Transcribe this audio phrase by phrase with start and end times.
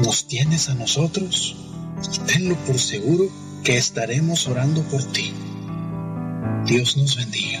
[0.00, 1.56] nos tienes a nosotros
[2.26, 3.28] tenlo por seguro
[3.64, 5.32] que estaremos orando por ti.
[6.66, 7.60] Dios nos bendiga.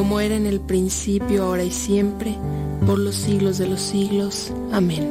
[0.00, 2.34] como era en el principio, ahora y siempre,
[2.86, 4.50] por los siglos de los siglos.
[4.72, 5.06] Amén.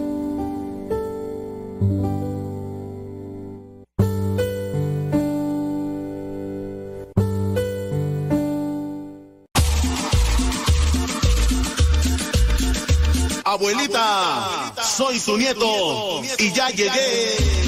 [13.46, 17.59] Abuelita, soy su nieto y ya llegué.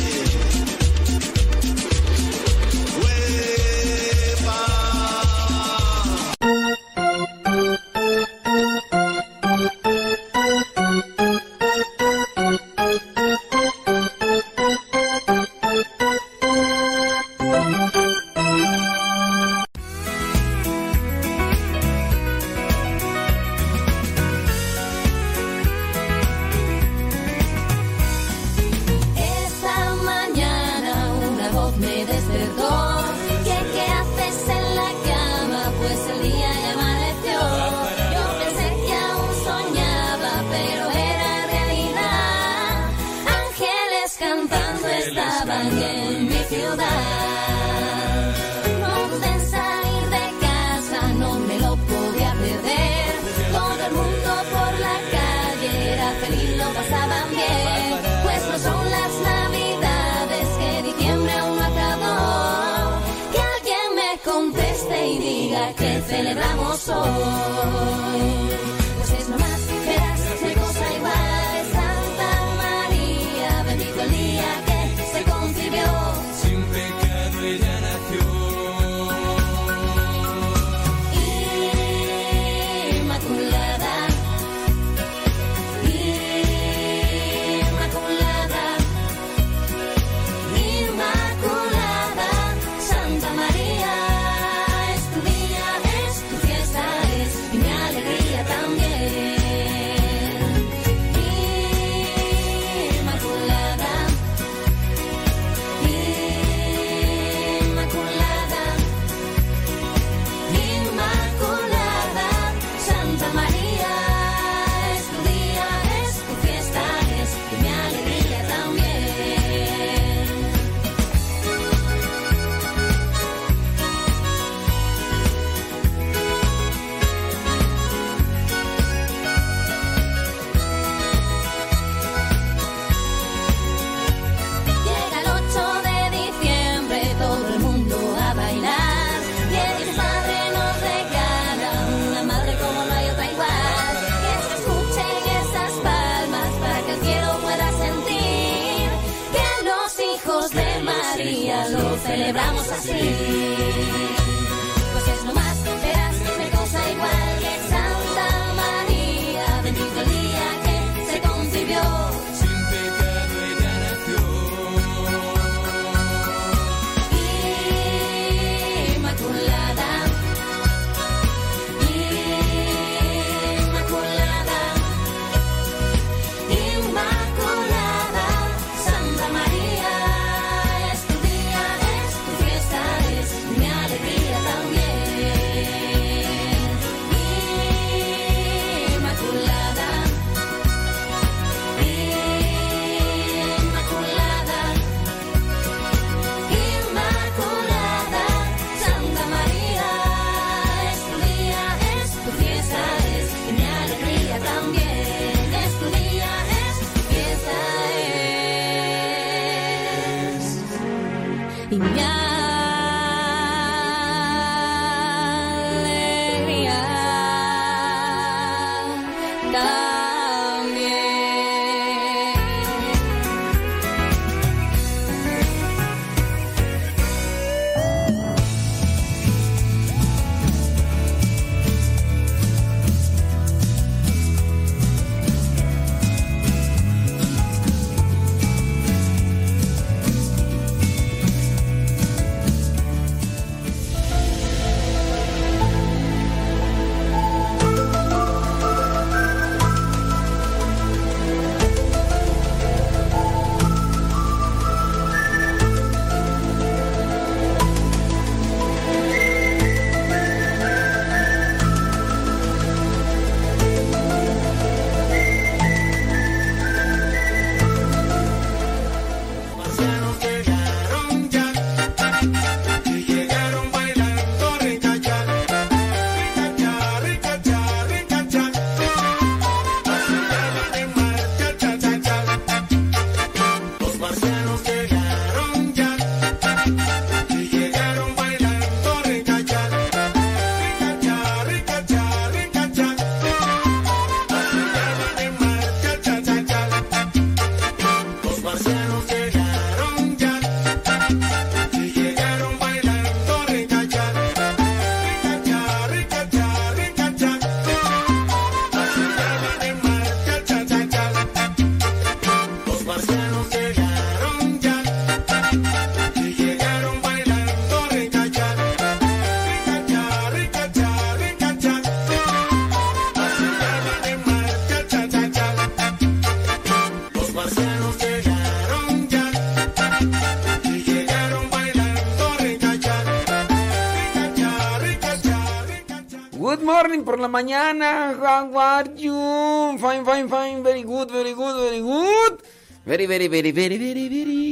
[337.11, 338.15] por la mañana.
[338.17, 339.77] How are you?
[339.77, 340.63] Fine, fine, fine.
[340.63, 342.41] Very good, very good, very good.
[342.85, 344.07] Very, very, very, very, very,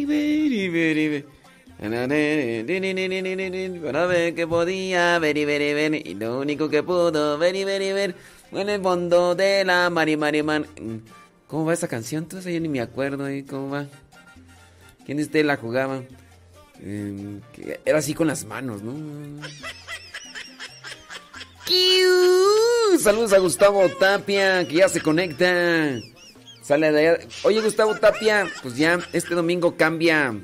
[0.05, 1.25] very, very, very.
[3.81, 6.03] Para ver que podía, very, very, very.
[6.05, 8.13] Y lo único que pudo, very, very, very.
[8.51, 10.67] En el fondo de la Mari Mari Man.
[11.47, 12.23] ¿Cómo va esa canción?
[12.23, 13.85] Entonces yo ni me acuerdo ahí cómo va.
[15.05, 16.03] ¿Quién de ustedes la jugaba?
[16.81, 17.41] Eh, em,
[17.85, 18.93] era así con las manos, ¿no?
[22.99, 25.99] Saludos a Gustavo Tapia, que ya se conecta.
[26.61, 27.27] Sale de allá.
[27.43, 30.35] Oye, Gustavo Tapia, pues ya este domingo cambia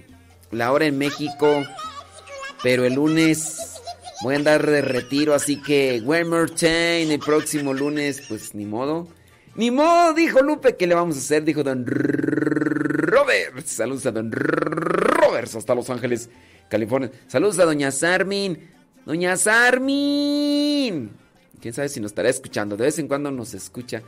[0.51, 1.63] la hora en México.
[2.63, 3.81] Pero el lunes
[4.23, 6.47] voy a andar de retiro, así que one.
[7.13, 9.07] El próximo lunes, pues ni modo.
[9.55, 11.43] Ni modo, dijo Lupe, ¿qué le vamos a hacer?
[11.43, 13.65] Dijo Don Robert.
[13.65, 16.29] Saludos a Don Robert hasta Los Ángeles,
[16.69, 17.11] California.
[17.27, 18.74] Saludos a Doña Sarmin.
[19.05, 21.11] Doña Sarmin.
[21.61, 22.75] Quién sabe si nos estará escuchando.
[22.75, 24.01] De vez en cuando nos escucha.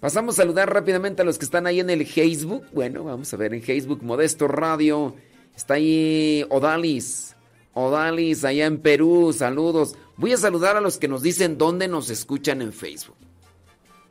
[0.00, 2.64] Pasamos a saludar rápidamente a los que están ahí en el Facebook.
[2.72, 5.14] Bueno, vamos a ver en Facebook, Modesto Radio.
[5.54, 7.34] Está ahí Odalis.
[7.74, 9.34] Odalis, allá en Perú.
[9.36, 9.96] Saludos.
[10.16, 13.16] Voy a saludar a los que nos dicen dónde nos escuchan en Facebook.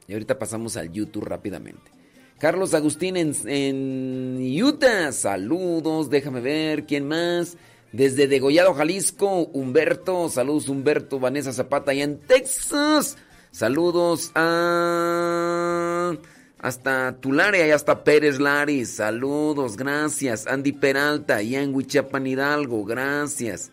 [0.07, 1.91] Y ahorita pasamos al YouTube rápidamente.
[2.37, 5.11] Carlos Agustín en, en Utah.
[5.11, 6.09] Saludos.
[6.09, 6.85] Déjame ver.
[6.85, 7.57] ¿Quién más?
[7.97, 10.29] Desde Degollado, Jalisco, Humberto.
[10.29, 11.19] Saludos, Humberto.
[11.19, 13.17] Vanessa Zapata, allá en Texas.
[13.49, 16.13] Saludos a.
[16.59, 18.89] Hasta Tulare, allá hasta Pérez Laris.
[18.89, 20.45] Saludos, gracias.
[20.45, 22.85] Andy Peralta, allá en Huichapan Hidalgo.
[22.85, 23.71] Gracias.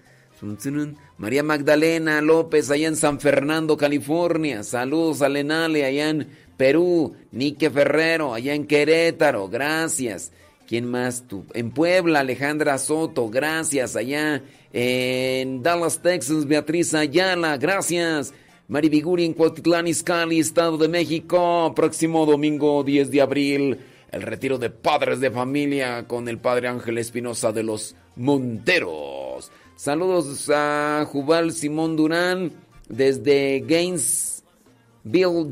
[1.18, 4.62] María Magdalena López, allá en San Fernando, California.
[4.62, 7.14] Saludos a Lenale, allá en Perú.
[7.30, 9.50] Nique Ferrero, allá en Querétaro.
[9.50, 10.32] Gracias.
[10.74, 11.22] ¿Quién más?
[11.52, 13.94] En Puebla, Alejandra Soto, gracias.
[13.94, 18.34] Allá en Dallas, Texas, Beatriz Ayala, gracias.
[18.66, 21.72] Mari Viguri en Cuautitlán, Izcalli, Estado de México.
[21.76, 23.78] Próximo domingo 10 de abril,
[24.10, 29.52] el retiro de padres de familia con el padre Ángel Espinosa de los Monteros.
[29.76, 32.50] Saludos a Jubal Simón Durán
[32.88, 34.42] desde Gainesville,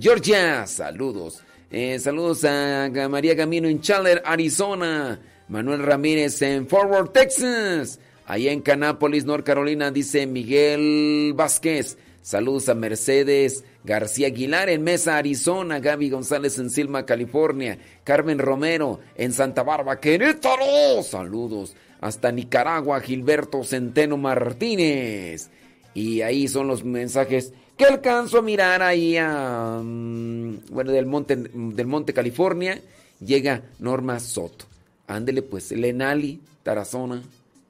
[0.01, 0.67] Georgia.
[0.67, 1.45] Saludos.
[1.75, 5.19] Eh, saludos a María Camino en Chandler, Arizona.
[5.49, 7.99] Manuel Ramírez en Forward, Texas.
[8.27, 11.97] Allá en Canápolis, North Carolina, dice Miguel Vázquez.
[12.21, 15.81] Saludos a Mercedes García Aguilar en Mesa, Arizona.
[15.81, 17.79] Gaby González en Silma, California.
[18.05, 21.03] Carmen Romero en Santa Bárbara, Querétaro.
[21.03, 21.75] Saludos.
[22.03, 25.49] Hasta Nicaragua, Gilberto Centeno Martínez.
[25.95, 31.37] Y ahí son los mensajes que alcanzo a mirar ahí a, mm, bueno, del monte,
[31.37, 32.81] del monte California,
[33.25, 34.67] llega Norma Soto.
[35.07, 37.23] Ándele pues, Lenali, Tarazona,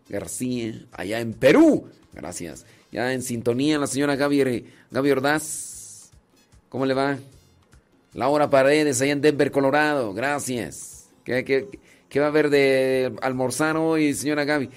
[0.08, 1.86] García, allá en Perú.
[2.12, 2.66] Gracias.
[2.90, 6.10] Ya en sintonía la señora Gaby, Gaby Ordaz.
[6.68, 7.18] ¿Cómo le va?
[8.14, 10.12] Laura Paredes, allá en Denver, Colorado.
[10.12, 11.06] Gracias.
[11.24, 11.44] ¿Qué,
[12.08, 14.68] qué va a haber de almorzar hoy, señora Gaby?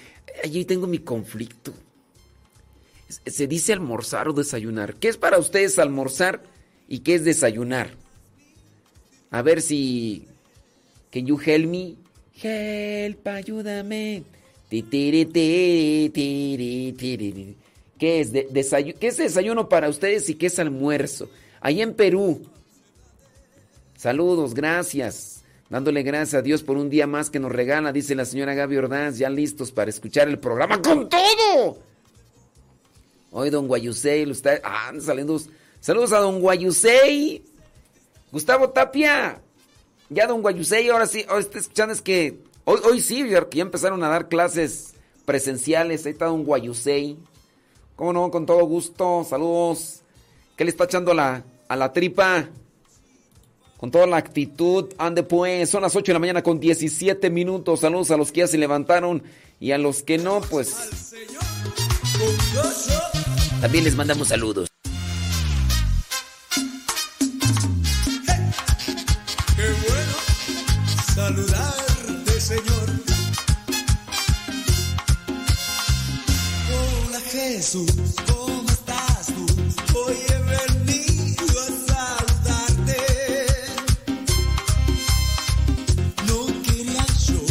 [0.44, 1.74] Allí tengo mi conflicto.
[3.08, 4.96] Se dice almorzar o desayunar.
[4.96, 6.42] ¿Qué es para ustedes almorzar
[6.88, 7.92] y qué es desayunar?
[9.32, 10.28] A ver si...
[11.12, 11.96] Can you help me?
[12.42, 14.24] Help, ayúdame.
[17.98, 21.30] ¿Qué es, desayuno, ¿Qué es desayuno para ustedes y qué es almuerzo?
[21.62, 22.42] Ahí en Perú.
[23.96, 25.44] Saludos, gracias.
[25.70, 28.78] Dándole gracias a Dios por un día más que nos regala, dice la señora Gaby
[28.78, 31.80] Ordaz, ya listos para escuchar el programa con todo.
[33.38, 35.38] Hoy don Guayusei, está, ah, saliendo.
[35.82, 37.44] Saludos a don Guayusei.
[38.32, 39.42] Gustavo Tapia.
[40.10, 44.02] Ya don Guayusei, ahora sí, hoy está escuchando es que hoy, hoy sí, ya empezaron
[44.06, 44.94] a dar clases
[45.26, 46.06] presenciales.
[46.06, 47.18] Ahí está don Guayusei.
[47.98, 48.32] ¿Cómo no?
[48.32, 49.26] Con todo gusto.
[49.30, 50.00] Saludos.
[50.56, 52.48] ¿Qué le está echando a la, a la tripa?
[53.76, 57.82] Con toda la actitud, ande pues, son las 8 de la mañana con 17 minutos.
[57.82, 59.24] Saludos a los que ya se levantaron
[59.60, 61.14] y a los que no, pues.
[63.62, 64.70] También les mandamos saludos.
[69.56, 70.14] qué bueno
[71.14, 72.90] saludarte, Señor.
[76.72, 77.92] Hola Jesús,
[78.28, 79.46] ¿cómo estás tú?
[79.98, 80.38] Hoy he
[80.84, 82.98] venido a saludarte.
[86.28, 87.42] No quería yo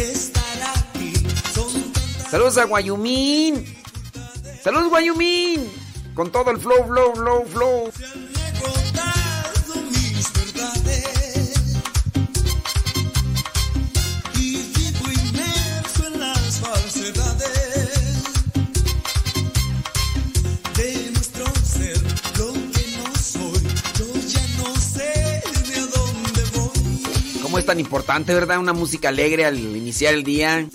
[0.00, 1.12] estar aquí.
[1.54, 3.81] Son tantas Saludos a Guayumín.
[4.62, 5.68] Saludos Guayumín.
[6.14, 7.90] Con todo el flow, flow, flow, flow.
[27.42, 28.58] ¿Cómo es tan importante, verdad?
[28.60, 30.68] Una música alegre al iniciar el día.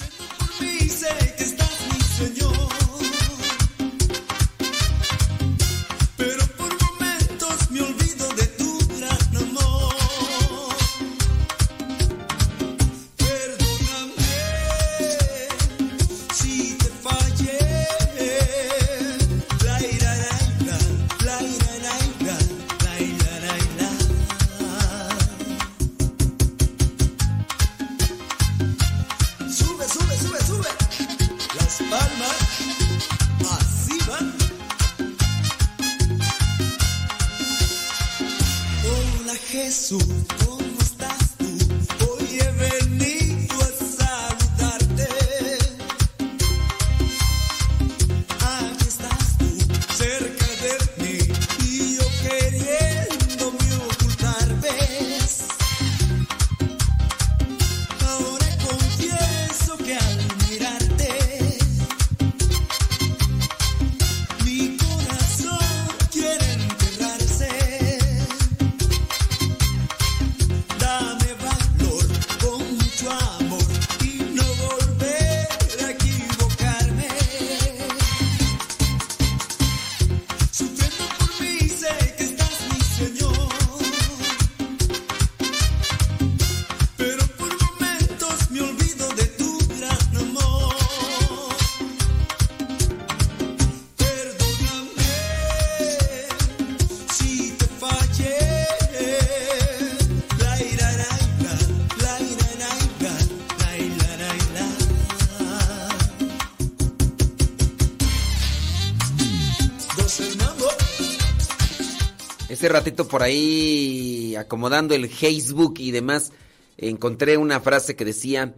[112.67, 116.33] Ese ratito por ahí acomodando el Facebook y demás,
[116.77, 118.53] encontré una frase que decía,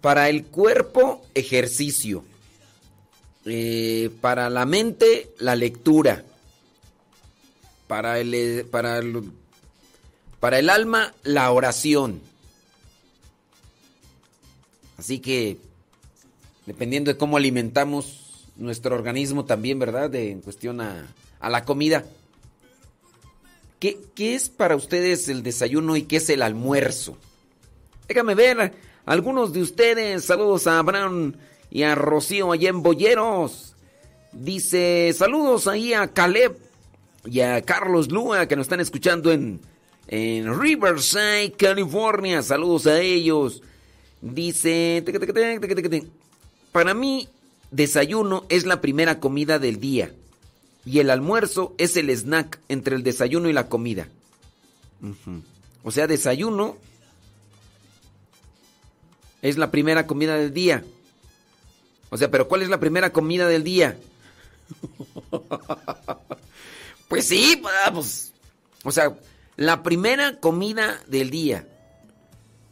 [0.00, 2.22] para el cuerpo, ejercicio.
[3.46, 6.22] Eh, para la mente, la lectura.
[7.88, 9.24] Para el, eh, para, el,
[10.38, 12.20] para el alma, la oración.
[14.98, 15.56] Así que,
[16.64, 20.10] dependiendo de cómo alimentamos nuestro organismo también, ¿verdad?
[20.10, 22.04] De, en cuestión a, a la comida.
[23.80, 27.16] ¿Qué, ¿Qué es para ustedes el desayuno y qué es el almuerzo?
[28.06, 28.74] Déjame ver,
[29.06, 31.34] algunos de ustedes, saludos a Abraham
[31.70, 33.74] y a Rocío allá en Boyeros.
[34.32, 36.56] Dice, saludos ahí a Caleb
[37.24, 39.60] y a Carlos Lua que nos están escuchando en,
[40.08, 42.42] en Riverside, California.
[42.42, 43.62] Saludos a ellos.
[44.20, 45.02] Dice,
[46.72, 47.28] para mí,
[47.70, 50.12] desayuno es la primera comida del día.
[50.84, 54.08] Y el almuerzo es el snack entre el desayuno y la comida.
[55.82, 56.76] O sea, desayuno
[59.42, 60.84] es la primera comida del día.
[62.10, 63.98] O sea, pero ¿cuál es la primera comida del día?
[67.08, 67.62] pues sí,
[67.92, 68.32] pues.
[68.84, 69.16] O sea,
[69.56, 71.66] la primera comida del día.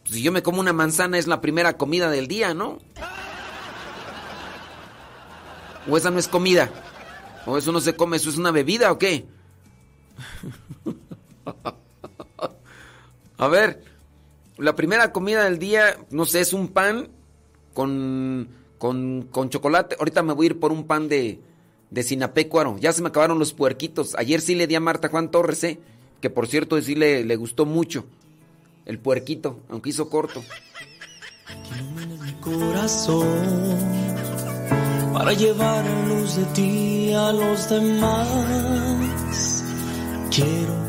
[0.05, 2.79] Si yo me como una manzana es la primera comida del día, ¿no?
[5.88, 6.71] ¿O esa no es comida?
[7.49, 8.19] ¿O eso no se come?
[8.19, 9.25] ¿Eso es una bebida o qué?
[13.39, 13.83] A ver,
[14.59, 17.09] la primera comida del día, no sé, es un pan
[17.73, 19.97] con, con, con chocolate.
[19.99, 21.41] Ahorita me voy a ir por un pan de,
[21.91, 22.77] de sinapecuaro.
[22.79, 24.15] Ya se me acabaron los puerquitos.
[24.17, 25.81] Ayer sí le di a Marta Juan Torres, ¿eh?
[26.21, 28.05] que por cierto sí le, le gustó mucho.
[28.85, 30.45] El puerquito, aunque hizo corto.
[32.23, 33.79] mi corazón
[35.12, 39.64] para llevar luz de ti a los demás.
[40.31, 40.88] Quiero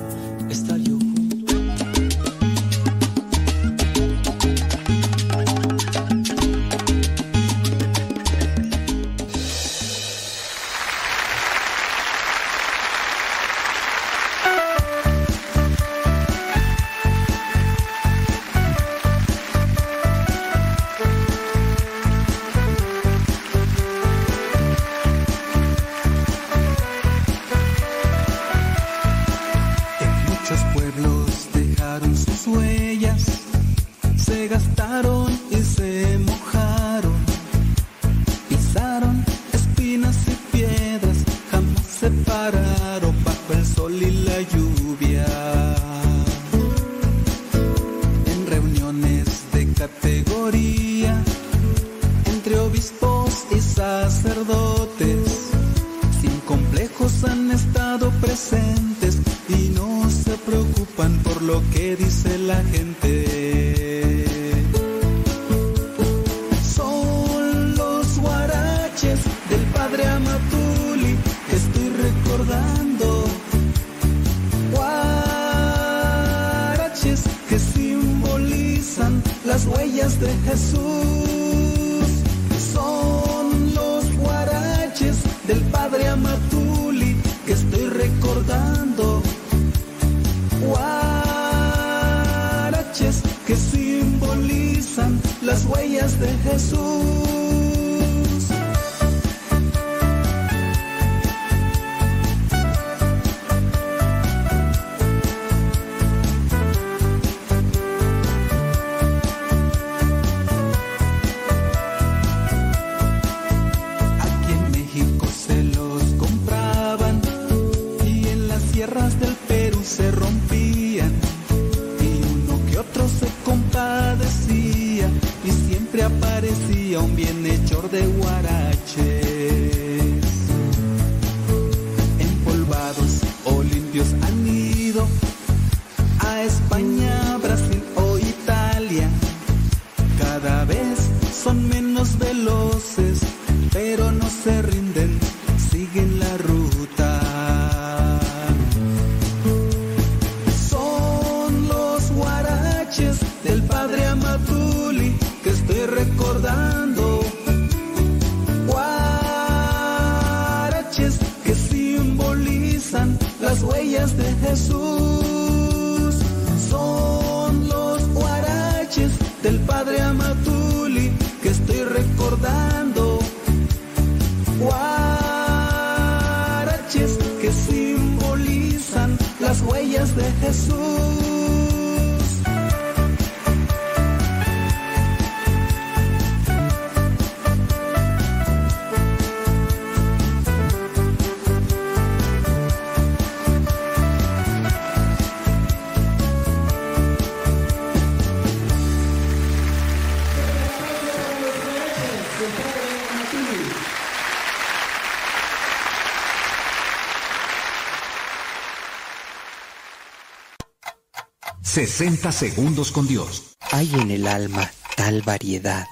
[211.70, 213.56] 60 segundos con Dios.
[213.72, 215.86] Hay en el alma tal variedad,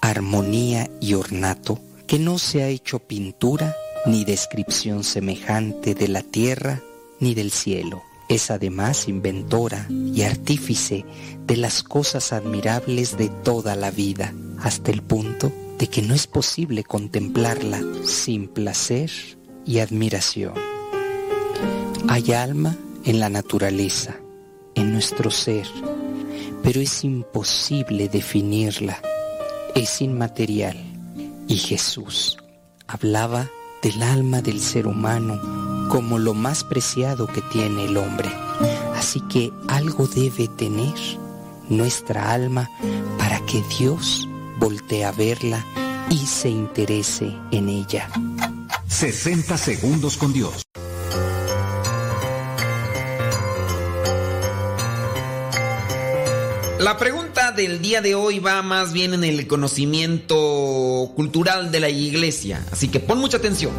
[0.00, 6.80] armonía y ornato que no se ha hecho pintura ni descripción semejante de la tierra
[7.20, 8.02] ni del cielo.
[8.30, 11.04] Es además inventora y artífice
[11.46, 16.26] de las cosas admirables de toda la vida, hasta el punto de que no es
[16.26, 19.10] posible contemplarla sin placer
[19.66, 20.54] y admiración.
[22.08, 24.16] Hay alma en la naturaleza,
[24.78, 25.66] en nuestro ser,
[26.62, 29.00] pero es imposible definirla,
[29.74, 30.76] es inmaterial.
[31.48, 32.38] Y Jesús
[32.86, 33.48] hablaba
[33.82, 38.30] del alma del ser humano como lo más preciado que tiene el hombre.
[38.94, 40.94] Así que algo debe tener
[41.68, 42.70] nuestra alma
[43.18, 45.64] para que Dios voltee a verla
[46.10, 48.08] y se interese en ella.
[48.86, 50.67] 60 segundos con Dios.
[56.78, 61.88] La pregunta del día de hoy va más bien en el conocimiento cultural de la
[61.88, 63.72] iglesia, así que pon mucha atención.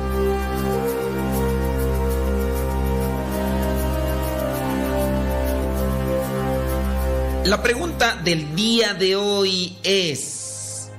[7.46, 10.90] La pregunta del día de hoy es,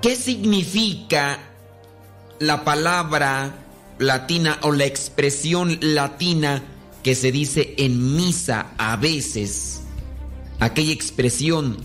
[0.00, 1.40] ¿qué significa
[2.38, 3.54] la palabra
[3.98, 6.62] latina o la expresión latina
[7.02, 9.83] que se dice en misa a veces?
[10.60, 11.76] Aquella expresión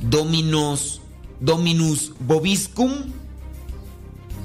[0.00, 1.00] dominos,
[1.40, 2.92] dominus bobiscum,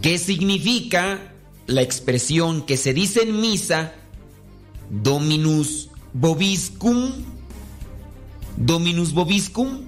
[0.01, 1.33] ¿qué significa
[1.65, 3.93] la expresión que se dice en misa
[4.89, 7.11] dominus bobiscum?
[8.55, 9.85] Dominus bobiscum.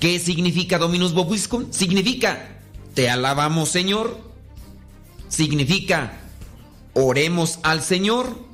[0.00, 1.70] ¿Qué significa dominus bobiscum?
[1.70, 2.60] Significa
[2.94, 4.18] te alabamos Señor.
[5.28, 6.18] Significa
[6.94, 8.47] oremos al Señor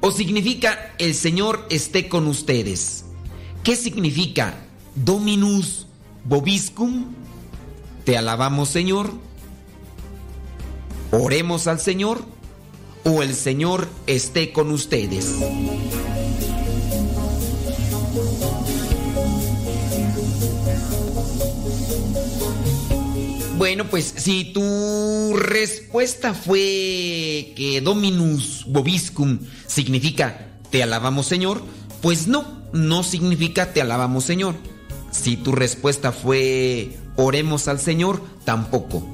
[0.00, 3.04] o significa el Señor esté con ustedes.
[3.62, 4.54] ¿Qué significa
[4.94, 5.86] Dominus
[6.24, 7.06] Bobiscum?
[8.04, 9.12] Te alabamos Señor.
[11.10, 12.22] Oremos al Señor
[13.04, 15.34] o el Señor esté con ustedes.
[23.58, 31.64] Bueno, pues si tu respuesta fue que Dominus Bobiscum significa te alabamos Señor,
[32.00, 34.54] pues no, no significa te alabamos Señor.
[35.10, 39.04] Si tu respuesta fue oremos al Señor, tampoco.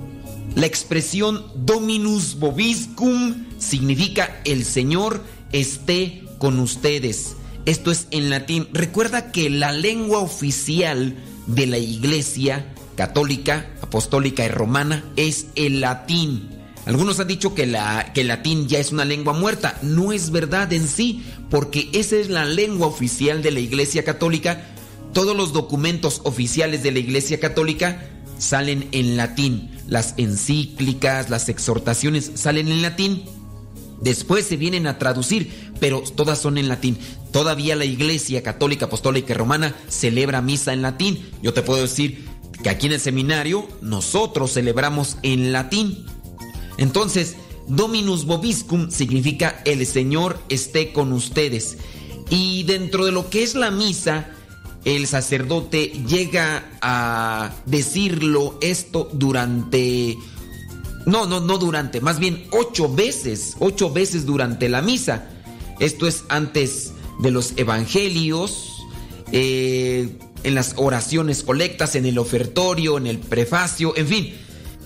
[0.55, 7.35] La expresión Dominus Bobiscum significa el Señor esté con ustedes.
[7.65, 8.69] Esto es en latín.
[8.75, 16.51] Recuerda que la lengua oficial de la iglesia católica, apostólica y romana es el latín.
[16.87, 19.79] Algunos han dicho que, el latín ya es una lengua muerta.
[19.83, 24.67] No es verdad en sí, porque esa es la lengua oficial de la Iglesia Católica.
[25.13, 28.07] Todos los documentos oficiales de la Iglesia Católica
[28.39, 29.71] salen en latín.
[29.89, 33.25] Las encíclicas, las exhortaciones salen en latín.
[34.03, 36.99] Después se vienen a traducir, pero todas son en latín.
[37.33, 41.31] Todavía la Iglesia Católica, Apostólica y Romana celebra misa en latín.
[41.43, 42.27] Yo te puedo decir
[42.63, 46.07] que aquí en el seminario nosotros celebramos en latín.
[46.79, 47.37] Entonces,
[47.67, 51.79] Dominus Bobiscum significa el Señor esté con ustedes.
[52.31, 54.31] Y dentro de lo que es la misa,
[54.85, 60.19] el sacerdote llega a decirlo esto durante...
[61.07, 65.29] No, no, no durante, más bien ocho veces, ocho veces durante la misa.
[65.79, 68.71] Esto es antes de los evangelios,
[69.31, 74.35] eh, en las oraciones colectas, en el ofertorio, en el prefacio, en fin.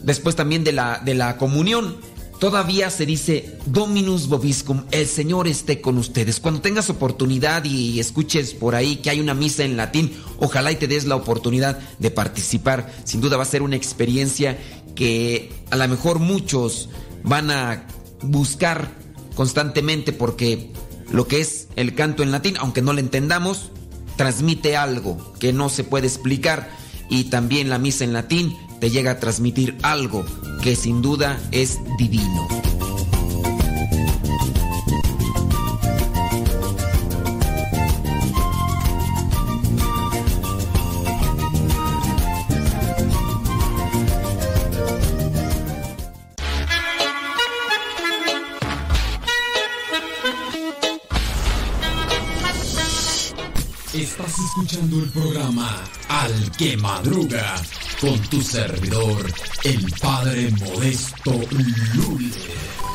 [0.03, 1.97] Después también de la, de la comunión.
[2.38, 6.38] Todavía se dice Dominus Bobiscum, el Señor esté con ustedes.
[6.38, 10.77] Cuando tengas oportunidad y escuches por ahí que hay una misa en latín, ojalá y
[10.77, 12.92] te des la oportunidad de participar.
[13.03, 14.57] Sin duda va a ser una experiencia
[14.94, 16.88] que a lo mejor muchos
[17.25, 17.88] van a
[18.23, 18.92] buscar
[19.35, 20.71] constantemente porque
[21.11, 23.73] lo que es el canto en latín, aunque no lo entendamos,
[24.18, 26.68] transmite algo que no se puede explicar
[27.09, 30.26] y también la misa en latín te llega a transmitir algo
[30.62, 32.67] que sin duda es divino.
[54.59, 57.55] Escuchando el programa Al que Madruga
[58.01, 59.25] con tu servidor,
[59.62, 61.33] el Padre Modesto
[61.94, 62.88] Lule.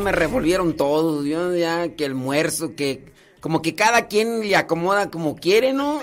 [0.00, 1.24] Me revolvieron todos.
[1.24, 3.04] Yo ya que el muerzo, que
[3.40, 6.00] como que cada quien le acomoda como quiere, ¿no?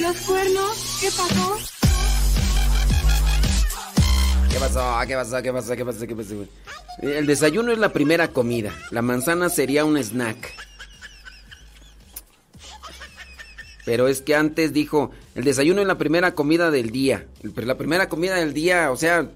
[0.00, 0.98] ¿Los cuernos?
[1.00, 1.58] ¿Qué pasó?
[4.50, 5.06] ¿Qué pasó?
[5.06, 5.42] ¿Qué pasó?
[5.42, 5.76] ¿Qué pasó?
[5.76, 6.06] ¿Qué pasó?
[6.06, 6.34] ¿Qué pasó?
[7.00, 8.72] El desayuno es la primera comida.
[8.90, 10.71] La manzana sería un snack.
[13.84, 17.26] Pero es que antes dijo, el desayuno es la primera comida del día.
[17.42, 19.28] La primera comida del día, o sea,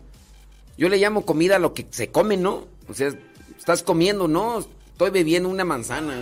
[0.79, 2.67] yo le llamo comida a lo que se come, ¿no?
[2.89, 3.11] O sea,
[3.59, 4.61] estás comiendo, ¿no?
[4.93, 6.15] Estoy bebiendo una manzana.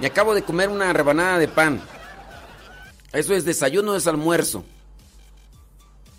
[0.00, 1.80] Me acabo de comer una rebanada de pan.
[3.12, 4.64] Eso es desayuno, es almuerzo.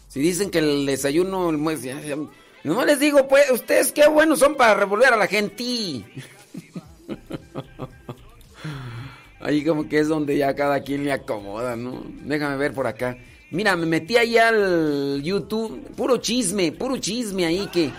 [0.10, 1.60] Si dicen que el desayuno, el
[2.64, 6.04] no les digo, pues, ustedes qué buenos son para revolver a la gente.
[9.48, 12.04] Ahí como que es donde ya cada quien le acomoda, ¿no?
[12.26, 13.18] Déjame ver por acá.
[13.50, 17.90] Mira, me metí ahí al YouTube, puro chisme, puro chisme ahí que...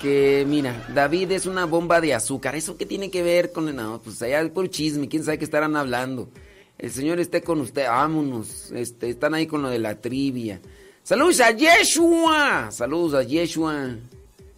[0.00, 2.54] Que, mira, David es una bomba de azúcar.
[2.56, 5.76] ¿Eso qué tiene que ver con No, pues allá puro chisme, quién sabe qué estarán
[5.76, 6.30] hablando.
[6.78, 8.72] El Señor esté con usted, vámonos.
[8.72, 10.58] Este, están ahí con lo de la trivia.
[11.02, 12.70] Saludos a Yeshua.
[12.70, 13.96] Saludos a Yeshua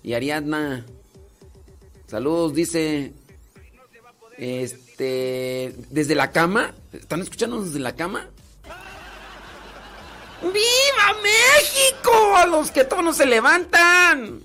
[0.05, 0.87] y Ariadna.
[2.07, 3.13] Saludos, dice.
[4.39, 5.75] Este.
[5.91, 6.75] Desde la cama.
[6.93, 8.29] ¿Están escuchando desde la cama?
[10.43, 12.37] ¡Viva México!
[12.37, 14.41] A los que todos no se levantan.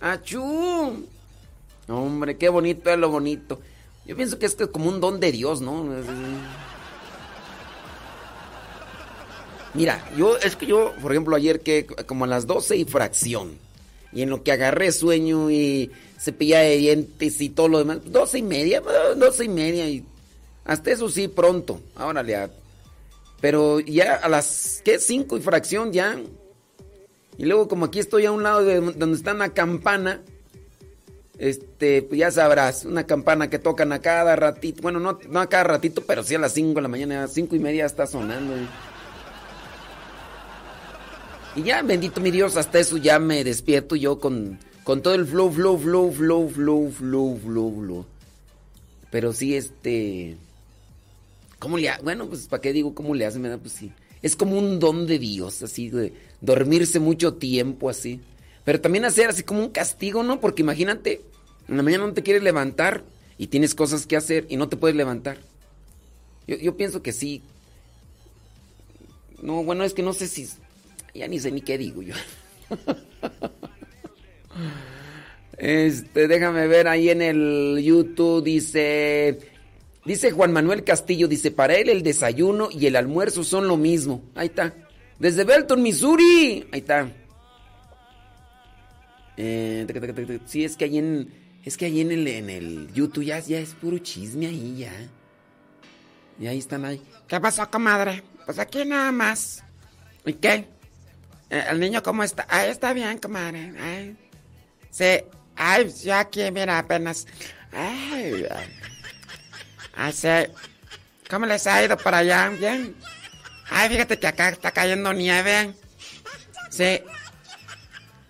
[0.00, 1.06] ¡Achú!
[1.88, 3.60] Hombre, qué bonito es lo bonito.
[4.04, 5.86] Yo pienso que es como un don de Dios, ¿no?
[9.74, 13.58] Mira, yo, es que yo, por ejemplo, ayer que como a las 12 y fracción,
[14.12, 18.38] y en lo que agarré sueño y cepilla de dientes y todo lo demás, 12
[18.38, 18.82] y media,
[19.16, 20.04] 12 y media, y
[20.64, 22.50] hasta eso sí, pronto, ahora ya.
[23.40, 24.98] Pero ya a las, ¿qué?
[24.98, 26.20] 5 y fracción ya.
[27.36, 30.20] Y luego como aquí estoy a un lado de donde está una campana,
[31.38, 35.48] este, pues ya sabrás, una campana que tocan a cada ratito, bueno, no, no a
[35.48, 38.08] cada ratito, pero sí a las 5 de la mañana, a 5 y media está
[38.08, 38.54] sonando.
[41.54, 45.26] Y ya, bendito mi Dios, hasta eso ya me despierto yo con, con todo el
[45.26, 48.06] flow, flow, flow, flow, flow, flow, flow, flow.
[49.10, 50.38] Pero sí, este...
[51.58, 52.02] ¿Cómo le hace?
[52.02, 53.38] Bueno, pues ¿para qué digo cómo le hace?
[53.38, 53.92] Pues sí.
[54.22, 58.22] Es como un don de Dios, así, de dormirse mucho tiempo, así.
[58.64, 60.40] Pero también hacer así como un castigo, ¿no?
[60.40, 61.20] Porque imagínate,
[61.68, 63.04] en la mañana no te quieres levantar
[63.36, 65.36] y tienes cosas que hacer y no te puedes levantar.
[66.46, 67.42] Yo, yo pienso que sí.
[69.42, 70.48] No, bueno, es que no sé si
[71.14, 72.14] ya ni sé ni qué digo yo.
[75.58, 79.38] Este, déjame ver ahí en el YouTube, dice,
[80.04, 84.22] dice Juan Manuel Castillo, dice, para él el desayuno y el almuerzo son lo mismo.
[84.36, 84.72] Ahí está.
[85.18, 86.68] Desde Belton, Missouri.
[86.70, 87.10] Ahí está.
[89.36, 89.86] Eh,
[90.46, 91.32] sí, es que ahí en,
[91.64, 94.92] es que ahí en el, en el YouTube ya, ya es puro chisme ahí ya.
[96.40, 97.02] Y ahí están ahí.
[97.26, 98.22] ¿Qué pasó, comadre?
[98.46, 99.64] Pues aquí nada más.
[100.24, 100.66] ¿Y qué?
[101.50, 102.46] Eh, ¿El niño cómo está?
[102.48, 103.72] Ah, está bien, comadre.
[103.80, 104.16] Ay.
[104.90, 105.24] Sí.
[105.56, 107.26] Ay, yo aquí, mira, apenas.
[107.72, 108.46] Ay,
[109.96, 110.12] ay.
[110.12, 110.28] sí.
[111.28, 112.48] ¿Cómo les ha ido para allá?
[112.50, 112.94] Bien.
[113.70, 115.74] Ay, fíjate que acá está cayendo nieve.
[116.70, 117.02] Sí.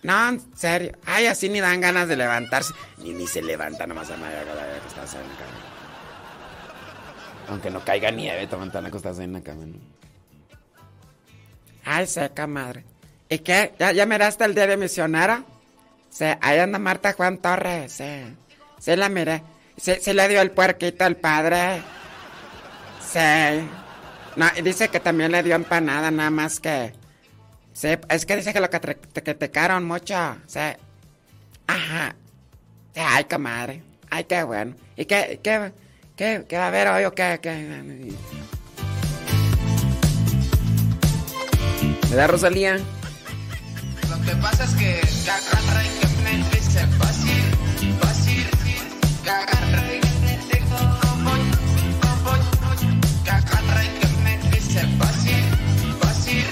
[0.02, 0.92] No, en serio.
[1.04, 2.72] Ay, así ni dan ganas de levantarse.
[2.98, 5.58] Ni, ni se levanta nomás a madre que en la cama.
[7.48, 9.78] Aunque no caiga nieve, te van a acostarse en la cama, ¿no?
[11.84, 12.84] Ay, seca madre.
[13.28, 13.74] ¿Y qué?
[13.78, 15.44] ¿Ya, ya miraste el día de misionera?
[16.10, 18.36] Sí, ahí anda Marta Juan Torres, sí.
[18.78, 19.42] Sí la miré.
[19.76, 21.82] Sí, sí le dio el puerquito al padre.
[23.00, 23.68] Sí.
[24.36, 26.92] No, y dice que también le dio empanada, nada más que...
[27.72, 30.14] Sí, es que dice que lo que te, que te caron mucho.
[30.46, 30.60] Sí.
[31.66, 32.16] Ajá.
[32.94, 33.82] Sí, ay, comadre.
[34.10, 34.74] Ay, qué bueno.
[34.96, 35.72] ¿Y qué, qué,
[36.16, 37.38] qué, qué va a haber hoy o qué?
[37.40, 37.54] qué?
[42.10, 42.80] ¿Me da Rosalía?
[44.28, 45.00] Que pasa es que
[45.30, 47.44] agarra y que me dice fácil,
[47.98, 48.46] fácil,
[49.26, 50.62] agarra y que me dice
[51.24, 51.40] voy,
[53.24, 55.44] que agarra y que me dice fácil,
[56.00, 56.44] fácil,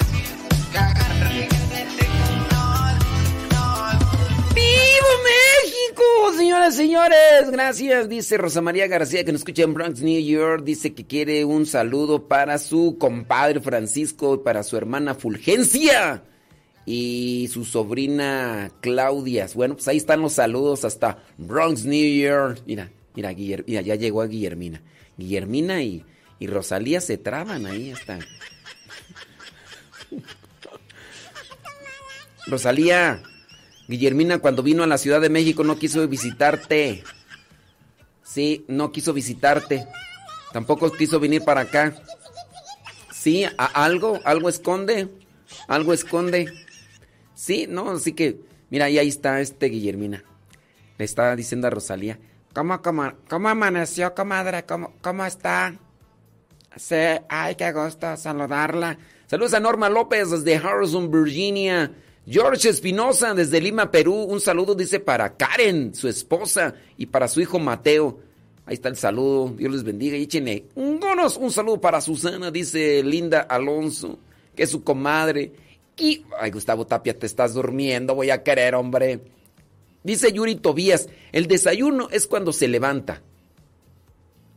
[0.74, 2.09] agarra y que me dice
[2.51, 2.93] no,
[3.53, 3.64] no.
[4.55, 6.39] ¡Vivo México!
[6.39, 8.09] Señoras señores, gracias.
[8.09, 10.64] Dice Rosa María García que nos escucha en Bronx, New York.
[10.64, 16.22] Dice que quiere un saludo para su compadre Francisco y para su hermana Fulgencia
[16.87, 19.47] y su sobrina Claudia.
[19.55, 22.62] Bueno, pues ahí están los saludos hasta Bronx, New York.
[22.64, 24.80] Mira, mira, Guiller- ya llegó a Guillermina.
[25.18, 26.05] Guillermina y,
[26.39, 28.18] y Rosalía se traban ahí hasta.
[32.47, 33.22] Rosalía,
[33.89, 37.03] Guillermina cuando vino a la Ciudad de México no quiso visitarte.
[38.22, 39.87] Sí, no quiso visitarte.
[40.53, 41.95] Tampoco quiso venir para acá.
[43.12, 43.51] Sí, a-
[43.84, 45.09] algo, algo esconde.
[45.68, 46.53] Algo esconde.
[47.37, 50.24] Sí, no, así que, mira, y ahí está este Guillermina.
[50.97, 52.18] Le está diciendo a Rosalía.
[52.55, 54.64] ¿Cómo, cómo, cómo amaneció, comadre?
[54.64, 55.76] ¿Cómo, cómo está?
[56.76, 56.95] Sí,
[57.28, 58.99] ay, qué gusto saludarla.
[59.26, 61.93] Saludos a Norma López desde Harrison, Virginia.
[62.26, 64.14] George Espinosa desde Lima, Perú.
[64.14, 68.18] Un saludo dice para Karen, su esposa, y para su hijo Mateo.
[68.64, 69.51] Ahí está el saludo.
[69.51, 70.16] Dios les bendiga.
[70.16, 71.01] Y échenle un.
[71.39, 74.18] Un saludo para Susana, dice Linda Alonso,
[74.55, 75.53] que es su comadre.
[75.99, 78.14] Ay, Gustavo Tapia, te estás durmiendo.
[78.14, 79.20] Voy a querer, hombre.
[80.03, 83.22] Dice Yuri Tobías, el desayuno es cuando se levanta.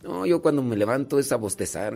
[0.04, 1.96] No, yo cuando me levanto es a bostezar.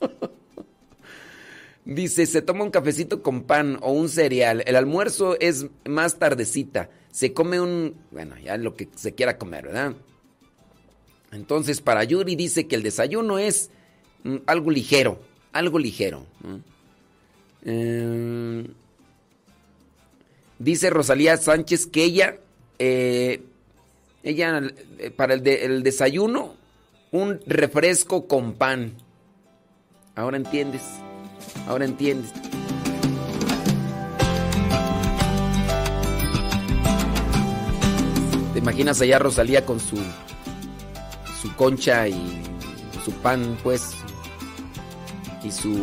[1.84, 4.62] Dice, se toma un cafecito con pan o un cereal.
[4.66, 6.90] El almuerzo es más tardecita.
[7.10, 7.96] Se come un...
[8.10, 9.94] Bueno, ya lo que se quiera comer, ¿verdad?
[11.32, 13.70] Entonces, para Yuri dice que el desayuno es
[14.24, 15.20] mm, algo ligero.
[15.52, 16.26] Algo ligero.
[17.68, 18.64] Eh,
[20.58, 22.38] dice Rosalía Sánchez que ella...
[22.78, 23.42] eh,
[24.22, 24.60] ella,
[24.98, 26.54] eh, para el, el desayuno,
[27.12, 28.94] un refresco con pan.
[30.14, 30.82] Ahora entiendes.
[31.68, 32.32] Ahora entiendes.
[38.52, 39.96] ¿Te imaginas allá Rosalía con su
[41.40, 42.42] su concha y
[43.04, 43.92] su pan, pues,
[45.44, 45.78] y su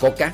[0.00, 0.32] coca?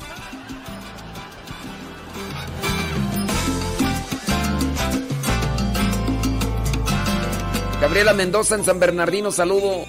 [7.83, 9.83] Gabriela Mendoza en San Bernardino, saludo.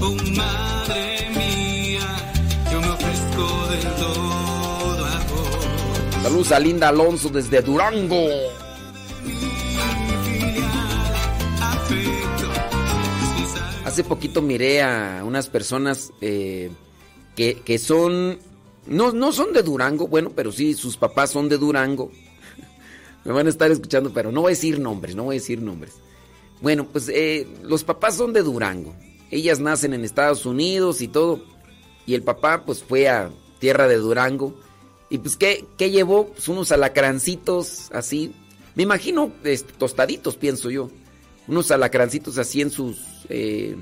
[0.00, 2.00] Oh, madre mía,
[2.72, 6.24] yo me ofrezco del todo a vos.
[6.24, 8.26] Saludos a Linda Alonso desde Durango.
[13.84, 16.72] Hace poquito miré a unas personas eh,
[17.36, 18.40] que, que son,
[18.88, 22.10] no, no son de Durango, bueno, pero sí, sus papás son de Durango.
[23.24, 25.62] Me van a estar escuchando, pero no voy a decir nombres, no voy a decir
[25.62, 25.92] nombres.
[26.60, 28.94] Bueno, pues eh, los papás son de Durango.
[29.30, 31.42] Ellas nacen en Estados Unidos y todo.
[32.06, 34.54] Y el papá pues fue a tierra de Durango.
[35.10, 36.28] Y pues, ¿qué, llevó?
[36.28, 38.34] Pues unos alacrancitos así.
[38.74, 39.32] Me imagino
[39.78, 40.90] tostaditos, pienso yo.
[41.46, 42.98] Unos alacrancitos así en sus...
[43.28, 43.76] eh,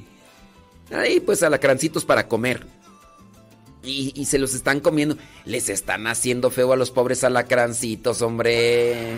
[0.91, 2.67] ahí pues alacrancitos para comer.
[3.83, 5.17] Y, y se los están comiendo.
[5.45, 9.17] Les están haciendo feo a los pobres alacrancitos, hombre.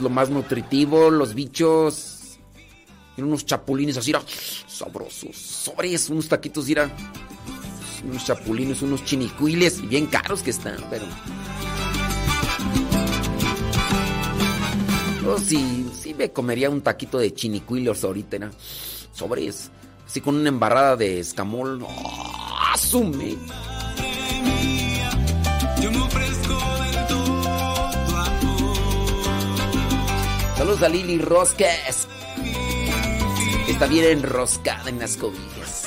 [0.00, 2.38] Lo más nutritivo, los bichos.
[3.14, 4.12] Tienen unos chapulines así,
[4.66, 5.36] sabrosos.
[5.36, 6.88] Sobres, unos taquitos, mira.
[8.04, 11.04] Unos chapulines, unos chinicuiles, bien caros que están, pero.
[15.22, 18.50] Yo sí, sí me comería un taquito de chinicuiles ahorita, ¿no?
[19.12, 19.70] Sobres.
[20.06, 21.84] Así con una embarrada de escamol.
[21.86, 23.36] ¡Ah, ¡Asume!
[25.82, 25.98] Yo me
[30.68, 32.06] Saludos a Lili Rosques.
[33.68, 35.86] Está bien enroscada en las cobijas.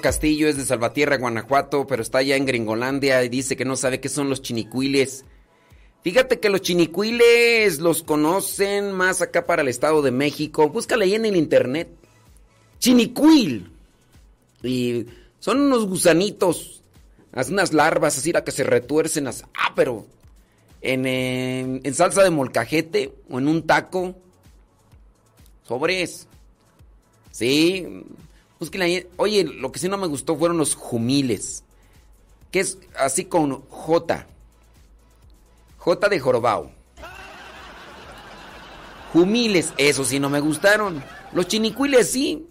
[0.00, 4.00] Castillo es de Salvatierra, Guanajuato, pero está allá en Gringolandia y dice que no sabe
[4.00, 5.24] qué son los chinicuiles.
[6.02, 10.68] Fíjate que los chinicuiles los conocen más acá para el Estado de México.
[10.68, 11.88] Búscale ahí en el internet.
[12.78, 13.70] Chinicuil.
[14.62, 15.06] Y
[15.40, 16.82] son unos gusanitos.
[17.32, 19.24] Unas larvas así, la que se retuercen.
[19.24, 20.06] Las, ah, pero
[20.80, 24.14] en, en, en salsa de molcajete o en un taco.
[25.66, 26.26] Sobres.
[27.30, 28.04] Sí.
[28.80, 29.06] Ahí.
[29.16, 31.64] Oye, lo que sí no me gustó fueron los jumiles.
[32.50, 34.26] Que es así con J.
[35.78, 36.70] J de jorobao.
[39.12, 41.02] Jumiles, eso sí no me gustaron.
[41.32, 42.46] Los chinicuiles sí.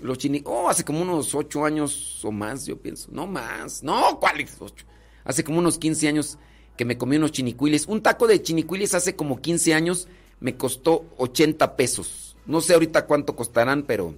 [0.00, 0.42] Los chini...
[0.44, 3.08] Oh, hace como unos 8 años o más, yo pienso.
[3.12, 3.82] No más.
[3.82, 4.84] No, ¿cuáles 8?
[5.24, 6.38] Hace como unos 15 años
[6.76, 7.86] que me comí unos chinicuiles.
[7.86, 10.08] Un taco de chinicuiles hace como 15 años
[10.40, 12.36] me costó 80 pesos.
[12.46, 14.14] No sé ahorita cuánto costarán, pero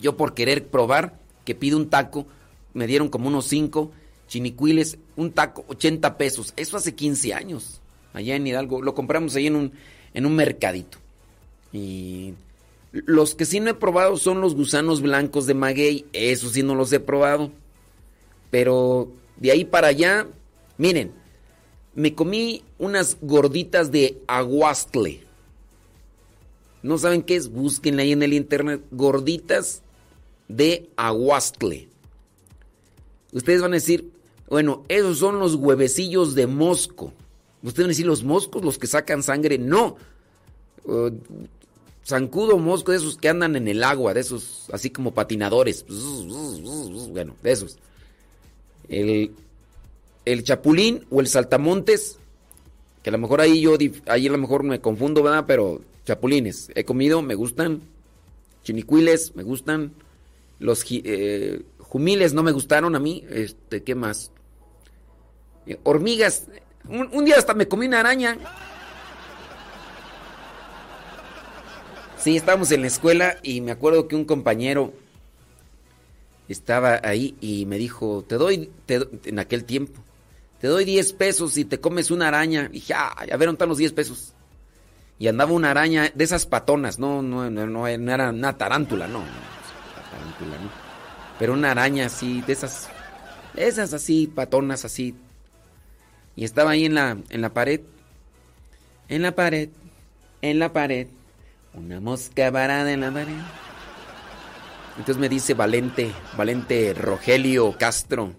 [0.00, 2.26] yo por querer probar, que pido un taco,
[2.74, 3.90] me dieron como unos 5
[4.28, 6.54] chinicuiles, un taco, 80 pesos.
[6.56, 7.80] Eso hace 15 años,
[8.12, 8.80] allá en Hidalgo.
[8.80, 9.72] Lo compramos ahí en un,
[10.14, 10.98] en un mercadito.
[11.72, 12.34] Y
[12.92, 16.06] los que sí no he probado son los gusanos blancos de maguey.
[16.12, 17.50] Eso sí no los he probado.
[18.50, 20.26] Pero de ahí para allá,
[20.78, 21.12] miren,
[21.94, 25.22] me comí unas gorditas de aguastle.
[26.82, 27.50] ¿No saben qué es?
[27.50, 28.80] Búsquenle ahí en el internet.
[28.90, 29.82] Gorditas
[30.56, 31.88] de aguastle.
[33.32, 34.10] Ustedes van a decir,
[34.48, 37.12] bueno, esos son los huevecillos de mosco.
[37.62, 39.58] Ustedes van a decir, los moscos, los que sacan sangre.
[39.58, 39.96] No.
[40.84, 41.10] Uh,
[42.04, 45.84] zancudo mosco, de esos que andan en el agua, de esos así como patinadores.
[45.88, 47.78] Bueno, de esos.
[48.88, 49.32] El,
[50.42, 52.18] chapulín o el saltamontes,
[53.02, 53.76] que a lo mejor ahí yo,
[54.06, 55.44] ahí a lo mejor me confundo, ¿verdad?
[55.46, 57.82] Pero chapulines, he comido, me gustan.
[58.64, 59.92] Chinicuiles, me gustan.
[60.60, 63.24] Los eh, jumiles no me gustaron a mí.
[63.28, 64.30] Este, ¿qué más?
[65.66, 66.46] Eh, hormigas.
[66.86, 68.38] Un, día hasta me comí una araña.
[72.18, 74.92] Sí, estábamos en la escuela y me acuerdo que un compañero
[76.48, 80.02] estaba ahí y me dijo, te doy, en aquel tiempo,
[80.60, 82.68] te doy 10 pesos si te comes una araña.
[82.70, 84.34] Y dije, ah, a ver, ¿dónde están los 10 pesos?
[85.18, 89.22] Y andaba una araña de esas patonas, no, no, no, no era una tarántula, no,
[91.38, 92.88] Pero una araña así, de esas,
[93.56, 95.14] esas así, patonas así.
[96.36, 97.80] Y estaba ahí en la, en la pared,
[99.08, 99.70] en la pared,
[100.42, 101.08] en la pared,
[101.74, 103.36] una mosca varada en la pared.
[104.98, 108.34] Entonces me dice Valente, Valente Rogelio Castro,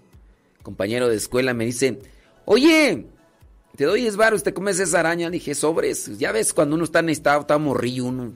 [0.62, 1.98] compañero de escuela, me dice,
[2.44, 3.06] oye,
[3.76, 5.30] te doy 10 baros, te comes esa araña.
[5.30, 8.32] Dije, sobres, ya ves, cuando uno está en estado, está morrillo, uno,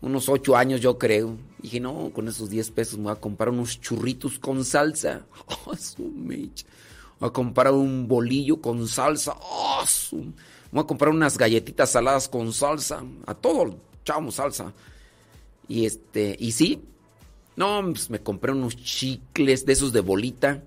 [0.00, 1.36] unos 8 años yo creo.
[1.58, 5.26] dije, no, con esos 10 pesos me voy a comprar unos churritos con salsa.
[5.66, 6.66] Oh, su mecha.
[7.18, 9.34] Voy a comprar un bolillo con salsa.
[9.40, 10.32] Oh, su...
[10.70, 13.02] Voy a comprar unas galletitas saladas con salsa.
[13.26, 14.72] A todo echamos salsa.
[15.68, 16.82] Y este, y sí,
[17.56, 20.62] no, pues me compré unos chicles de esos de bolita.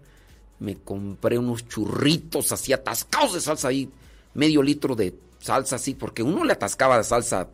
[0.59, 3.89] Me compré unos churritos así atascados de salsa ahí.
[4.33, 7.47] Medio litro de salsa así, porque uno le atascaba de salsa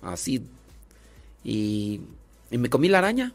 [0.00, 0.42] así.
[1.48, 2.00] Y,
[2.50, 3.32] me comí la araña.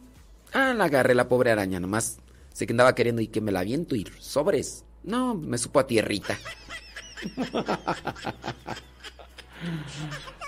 [0.51, 2.17] Ah, la agarré la pobre araña, nomás.
[2.51, 4.83] Sé que andaba queriendo y que me la aviento y sobres.
[5.03, 6.37] No, me supo a tierrita.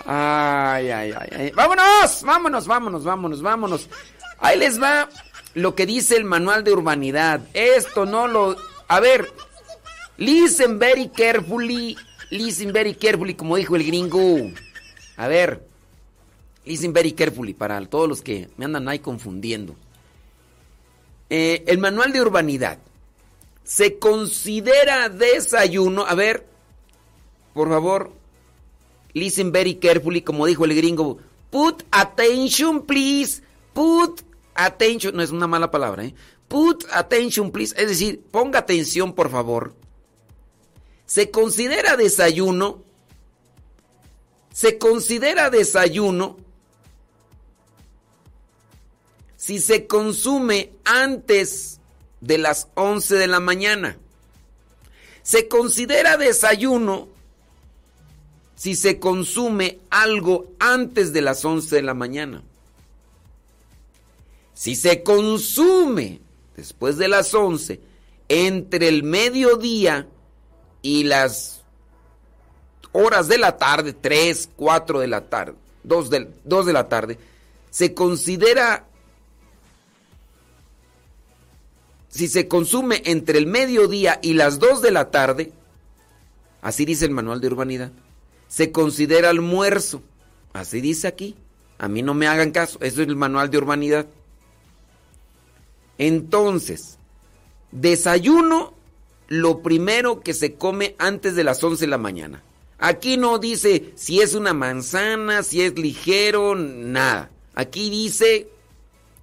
[0.04, 1.52] Ay, ay, ay, ay.
[1.54, 2.22] ¡Vámonos!
[2.24, 3.88] ¡Vámonos, vámonos, vámonos, vámonos!
[4.40, 5.08] Ahí les va
[5.54, 7.40] lo que dice el manual de urbanidad.
[7.54, 8.56] Esto no lo.
[8.88, 9.32] A ver.
[10.18, 11.96] Listen very carefully.
[12.28, 14.50] Listen very carefully, como dijo el gringo.
[15.16, 15.73] A ver.
[16.64, 19.76] Listen very carefully para todos los que me andan ahí confundiendo.
[21.28, 22.78] Eh, el manual de urbanidad.
[23.64, 26.06] Se considera desayuno.
[26.06, 26.46] A ver.
[27.52, 28.12] Por favor.
[29.12, 31.18] Listen very carefully, como dijo el gringo.
[31.50, 33.42] Put attention, please.
[33.74, 34.22] Put
[34.54, 35.14] attention.
[35.14, 36.14] No es una mala palabra, ¿eh?
[36.48, 37.74] Put attention, please.
[37.76, 39.74] Es decir, ponga atención, por favor.
[41.04, 42.82] Se considera desayuno.
[44.50, 46.43] Se considera desayuno
[49.44, 51.78] si se consume antes
[52.22, 53.98] de las 11 de la mañana.
[55.22, 57.08] Se considera desayuno
[58.56, 62.42] si se consume algo antes de las 11 de la mañana.
[64.54, 66.22] Si se consume
[66.56, 67.80] después de las 11,
[68.30, 70.08] entre el mediodía
[70.80, 71.60] y las
[72.92, 77.18] horas de la tarde, 3, 4 de la tarde, 2 de, 2 de la tarde,
[77.70, 78.86] se considera
[82.14, 85.50] si se consume entre el mediodía y las 2 de la tarde,
[86.62, 87.90] así dice el manual de urbanidad,
[88.46, 90.00] se considera almuerzo.
[90.52, 91.34] Así dice aquí.
[91.76, 94.06] A mí no me hagan caso, eso es el manual de urbanidad.
[95.98, 96.98] Entonces,
[97.72, 98.74] desayuno,
[99.26, 102.44] lo primero que se come antes de las 11 de la mañana.
[102.78, 107.32] Aquí no dice si es una manzana, si es ligero, nada.
[107.56, 108.46] Aquí dice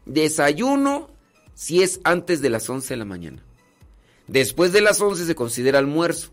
[0.06, 1.10] desayuno
[1.54, 3.44] si es antes de las 11 de la mañana.
[4.28, 6.30] Después de las 11 se considera almuerzo.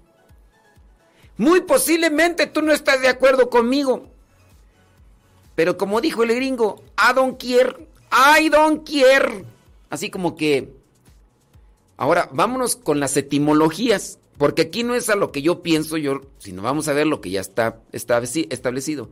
[1.36, 4.08] Muy posiblemente tú no estás de acuerdo conmigo.
[5.54, 8.50] Pero como dijo el gringo, I don't care, I.
[9.90, 10.72] Así como que...
[11.96, 14.18] Ahora, vámonos con las etimologías.
[14.38, 17.20] Porque aquí no es a lo que yo pienso, yo, sino vamos a ver lo
[17.20, 19.10] que ya está establecido.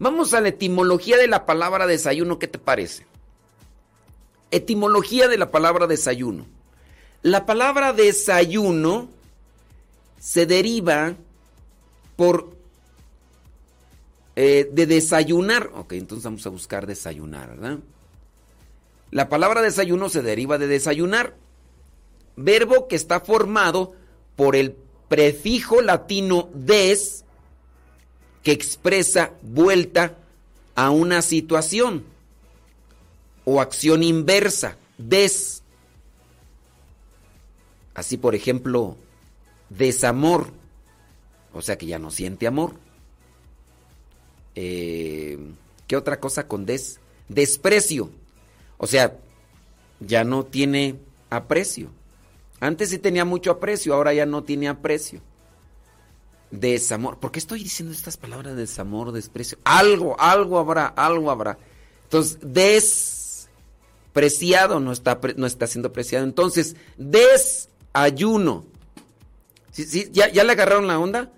[0.00, 3.06] Vamos a la etimología de la palabra desayuno, ¿qué te parece?
[4.50, 6.46] Etimología de la palabra desayuno.
[7.22, 9.08] La palabra desayuno
[10.20, 11.14] se deriva
[12.16, 12.54] por
[14.36, 15.70] eh, de desayunar.
[15.74, 17.78] Ok, entonces vamos a buscar desayunar, ¿verdad?
[19.10, 21.36] La palabra desayuno se deriva de desayunar,
[22.36, 23.92] verbo que está formado
[24.34, 24.74] por el
[25.08, 27.24] prefijo latino des,
[28.42, 30.16] que expresa vuelta
[30.74, 32.04] a una situación
[33.44, 35.62] o acción inversa, des.
[37.94, 38.96] Así, por ejemplo,
[39.68, 40.52] desamor,
[41.52, 42.74] o sea que ya no siente amor.
[44.54, 45.38] Eh,
[45.86, 47.00] ¿Qué otra cosa con des?
[47.28, 48.10] Desprecio,
[48.78, 49.16] o sea,
[50.00, 50.96] ya no tiene
[51.30, 51.90] aprecio.
[52.60, 55.20] Antes sí tenía mucho aprecio, ahora ya no tiene aprecio.
[56.50, 57.18] Desamor.
[57.18, 59.58] ¿Por qué estoy diciendo estas palabras de desamor, desprecio?
[59.64, 61.58] Algo, algo habrá, algo habrá.
[62.04, 62.38] Entonces,
[64.14, 66.24] despreciado no está, no está siendo apreciado.
[66.24, 68.64] Entonces, desayuno.
[69.72, 70.08] ¿Sí, sí?
[70.12, 71.32] ¿Ya, ¿Ya le agarraron la onda?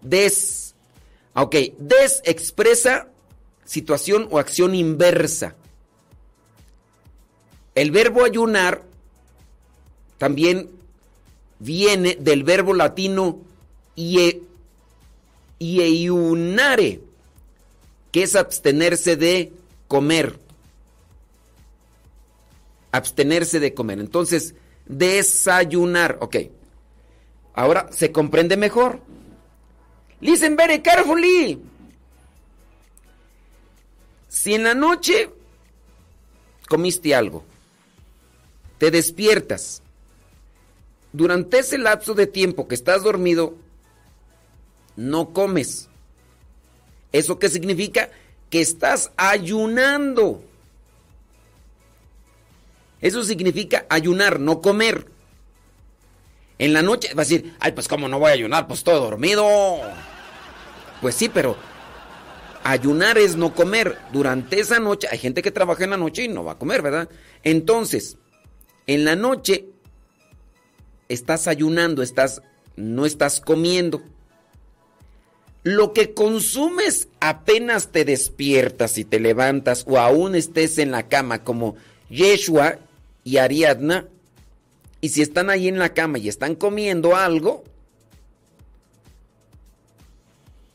[0.00, 0.74] Des.
[1.34, 3.08] Ok, des expresa
[3.64, 5.56] situación o acción inversa.
[7.74, 8.84] El verbo ayunar
[10.18, 10.70] también
[11.58, 13.40] viene del verbo latino
[13.96, 14.42] ie,
[15.58, 17.00] ieiunare,
[18.12, 19.52] que es abstenerse de
[19.88, 20.43] comer.
[22.94, 23.98] Abstenerse de comer.
[23.98, 24.54] Entonces,
[24.86, 26.18] desayunar.
[26.20, 26.36] Ok.
[27.52, 29.00] Ahora se comprende mejor.
[30.20, 31.60] Listen very carefully.
[34.28, 35.28] Si en la noche
[36.68, 37.42] comiste algo,
[38.78, 39.82] te despiertas
[41.12, 43.56] durante ese lapso de tiempo que estás dormido,
[44.94, 45.88] no comes.
[47.10, 48.10] ¿Eso qué significa?
[48.50, 50.44] Que estás ayunando.
[53.04, 55.08] Eso significa ayunar, no comer.
[56.58, 58.98] En la noche vas a decir, ay, pues cómo no voy a ayunar, pues todo
[58.98, 59.46] dormido.
[61.02, 61.54] Pues sí, pero
[62.62, 63.98] ayunar es no comer.
[64.10, 66.80] Durante esa noche, hay gente que trabaja en la noche y no va a comer,
[66.80, 67.10] ¿verdad?
[67.42, 68.16] Entonces,
[68.86, 69.66] en la noche
[71.10, 72.40] estás ayunando, estás,
[72.74, 74.00] no estás comiendo.
[75.62, 81.44] Lo que consumes apenas te despiertas y te levantas o aún estés en la cama
[81.44, 81.76] como
[82.08, 82.78] Yeshua
[83.24, 84.06] y Ariadna,
[85.00, 87.64] y si están ahí en la cama y están comiendo algo,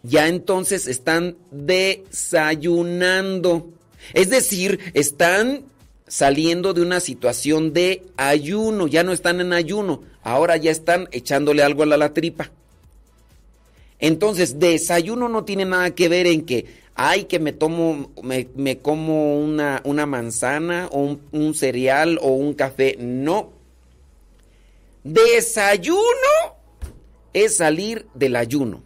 [0.04, 3.70] ya entonces están desayunando.
[4.14, 5.64] Es decir, están
[6.08, 11.62] saliendo de una situación de ayuno, ya no están en ayuno, ahora ya están echándole
[11.64, 12.50] algo a la, tripa.
[14.00, 16.66] Entonces, desayuno no tiene nada que ver en que,
[17.02, 22.98] ay, que me tomo, me, como una, una, manzana o un, cereal o un café.
[23.00, 23.54] No.
[25.06, 26.04] Desayuno
[27.32, 28.84] es salir del ayuno.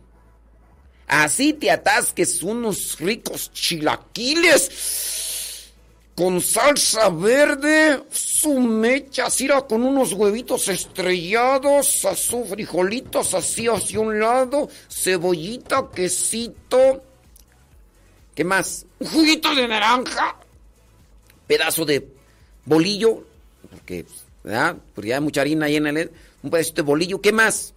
[1.07, 5.71] Así te atasques unos ricos chilaquiles
[6.15, 9.25] con salsa verde, su mecha,
[9.67, 17.01] con unos huevitos estrellados, a frijolitos así hacia un lado, cebollita, quesito.
[18.35, 18.85] ¿Qué más?
[18.99, 20.37] Un juguito de naranja,
[21.45, 22.07] pedazo de
[22.65, 23.23] bolillo,
[23.69, 24.05] porque,
[24.43, 24.77] ¿verdad?
[24.95, 26.11] Porque ya hay mucha harina ahí en el...
[26.41, 27.73] Un pedacito de bolillo, ¿qué más?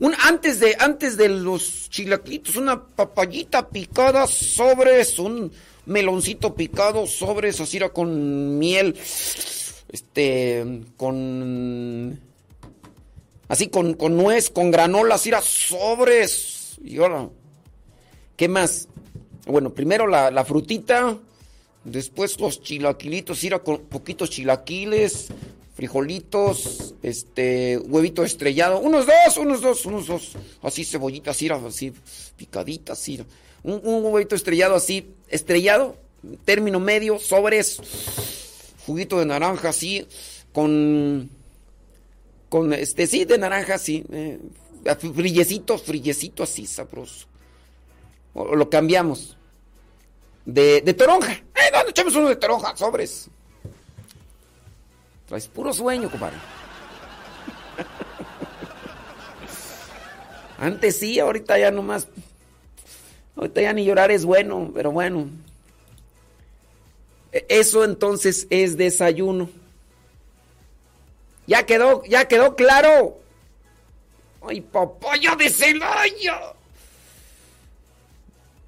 [0.00, 5.52] Un, antes, de, antes de los chilaquitos, una papayita picada sobre un
[5.86, 8.96] meloncito picado, sobres, así era con miel,
[9.90, 12.20] este, con,
[13.48, 16.76] así con, con nuez, con granola, así era sobres.
[16.84, 17.28] Y ahora,
[18.36, 18.88] ¿qué más?
[19.46, 21.18] Bueno, primero la, frutita,
[21.84, 25.28] después los chilaquilitos, era con poquitos chilaquiles,
[25.74, 30.32] frijolitos, este, huevito estrellado, unos dos, unos dos, unos dos,
[30.62, 31.92] así cebollitas, así, así
[32.36, 33.24] picaditas, así,
[33.64, 35.96] un, un huevito estrellado así, estrellado,
[36.44, 37.80] término medio, sobres,
[38.86, 40.06] juguito de naranja así,
[40.52, 41.28] con,
[42.48, 44.38] con este, sí, de naranja así, eh,
[45.14, 47.31] frillecito, frillecito así, sabroso.
[48.34, 49.36] O, lo cambiamos.
[50.44, 51.32] De, de toronja.
[51.32, 52.76] ¡Eh, no, echamos uno de toronja!
[52.76, 53.28] Sobres.
[55.26, 56.36] Traes puro sueño, compadre.
[60.58, 62.08] Antes sí, ahorita ya nomás.
[63.36, 65.28] Ahorita ya ni llorar es bueno, pero bueno.
[67.32, 69.48] E, eso entonces es desayuno.
[71.46, 73.18] Ya quedó, ya quedó claro.
[74.46, 76.54] Ay, papaya de Celaya.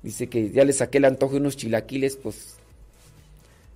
[0.05, 2.57] Dice que ya le saqué el antojo de unos chilaquiles, pues.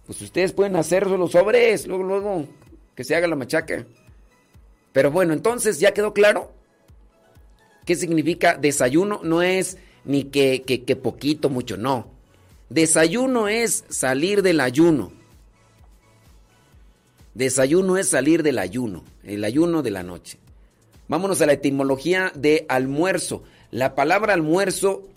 [0.07, 2.47] Pues ustedes pueden hacer los sobres, luego, luego,
[2.95, 3.87] que se haga la machaca.
[4.93, 6.53] Pero bueno, entonces, ¿ya quedó claro?
[7.87, 9.21] ¿Qué significa desayuno?
[9.23, 12.11] No es ni que, que, que poquito, mucho, no.
[12.69, 15.13] Desayuno es salir del ayuno.
[17.33, 20.39] Desayuno es salir del ayuno, el ayuno de la noche.
[21.09, 23.45] Vámonos a la etimología de almuerzo.
[23.71, 25.09] La palabra almuerzo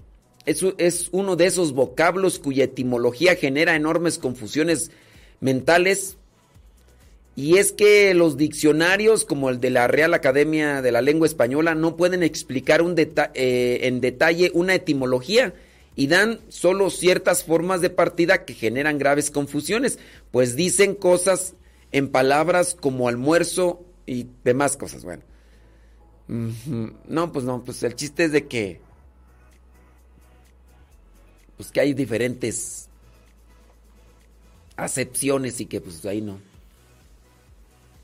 [0.46, 4.92] es, uno de esos vocablos cuya etimología genera enormes confusiones
[5.40, 6.18] mentales.
[7.36, 11.76] Y es que los diccionarios, como el de la Real Academia de la Lengua Española,
[11.76, 12.84] no pueden explicar
[13.34, 15.54] eh, en detalle una etimología
[15.96, 20.00] y dan solo ciertas formas de partida que generan graves confusiones,
[20.32, 21.56] pues dicen cosas
[21.92, 25.04] en palabras como almuerzo y demás cosas.
[25.04, 25.24] Bueno,
[27.08, 28.80] no, pues no, pues el chiste es de que
[31.62, 32.90] pues que hay diferentes
[34.78, 36.40] acepciones y que pues ahí no.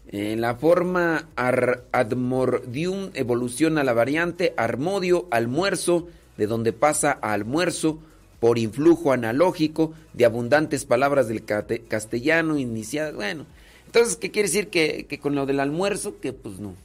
[0.10, 7.97] En la forma ar admordium evoluciona la variante armodio, almuerzo, de donde pasa a almuerzo
[8.39, 13.16] por influjo analógico de abundantes palabras del castellano iniciadas.
[13.16, 13.47] Bueno,
[13.88, 14.68] entonces, ¿qué quiere decir?
[14.68, 16.76] Que, que con lo del almuerzo, que pues no.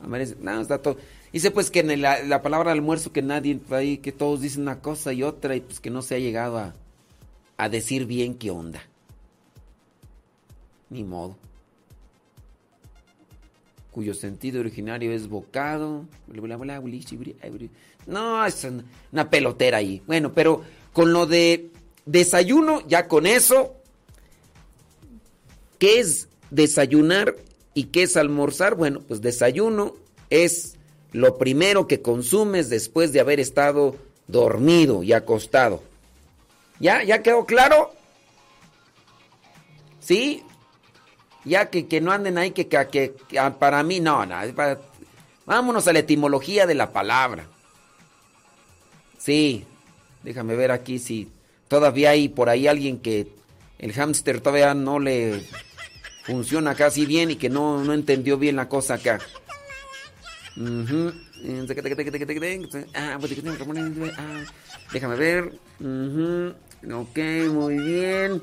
[0.00, 0.96] No, está todo.
[1.32, 4.80] Dice pues que en la, la, palabra almuerzo que nadie ahí, que todos dicen una
[4.80, 6.74] cosa y otra y pues que no se ha llegado a,
[7.56, 8.82] a decir bien qué onda.
[10.90, 11.36] Ni modo.
[13.90, 16.06] Cuyo sentido originario es bocado.
[18.06, 18.66] No, es
[19.12, 20.02] una pelotera ahí.
[20.06, 21.70] Bueno, pero con lo de
[22.06, 23.74] desayuno, ya con eso.
[25.78, 27.36] ¿Qué es desayunar
[27.78, 28.74] ¿Y qué es almorzar?
[28.74, 29.94] Bueno, pues desayuno
[30.30, 30.74] es
[31.12, 33.94] lo primero que consumes después de haber estado
[34.26, 35.80] dormido y acostado.
[36.80, 37.04] ¿Ya?
[37.04, 37.92] ¿Ya quedó claro?
[40.00, 40.42] ¿Sí?
[41.44, 44.34] Ya que, que no anden ahí que, que, que para mí no, no.
[44.56, 44.80] Para,
[45.46, 47.46] vámonos a la etimología de la palabra.
[49.18, 49.64] Sí,
[50.24, 51.30] déjame ver aquí si
[51.68, 53.28] todavía hay por ahí alguien que
[53.78, 55.44] el hámster todavía no le
[56.28, 59.18] funciona casi bien y que no, no entendió bien la cosa acá.
[64.92, 65.52] déjame ver.
[66.92, 67.18] Ok,
[67.50, 68.42] muy bien.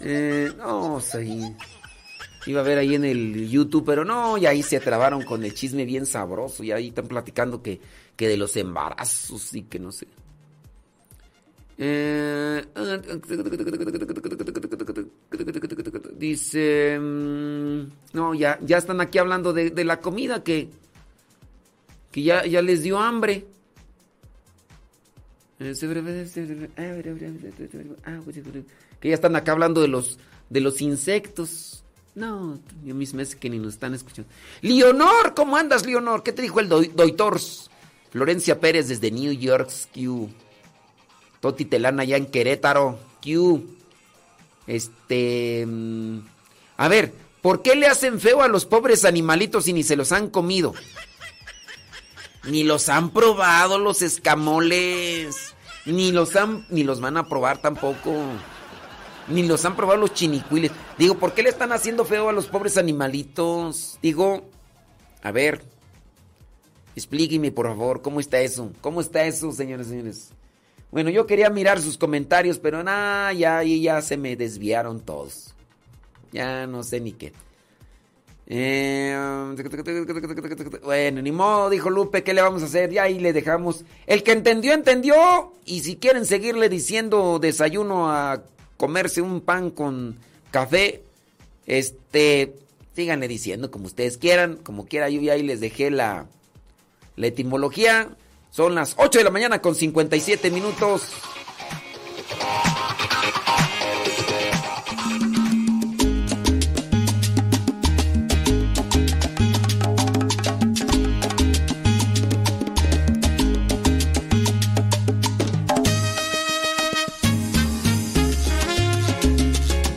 [0.00, 1.54] Eh, no, sí.
[2.46, 5.52] Iba a ver ahí en el YouTube, pero no, y ahí se trabaron con el
[5.54, 6.62] chisme bien sabroso.
[6.62, 7.80] Y ahí están platicando que,
[8.14, 10.06] que de los embarazos y que no sé.
[11.80, 12.64] Eh,
[16.16, 17.82] dice, mm,
[18.14, 20.70] no, ya, ya están aquí hablando de, la comida que,
[22.10, 23.46] que ya, ya les dio hambre.
[29.00, 30.18] Que ya están acá hablando de los,
[30.50, 31.84] de los insectos.
[32.16, 34.28] No, yo mis meses que ni nos están escuchando.
[34.62, 36.24] Leonor, ¿cómo andas, Leonor?
[36.24, 37.70] ¿Qué te dijo el doitors?
[38.10, 40.28] Florencia Pérez desde New York, Q.
[41.40, 42.98] Toti Telana allá en Querétaro.
[43.22, 43.64] Q.
[44.66, 45.64] Este.
[45.66, 46.20] Mm,
[46.76, 47.12] a ver,
[47.42, 50.74] ¿por qué le hacen feo a los pobres animalitos y ni se los han comido?
[52.44, 55.54] Ni los han probado los escamoles.
[55.86, 56.66] Ni los han.
[56.70, 58.14] Ni los van a probar tampoco.
[59.28, 60.70] Ni los han probado los chinicuiles.
[60.96, 63.98] Digo, ¿por qué le están haciendo feo a los pobres animalitos?
[64.02, 64.48] Digo,
[65.22, 65.62] a ver.
[66.96, 68.72] Explíqueme, por favor, ¿cómo está eso?
[68.80, 70.32] ¿Cómo está eso, señores señores?
[70.90, 75.54] Bueno, yo quería mirar sus comentarios, pero nada, ya, ya se me desviaron todos.
[76.32, 77.32] Ya no sé ni qué.
[78.50, 79.14] Eh,
[80.82, 82.90] bueno, ni modo, dijo Lupe, ¿qué le vamos a hacer?
[82.90, 83.84] Ya ahí le dejamos.
[84.06, 85.52] El que entendió, entendió.
[85.66, 88.42] Y si quieren seguirle diciendo desayuno a
[88.78, 90.16] comerse un pan con
[90.50, 91.02] café,
[91.66, 92.54] este,
[92.96, 95.10] síganle diciendo como ustedes quieran, como quiera.
[95.10, 96.26] Yo ya ahí les dejé la,
[97.16, 98.16] la etimología.
[98.50, 101.12] Son las 8 de la mañana con 57 minutos.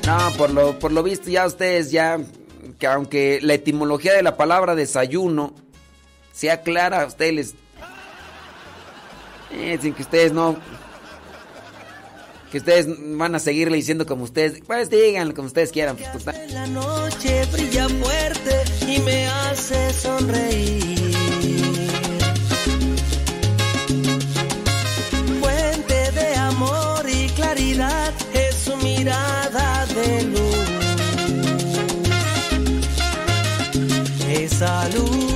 [0.05, 2.19] No, por lo, por lo visto ya ustedes ya,
[2.77, 5.53] que aunque la etimología de la palabra desayuno
[6.33, 7.60] sea clara, a ustedes les...
[9.53, 10.57] Eh, dicen que ustedes no...
[12.51, 12.87] Que ustedes
[13.17, 14.61] van a seguirle diciendo como ustedes...
[14.67, 15.95] Pues díganlo como ustedes quieran.
[15.95, 16.25] Pues.
[16.51, 21.15] La noche brilla fuerte y me hace sonreír.
[25.39, 30.41] Fuente de amor y claridad es su mirada de luz.
[34.29, 35.30] Esa luz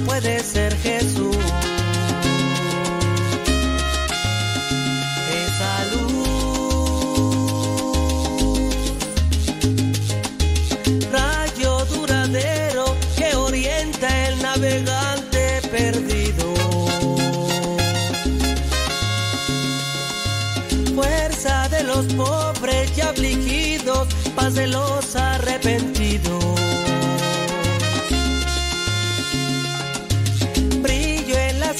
[0.00, 1.36] puede ser Jesús.
[5.44, 6.12] Esa luz,
[11.10, 16.54] rayo duradero que orienta el navegante perdido.
[20.94, 26.01] Fuerza de los pobres y afligidos, paz de los arrepentidos.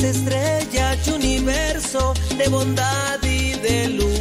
[0.03, 4.21] Las estrellas y universo de bondad y de luz.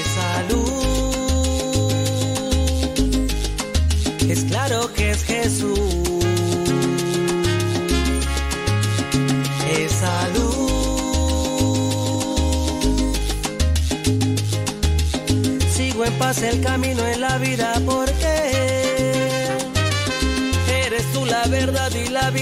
[0.00, 1.14] Esa luz
[4.28, 5.78] es claro que es Jesús.
[9.78, 10.72] Esa luz
[15.74, 18.31] sigo en paz el camino en la vida porque
[21.66, 22.41] verdad y la vida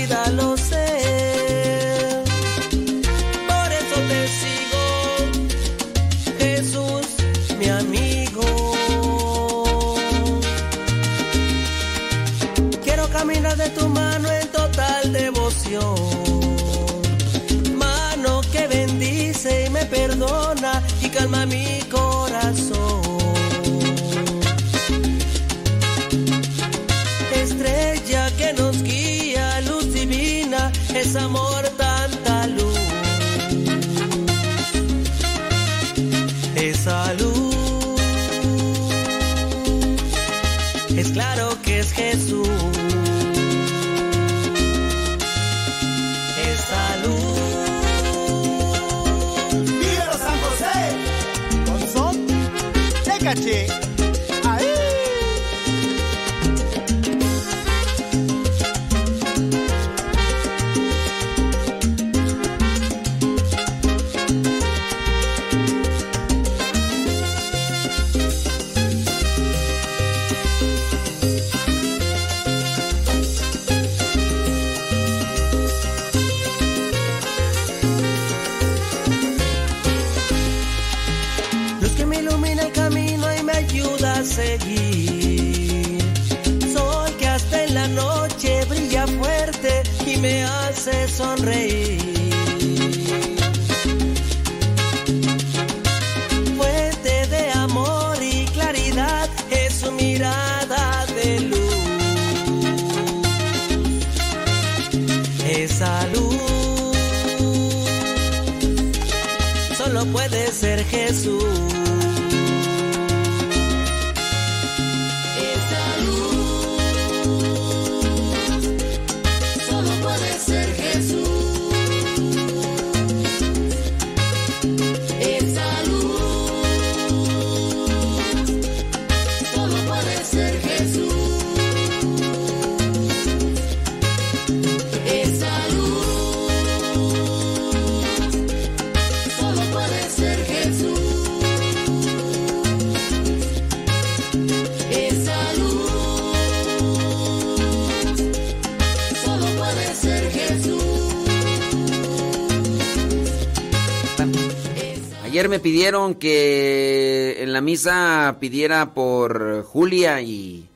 [155.41, 160.69] Ayer me pidieron que en la misa pidiera por Julia y,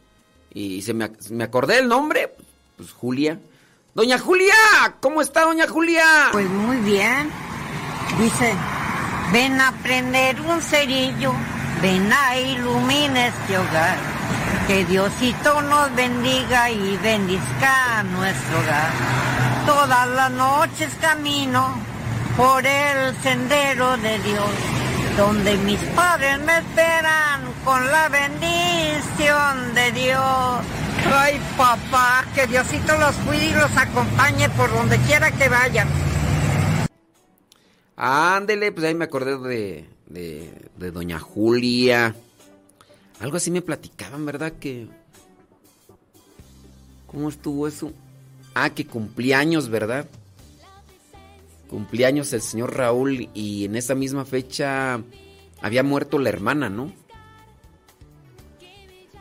[0.54, 2.34] y se me, me acordé el nombre.
[2.78, 3.38] Pues Julia.
[3.94, 4.54] Doña Julia,
[5.00, 6.06] ¿cómo está doña Julia?
[6.32, 7.30] Pues muy bien.
[8.18, 8.54] Dice,
[9.34, 11.34] ven a prender un cerillo,
[11.82, 13.98] ven a iluminar este hogar.
[14.66, 18.92] Que Diosito nos bendiga y bendizca nuestro hogar.
[19.66, 21.93] Todas las noches camino
[22.36, 24.50] por el sendero de Dios,
[25.16, 30.64] donde mis padres me esperan con la bendición de Dios.
[31.12, 35.88] Ay, papá, que Diosito los cuide y los acompañe por donde quiera que vayan.
[37.96, 42.14] Ándele, pues ahí me acordé de, de, de doña Julia.
[43.20, 44.54] Algo así me platicaban, ¿verdad?
[44.58, 44.88] Que...
[47.06, 47.92] ¿Cómo estuvo eso?
[48.54, 50.08] Ah, que cumpleaños, ¿verdad?
[51.68, 55.00] Cumpleaños el señor Raúl y en esa misma fecha
[55.60, 56.92] había muerto la hermana, ¿no?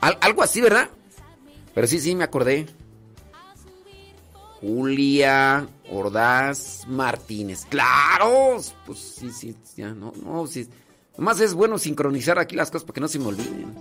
[0.01, 0.89] Al- algo así, ¿verdad?
[1.73, 2.67] Pero sí, sí, me acordé.
[4.61, 7.65] Julia Ordaz Martínez.
[7.69, 8.61] ¡Claro!
[8.85, 10.67] Pues sí, sí, ya, no, no, sí.
[11.17, 13.73] Nomás es bueno sincronizar aquí las cosas para que no se me olviden.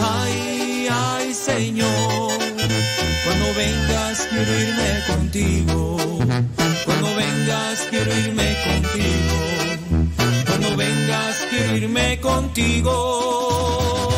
[0.00, 2.38] Ay, ay, Señor.
[3.24, 5.96] Cuando vengas quiero irme contigo.
[6.84, 9.36] Cuando vengas quiero irme contigo.
[10.46, 14.09] Cuando vengas quiero irme contigo.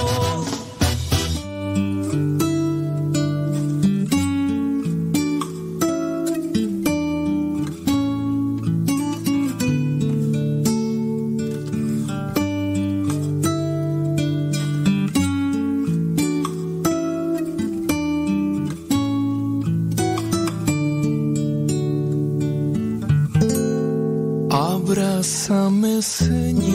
[26.15, 26.72] 思念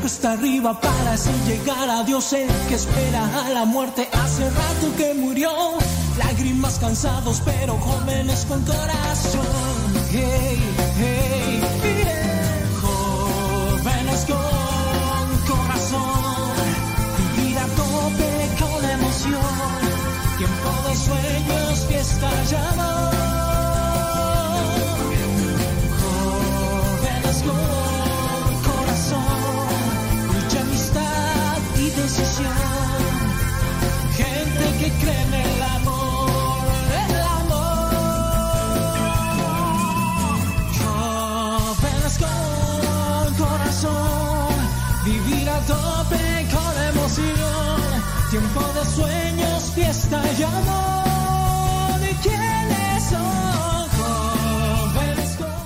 [0.00, 4.96] Cuesta arriba para así llegar a Dios, el que espera a la muerte hace rato
[4.96, 5.50] que murió.
[6.18, 9.46] Lágrimas cansados, pero jóvenes con corazón.
[10.10, 10.58] Hey,
[10.98, 11.43] hey,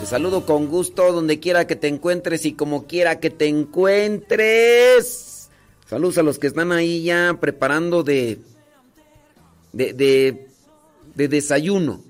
[0.00, 5.50] Te saludo con gusto donde quiera que te encuentres y como quiera que te encuentres.
[5.86, 8.38] Saludos a los que están ahí ya preparando de,
[9.72, 10.48] de, de,
[11.14, 12.02] de desayuno.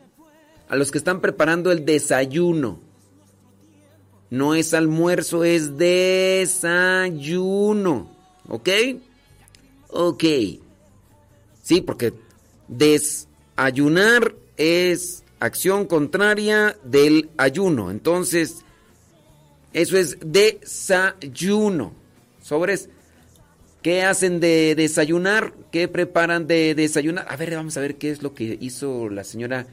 [0.69, 2.81] A los que están preparando el desayuno.
[4.31, 7.09] No es almuerzo, es desayuno.
[8.49, 8.69] ¿Ok?
[9.89, 10.25] Ok.
[11.69, 12.15] Sí, porque
[12.67, 17.91] desayunar es acción contraria del ayuno.
[17.91, 18.65] Entonces,
[19.75, 21.93] eso es desayuno.
[22.41, 22.89] Sobres,
[23.83, 25.53] ¿qué hacen de desayunar?
[25.71, 27.27] ¿Qué preparan de desayunar?
[27.29, 29.67] A ver, vamos a ver qué es lo que hizo la señora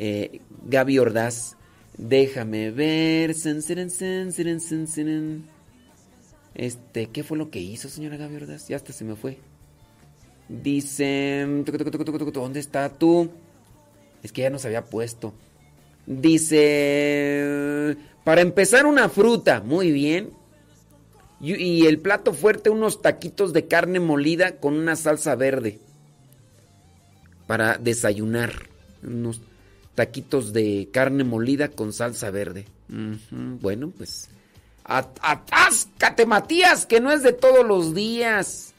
[0.00, 1.56] eh, Gaby Ordaz.
[1.96, 3.36] Déjame ver.
[6.56, 8.66] Este, ¿qué fue lo que hizo, señora Gaby Ordaz?
[8.66, 9.38] Ya hasta se me fue.
[10.48, 11.44] Dice.
[12.32, 13.30] ¿Dónde está tú?
[14.22, 15.32] Es que ya nos había puesto.
[16.06, 17.96] Dice.
[18.24, 19.60] Para empezar, una fruta.
[19.60, 20.30] Muy bien.
[21.40, 25.78] Y, el plato fuerte, unos taquitos de carne molida con una salsa verde.
[27.46, 28.52] Para desayunar.
[29.02, 29.40] Unos
[29.94, 32.66] taquitos de carne molida con salsa verde.
[33.30, 34.28] Bueno, pues.
[34.84, 38.72] at- Atáscate, Matías, que no es de todos los días.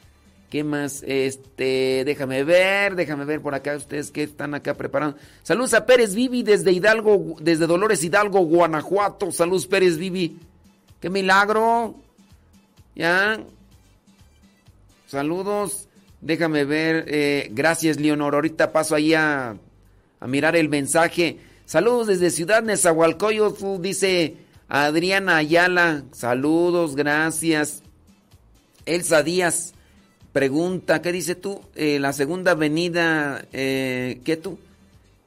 [0.50, 1.04] ¿Qué más?
[1.06, 5.18] Este, déjame ver, déjame ver por acá ustedes que están acá preparando.
[5.42, 9.30] Saludos a Pérez Vivi desde Hidalgo, desde Dolores Hidalgo, Guanajuato.
[9.30, 10.38] Saludos Pérez Vivi.
[11.00, 11.96] Qué milagro.
[12.94, 13.40] Ya.
[15.06, 15.86] Saludos.
[16.22, 17.04] Déjame ver.
[17.08, 18.34] eh, gracias, Leonor.
[18.34, 19.54] Ahorita paso ahí a,
[20.18, 21.38] a mirar el mensaje.
[21.66, 24.38] Saludos desde Ciudad Nezahualcóyotl, dice
[24.68, 26.04] Adriana Ayala.
[26.12, 27.82] Saludos, gracias.
[28.86, 29.74] Elsa Díaz.
[30.38, 31.60] Pregunta, ¿qué dice tú?
[31.74, 34.56] Eh, la segunda venida, eh, ¿qué tú?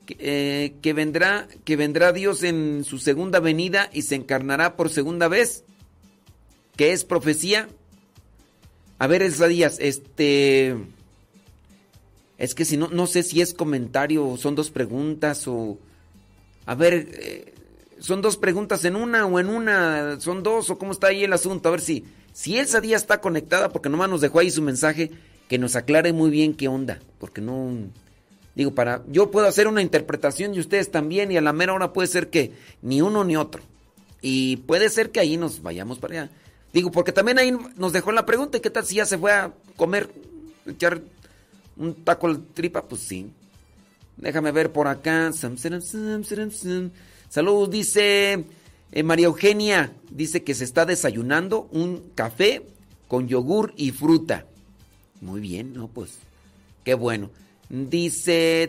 [0.06, 4.90] Que, eh, que vendrá, que vendrá Dios en su segunda venida y se encarnará por
[4.90, 5.66] segunda vez.
[6.78, 7.68] ¿Qué es profecía?
[9.00, 10.78] A ver, Díaz, este.
[12.38, 15.78] Es que si no, no sé si es comentario o son dos preguntas o.
[16.66, 17.54] A ver, eh,
[18.00, 21.34] son dos preguntas en una o en una, son dos o cómo está ahí el
[21.34, 21.68] asunto.
[21.68, 25.12] A ver si, si Elsa Díaz está conectada, porque nomás nos dejó ahí su mensaje,
[25.50, 27.72] que nos aclare muy bien qué onda, porque no.
[28.56, 29.04] Digo, para.
[29.08, 32.30] Yo puedo hacer una interpretación y ustedes también, y a la mera hora puede ser
[32.30, 33.62] que ni uno ni otro.
[34.22, 36.32] Y puede ser que ahí nos vayamos para allá.
[36.74, 39.34] Digo, porque también ahí nos dejó la pregunta, ¿y qué tal si ya se fue
[39.34, 40.10] a comer,
[40.66, 41.02] echar
[41.76, 42.84] un taco al tripa?
[42.88, 43.32] Pues sí.
[44.18, 45.32] Déjame ver por acá.
[47.30, 48.46] Saludos, dice
[48.92, 49.94] eh, María Eugenia.
[50.10, 52.64] Dice que se está desayunando un café
[53.08, 54.46] con yogur y fruta.
[55.22, 55.88] Muy bien, ¿no?
[55.88, 56.18] Pues,
[56.84, 57.30] qué bueno.
[57.70, 58.68] Dice,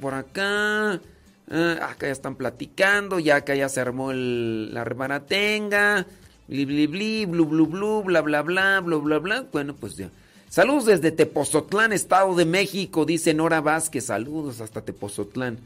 [0.00, 6.06] por acá, ah, acá ya están platicando, ya acá ya se armó la rebaratenga.
[6.46, 9.46] Bli, bli, bli, blu, blu, blu, bla, bla, bla, bla, bla, bla.
[9.52, 10.10] Bueno, pues ya.
[10.48, 14.06] Saludos desde Tepozotlán, Estado de México, dice Nora Vázquez.
[14.06, 15.58] Saludos hasta Tepozotlán.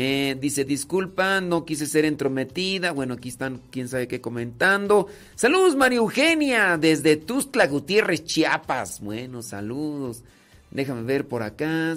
[0.00, 2.92] Eh, dice, disculpa, no quise ser entrometida.
[2.92, 5.08] Bueno, aquí están, quién sabe qué comentando.
[5.34, 9.00] Saludos, María Eugenia, desde Tuzla Gutiérrez, Chiapas.
[9.00, 10.22] Bueno, saludos.
[10.70, 11.96] Déjame ver por acá.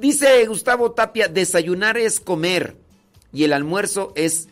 [0.00, 2.74] Dice Gustavo Tapia, desayunar es comer
[3.30, 4.48] y el almuerzo es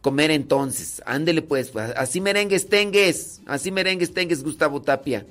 [0.00, 1.02] comer entonces.
[1.04, 5.26] Ándele pues, así merengues tengues, así merengues tengues, Gustavo Tapia.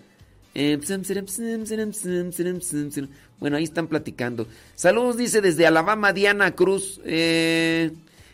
[3.39, 4.47] Bueno, ahí están platicando.
[4.75, 6.99] Saludos, dice desde Alabama Diana Cruz.
[7.05, 7.91] Eh,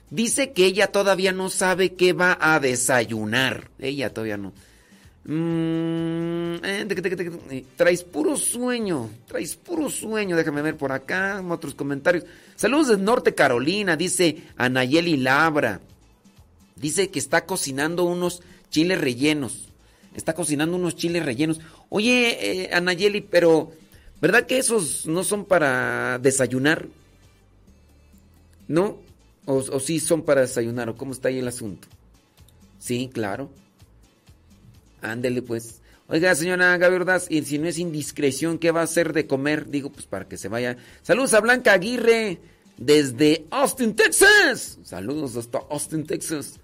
[0.10, 3.70] dice que ella todavía no sabe qué va a desayunar.
[3.80, 4.54] Ella todavía no.
[5.30, 10.36] Mm, eh, traes puro sueño, traes puro sueño.
[10.36, 12.24] Déjame ver por acá otros comentarios.
[12.56, 15.82] Saludos desde Norte Carolina, dice Anayeli Labra.
[16.76, 19.67] Dice que está cocinando unos chiles rellenos.
[20.18, 21.62] Está cocinando unos chiles rellenos.
[21.90, 23.72] Oye, eh, Anayeli, pero
[24.20, 26.88] ¿verdad que esos no son para desayunar?
[28.68, 28.98] ¿No?
[29.46, 30.90] O, o sí son para desayunar?
[30.90, 31.88] ¿O cómo está ahí el asunto?
[32.80, 33.52] Sí, claro.
[35.02, 35.82] Ándele pues.
[36.08, 39.70] Oiga, señora Gaby Ordaz, y si no es indiscreción, ¿qué va a hacer de comer?
[39.70, 40.78] Digo, pues para que se vaya.
[41.04, 42.40] Saludos a Blanca Aguirre
[42.78, 44.80] desde Austin, Texas.
[44.84, 46.60] Saludos hasta Austin, Texas.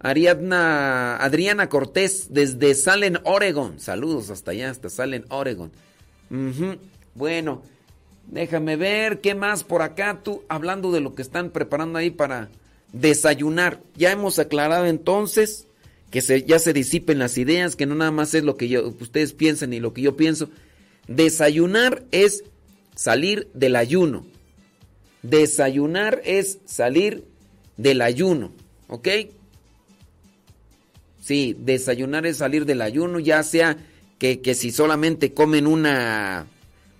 [0.00, 3.78] Ariadna, Adriana Cortés desde Salem, Oregon.
[3.78, 5.70] Saludos hasta allá, hasta Salem, Oregon.
[7.14, 7.62] Bueno,
[8.26, 12.48] déjame ver qué más por acá tú, hablando de lo que están preparando ahí para
[12.92, 13.82] desayunar.
[13.94, 15.66] Ya hemos aclarado entonces
[16.10, 18.88] que se, ya se disipen las ideas, que no nada más es lo que yo,
[19.00, 20.48] ustedes piensan y lo que yo pienso.
[21.08, 22.44] Desayunar es
[22.94, 24.24] salir del ayuno.
[25.22, 27.24] Desayunar es salir
[27.76, 28.52] del ayuno,
[28.88, 29.08] ¿ok?
[31.20, 33.76] Sí, desayunar es salir del ayuno, ya sea
[34.18, 36.46] que, que si solamente comen una,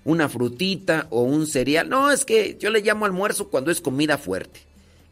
[0.05, 1.89] una frutita o un cereal.
[1.89, 4.61] No, es que yo le llamo almuerzo cuando es comida fuerte.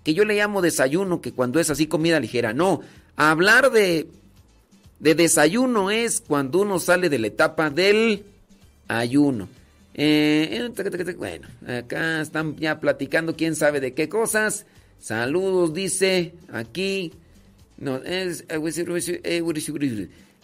[0.05, 2.53] Que yo le llamo desayuno, que cuando es así comida ligera.
[2.53, 2.81] No,
[3.17, 4.09] hablar de,
[5.01, 8.25] de desayuno es cuando uno sale de la etapa del
[8.89, 9.49] ayuno.
[9.95, 10.71] Eh,
[11.17, 14.65] bueno, acá están ya platicando quién sabe de qué cosas.
[15.01, 17.13] Saludos, dice aquí.
[17.79, 18.45] No, es,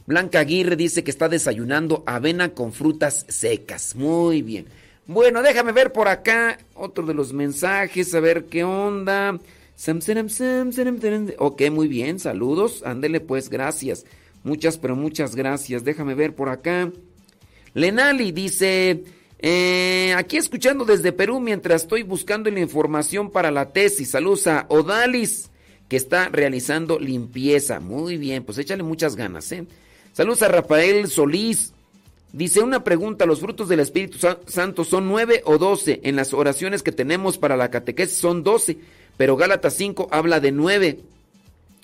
[0.06, 3.97] Blanca Aguirre dice que está desayunando avena con frutas secas.
[3.97, 4.66] Muy bien.
[5.06, 9.39] Bueno, déjame ver por acá otro de los mensajes, a ver qué onda.
[11.39, 12.82] Ok, muy bien, saludos.
[12.85, 14.05] Ándele pues, gracias.
[14.44, 15.85] Muchas, pero muchas gracias.
[15.85, 16.93] Déjame ver por acá.
[17.73, 19.05] Lenali dice,
[19.40, 24.11] eh, aquí escuchando desde Perú mientras estoy buscando la información para la tesis.
[24.11, 25.51] Saludos a Odalis
[25.89, 27.81] que está realizando limpieza.
[27.81, 29.66] Muy bien, pues échale muchas ganas, ¿eh?
[30.12, 31.73] Saludos a Rafael Solís.
[32.32, 36.01] Dice una pregunta, ¿los frutos del Espíritu Santo son nueve o doce?
[36.02, 38.78] En las oraciones que tenemos para la catequesis son doce,
[39.16, 41.01] pero Gálatas 5 habla de nueve.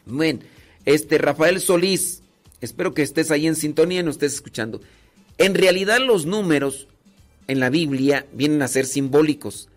[0.06, 0.40] Bueno,
[0.86, 2.22] este Rafael Solís,
[2.60, 4.80] espero que estés ahí en sintonía y nos estés escuchando.
[5.38, 6.88] En realidad los números
[7.46, 9.68] en la Biblia vienen a ser simbólicos.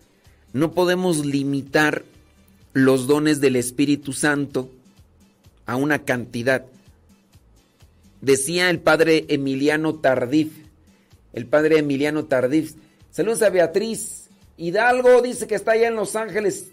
[0.52, 2.04] No podemos limitar
[2.74, 4.68] los dones del Espíritu Santo
[5.64, 6.66] a una cantidad.
[8.20, 10.52] Decía el padre Emiliano Tardif,
[11.32, 12.74] el padre Emiliano Tardif,
[13.10, 14.28] saludos a Beatriz
[14.58, 16.66] Hidalgo, dice que está allá en Los Ángeles.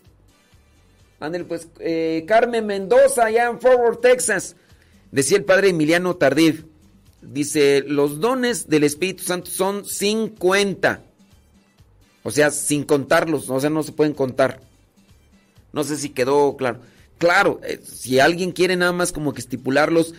[1.19, 4.55] Ándale, pues, eh, Carmen Mendoza, allá en Fort Worth, Texas.
[5.11, 6.65] Decía el padre Emiliano Tardif,
[7.21, 11.03] Dice, los dones del Espíritu Santo son 50.
[12.23, 14.59] O sea, sin contarlos, o sea, no se pueden contar.
[15.73, 16.80] No sé si quedó claro.
[17.18, 20.15] Claro, eh, si alguien quiere nada más como que estipularlos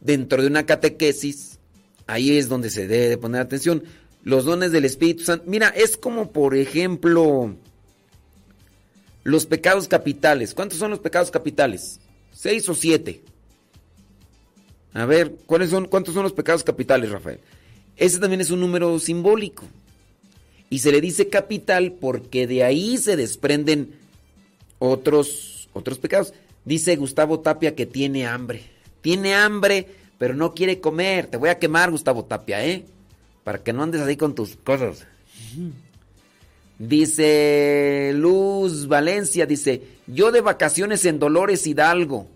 [0.00, 1.58] dentro de una catequesis,
[2.06, 3.84] ahí es donde se debe de poner atención.
[4.24, 5.44] Los dones del Espíritu Santo.
[5.46, 7.54] Mira, es como por ejemplo
[9.24, 10.54] los pecados capitales.
[10.54, 12.00] ¿Cuántos son los pecados capitales?
[12.32, 13.22] ¿Seis o siete?
[14.94, 17.40] A ver, ¿cuáles son, ¿cuántos son los pecados capitales, Rafael?
[17.96, 19.64] Ese también es un número simbólico.
[20.70, 23.92] Y se le dice capital porque de ahí se desprenden
[24.78, 26.34] otros, otros pecados.
[26.64, 28.62] Dice Gustavo Tapia que tiene hambre.
[29.00, 29.86] Tiene hambre,
[30.18, 31.26] pero no quiere comer.
[31.26, 32.84] Te voy a quemar, Gustavo Tapia, ¿eh?
[33.44, 35.06] Para que no andes ahí con tus cosas.
[36.78, 42.28] Dice Luz Valencia, dice, yo de vacaciones en Dolores Hidalgo.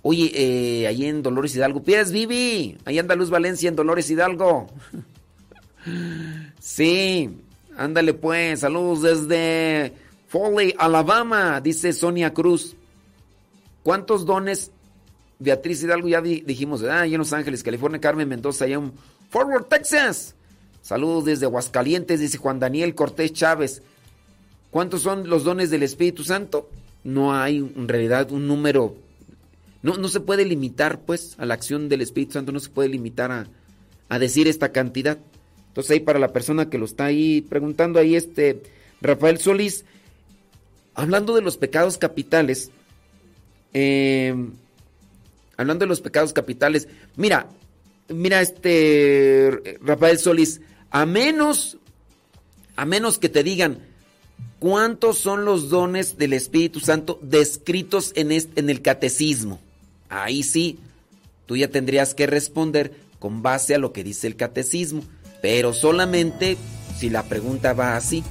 [0.00, 4.68] Oye, eh, ahí en Dolores Hidalgo, pides Vivi, ahí anda Luz Valencia en Dolores Hidalgo.
[6.60, 7.30] sí,
[7.76, 9.92] ándale pues, saludos desde
[10.28, 12.74] Foley, Alabama, dice Sonia Cruz.
[13.82, 14.72] ¿Cuántos dones?
[15.38, 18.92] Beatriz Hidalgo, ya dijimos, ah, en Los Ángeles, California, Carmen Mendoza, allá en
[19.30, 20.34] Forward, Texas.
[20.82, 23.82] Saludos desde Aguascalientes, dice Juan Daniel Cortés Chávez.
[24.70, 26.70] ¿Cuántos son los dones del Espíritu Santo?
[27.04, 28.96] No hay en realidad un número.
[29.82, 32.88] No, no se puede limitar, pues, a la acción del Espíritu Santo, no se puede
[32.88, 33.46] limitar a,
[34.08, 35.18] a decir esta cantidad.
[35.68, 38.62] Entonces, ahí para la persona que lo está ahí preguntando, ahí este
[39.00, 39.84] Rafael Solís,
[40.96, 42.70] hablando de los pecados capitales,
[43.74, 44.34] eh,
[45.56, 47.46] hablando de los pecados capitales, mira,
[48.08, 51.76] mira este Rafael Solís, a menos,
[52.74, 53.78] a menos que te digan
[54.58, 59.60] cuántos son los dones del Espíritu Santo descritos en, en el catecismo.
[60.08, 60.78] Ahí sí,
[61.44, 65.02] tú ya tendrías que responder con base a lo que dice el catecismo,
[65.42, 66.56] pero solamente
[66.98, 68.24] si la pregunta va así.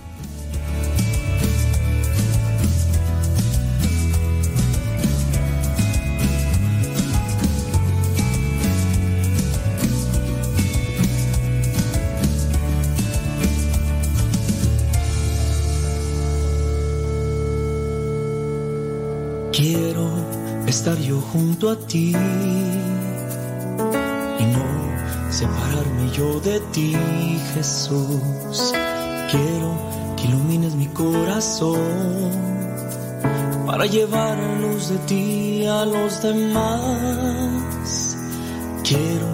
[20.67, 22.11] Estar yo junto a ti
[24.39, 24.65] y no
[25.31, 26.95] separarme yo de ti,
[27.53, 28.73] Jesús.
[29.29, 29.77] Quiero
[30.15, 32.31] que ilumines mi corazón
[33.65, 38.17] para llevar luz de ti a los demás.
[38.83, 39.27] Quiero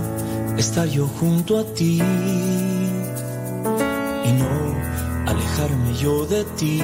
[0.57, 2.01] estar yo junto a ti
[4.25, 6.81] y no alejarme yo de ti,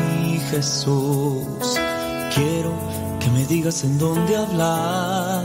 [0.51, 1.79] Jesús.
[2.35, 2.96] Quiero
[3.27, 5.43] que me digas en dónde hablar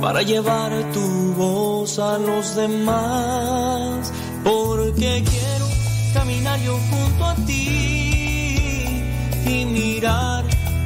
[0.00, 4.12] para llevar tu voz a los demás,
[4.42, 5.66] porque quiero
[6.14, 9.04] caminar yo junto a ti
[9.46, 10.44] y mirar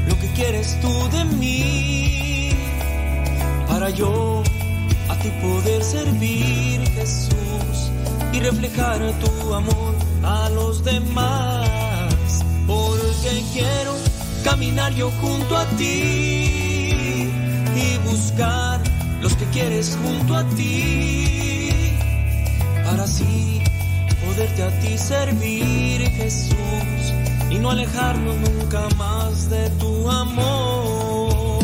[0.09, 2.51] lo que quieres tú de mí,
[3.67, 4.43] para yo
[5.09, 7.91] a ti poder servir Jesús
[8.33, 14.12] y reflejar tu amor a los demás, porque quiero
[14.43, 17.31] caminar yo junto a ti
[17.77, 18.81] y buscar
[19.21, 21.97] los que quieres junto a ti
[22.85, 23.63] para así
[24.25, 26.57] poderte a ti servir Jesús
[27.51, 31.62] y no alejarnos nunca más de tu amor.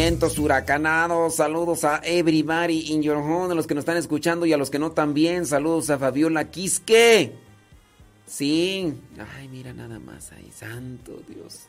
[0.00, 1.34] Vientos huracanados.
[1.34, 4.70] Saludos a everybody in your home, a los que nos están escuchando y a los
[4.70, 5.44] que no también.
[5.44, 7.32] Saludos a Fabiola Quisque.
[8.24, 8.94] Sí.
[9.36, 10.52] Ay, mira nada más ahí.
[10.54, 11.62] Santo Dios.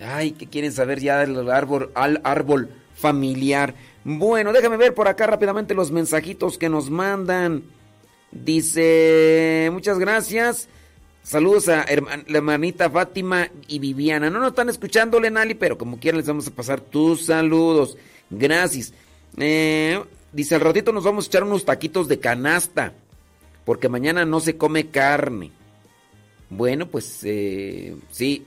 [0.00, 3.76] Ay, que quieren saber ya del árbol, al árbol familiar.
[4.02, 7.62] Bueno, déjame ver por acá rápidamente los mensajitos que nos mandan.
[8.32, 10.68] Dice, muchas gracias.
[11.24, 14.28] Saludos a la hermanita Fátima y Viviana.
[14.28, 17.96] No nos están escuchando, Lenali, pero como quieran les vamos a pasar tus saludos.
[18.28, 18.92] Gracias.
[19.38, 19.98] Eh,
[20.32, 22.92] dice, al ratito nos vamos a echar unos taquitos de canasta,
[23.64, 25.50] porque mañana no se come carne.
[26.50, 28.44] Bueno, pues eh, sí.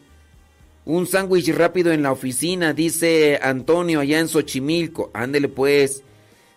[0.86, 5.10] Un sándwich rápido en la oficina, dice Antonio, allá en Xochimilco.
[5.16, 6.04] Ándele pues.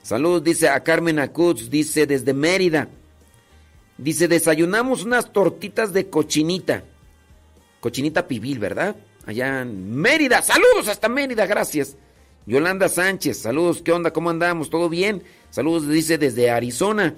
[0.02, 2.90] Saludos, dice a Carmen Acuz, dice desde Mérida.
[4.00, 6.84] Dice, desayunamos unas tortitas de cochinita.
[7.80, 8.96] Cochinita pibil, ¿verdad?
[9.26, 10.40] Allá en Mérida.
[10.40, 11.96] Saludos hasta Mérida, gracias.
[12.46, 14.10] Yolanda Sánchez, saludos, ¿qué onda?
[14.10, 14.70] ¿Cómo andamos?
[14.70, 15.22] ¿Todo bien?
[15.50, 17.14] Saludos, dice desde Arizona.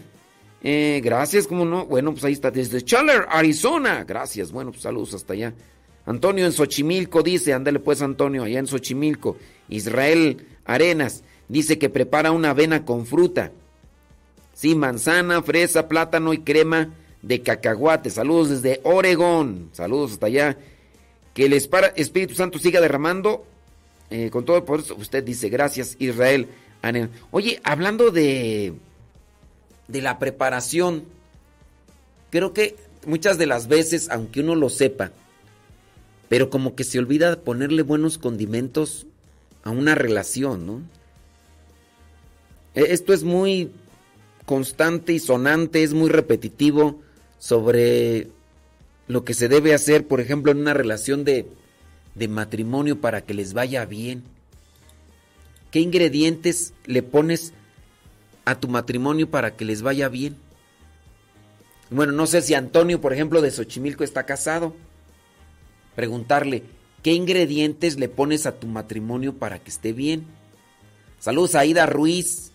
[0.64, 1.86] Eh, gracias, ¿cómo no?
[1.86, 4.02] Bueno, pues ahí está, desde Chandler, Arizona.
[4.02, 5.54] Gracias, bueno, pues saludos hasta allá.
[6.04, 9.36] Antonio en Xochimilco dice, ándale pues Antonio, allá en Xochimilco.
[9.68, 13.52] Israel Arenas dice que prepara una avena con fruta.
[14.62, 16.90] Sí, manzana, fresa, plátano y crema
[17.20, 18.10] de cacahuate.
[18.10, 19.70] Saludos desde Oregón.
[19.72, 20.56] Saludos hasta allá.
[21.34, 23.44] Que el Espíritu Santo siga derramando
[24.09, 24.94] eh, con todo por eso.
[24.94, 26.47] Usted dice, gracias Israel.
[27.32, 28.74] Oye, hablando de,
[29.89, 31.06] de la preparación,
[32.30, 35.10] creo que muchas de las veces, aunque uno lo sepa,
[36.28, 39.09] pero como que se olvida ponerle buenos condimentos
[39.64, 40.82] a una relación, ¿no?
[42.76, 43.72] E, esto es muy
[44.47, 47.01] constante y sonante, es muy repetitivo
[47.39, 48.28] sobre
[49.09, 51.47] lo que se debe hacer, por ejemplo, en una relación de,
[52.14, 54.23] de matrimonio para que les vaya bien.
[55.70, 57.52] ¿Qué ingredientes le pones
[58.44, 60.36] a tu matrimonio para que les vaya bien?
[61.90, 64.74] Bueno, no sé si Antonio, por ejemplo, de Xochimilco está casado.
[65.94, 66.62] Preguntarle,
[67.02, 70.27] ¿qué ingredientes le pones a tu matrimonio para que esté bien?
[71.19, 72.52] Saludos a Aida Ruiz.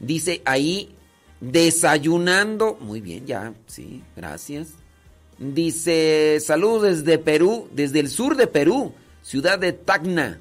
[0.00, 0.94] Dice ahí,
[1.40, 2.78] desayunando.
[2.80, 4.68] Muy bien, ya, sí, gracias.
[5.38, 8.92] Dice, saludos desde Perú, desde el sur de Perú,
[9.22, 10.40] ciudad de Tacna.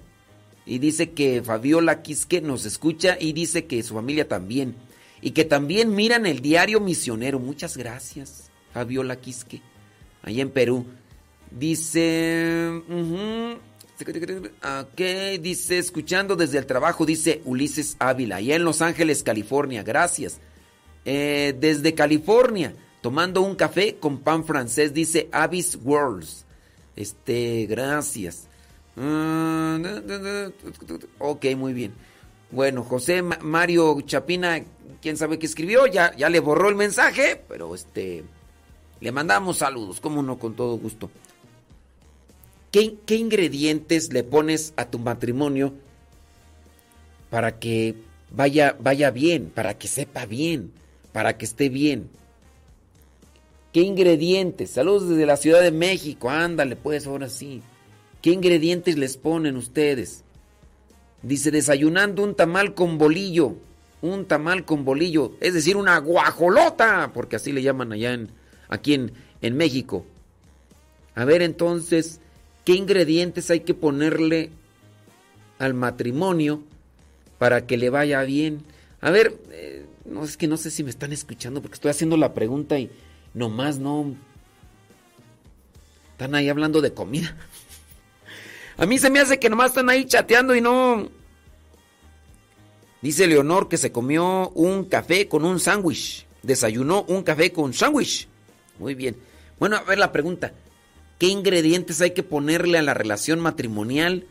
[0.66, 4.76] Y dice que Fabiola Quisque nos escucha y dice que su familia también.
[5.22, 7.40] Y que también miran el diario misionero.
[7.40, 9.62] Muchas gracias, Fabiola Quisque,
[10.24, 10.86] allá en Perú.
[11.52, 12.82] Dice...
[14.00, 15.02] Ok,
[15.42, 20.40] dice, escuchando desde el trabajo, dice Ulises Ávila, allá en Los Ángeles, California, gracias.
[21.10, 26.44] Eh, desde California, tomando un café con pan francés, dice Avis Worlds.
[26.98, 28.50] Este, gracias.
[28.98, 29.80] Ah,
[31.20, 31.94] ok, muy bien.
[32.52, 34.62] Bueno, José Mario Chapina,
[35.02, 38.26] quién sabe qué escribió, ya, ya le borró el mensaje, pero este,
[39.00, 41.10] le mandamos saludos, como no, con todo gusto.
[42.70, 45.74] ¿Qué, ¿Qué, ingredientes le pones a tu matrimonio
[47.30, 47.96] para que
[48.30, 50.74] vaya, vaya bien, para que sepa bien,
[51.12, 52.10] para que esté bien?
[53.74, 54.72] ¿Qué ingredientes?
[54.72, 57.62] Saludos desde la Ciudad de México, ándale pues, ahora sí.
[58.22, 60.24] ¿Qué ingredientes les ponen ustedes?
[61.22, 63.56] Dice, desayunando un tamal con bolillo.
[64.02, 65.34] Un tamal con bolillo.
[65.40, 67.12] Es decir, una guajolota.
[67.14, 68.30] Porque así le llaman allá en,
[68.70, 70.06] aquí en, en México.
[71.16, 72.20] A ver entonces,
[72.66, 74.52] ¿qué ingredientes hay que ponerle
[75.60, 76.64] al matrimonio
[77.38, 78.64] para que le vaya bien?
[79.02, 79.77] A ver, eh,
[80.08, 82.90] no es que no sé si me están escuchando porque estoy haciendo la pregunta y
[83.34, 84.16] nomás no...
[86.12, 87.36] Están ahí hablando de comida.
[88.78, 91.10] A mí se me hace que nomás están ahí chateando y no...
[93.02, 96.26] Dice Leonor que se comió un café con un sándwich.
[96.42, 98.28] Desayunó un café con sándwich.
[98.80, 99.18] Muy bien.
[99.60, 100.54] Bueno, a ver la pregunta.
[101.20, 104.26] ¿Qué ingredientes hay que ponerle a la relación matrimonial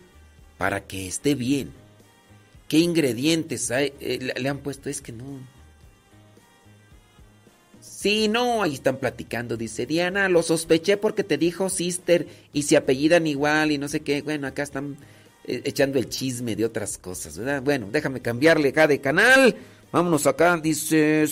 [0.59, 1.73] para que esté bien?
[2.69, 4.89] ¿Qué ingredientes hay, eh, le han puesto?
[4.89, 5.56] Es que no.
[8.07, 9.57] Sí, no, ahí están platicando.
[9.57, 13.99] Dice Diana, lo sospeché porque te dijo sister y se apellidan igual y no sé
[13.99, 14.23] qué.
[14.23, 14.97] Bueno, acá están
[15.45, 17.63] eh, echando el chisme de otras cosas, ¿verdad?
[17.63, 19.57] Bueno, déjame cambiarle acá de canal.
[19.91, 20.57] Vámonos acá.
[20.57, 21.27] Dice.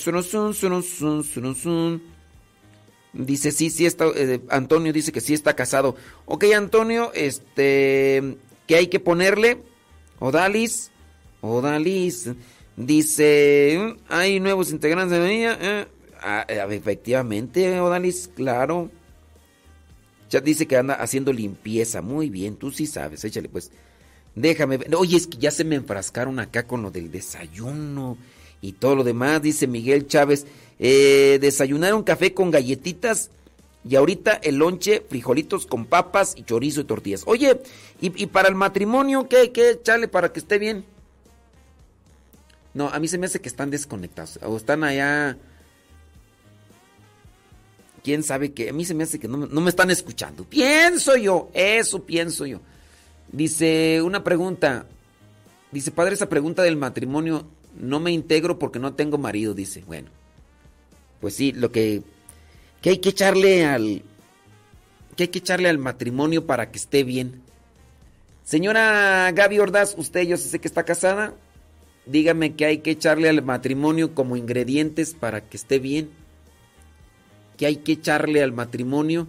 [3.12, 4.06] Dice, sí, sí está.
[4.16, 5.94] Eh, Antonio dice que sí está casado.
[6.26, 8.36] Ok, Antonio, este.
[8.66, 9.58] ¿Qué hay que ponerle?
[10.18, 10.90] Odalis.
[11.40, 12.30] Odalis.
[12.76, 13.94] Dice.
[14.08, 15.58] Hay nuevos integrantes de ella.
[15.60, 15.86] Eh,
[16.24, 18.90] ah, efectivamente, Odalis, claro.
[20.30, 22.02] Ya dice que anda haciendo limpieza.
[22.02, 23.24] Muy bien, tú sí sabes.
[23.24, 23.70] Échale pues.
[24.34, 24.94] Déjame ver.
[24.96, 28.18] Oye, es que ya se me enfrascaron acá con lo del desayuno
[28.60, 29.42] y todo lo demás.
[29.42, 30.46] Dice Miguel Chávez.
[30.80, 33.30] Eh, desayunar un café con galletitas
[33.88, 37.22] y ahorita el lonche, frijolitos con papas y chorizo y tortillas.
[37.26, 37.60] Oye,
[38.00, 39.52] ¿y, para el matrimonio qué?
[39.52, 39.78] ¿Qué?
[39.82, 40.84] Chale, para que esté bien.
[42.72, 44.40] No, a mí se me hace que están desconectados.
[44.42, 45.36] O están allá.
[48.04, 48.68] ¿Quién sabe qué?
[48.68, 50.44] A mí se me hace que no, me están escuchando.
[50.44, 52.60] Pienso yo, eso pienso yo.
[53.32, 54.86] Dice una pregunta.
[55.72, 59.82] Dice, padre, esa pregunta del matrimonio, no me integro porque no tengo marido, dice.
[59.86, 60.10] Bueno
[61.24, 62.02] pues sí, lo que,
[62.82, 64.02] que hay que echarle al
[65.16, 67.40] que hay que echarle al matrimonio para que esté bien.
[68.44, 71.32] Señora Gaby Ordaz, usted yo sé que está casada.
[72.04, 76.10] Dígame que hay que echarle al matrimonio como ingredientes para que esté bien.
[77.56, 79.28] Que hay que echarle al matrimonio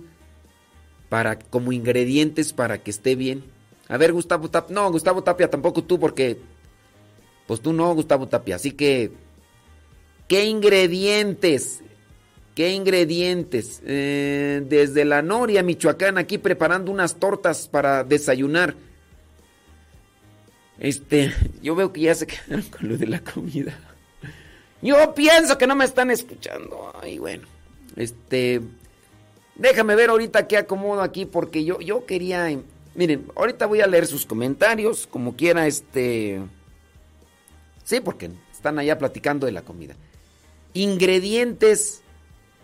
[1.10, 3.44] para como ingredientes para que esté bien.
[3.88, 4.74] A ver, Gustavo Tapia.
[4.74, 6.40] No, Gustavo Tapia, tampoco tú, porque.
[7.48, 8.56] Pues tú no, Gustavo Tapia.
[8.56, 9.12] Así que.
[10.28, 11.82] ¿Qué ingredientes?
[12.56, 13.82] ¿Qué ingredientes?
[13.86, 18.76] Eh, desde la Noria, Michoacán, aquí preparando unas tortas para desayunar.
[20.80, 23.78] Este, yo veo que ya se quedaron con lo de la comida.
[24.82, 26.92] Yo pienso que no me están escuchando.
[27.02, 27.55] Ay, bueno.
[27.96, 28.62] Este,
[29.56, 32.48] déjame ver ahorita qué acomodo aquí porque yo, yo quería...
[32.96, 36.42] Miren, ahorita voy a leer sus comentarios, como quiera, este...
[37.84, 39.96] Sí, porque están allá platicando de la comida.
[40.74, 42.02] Ingredientes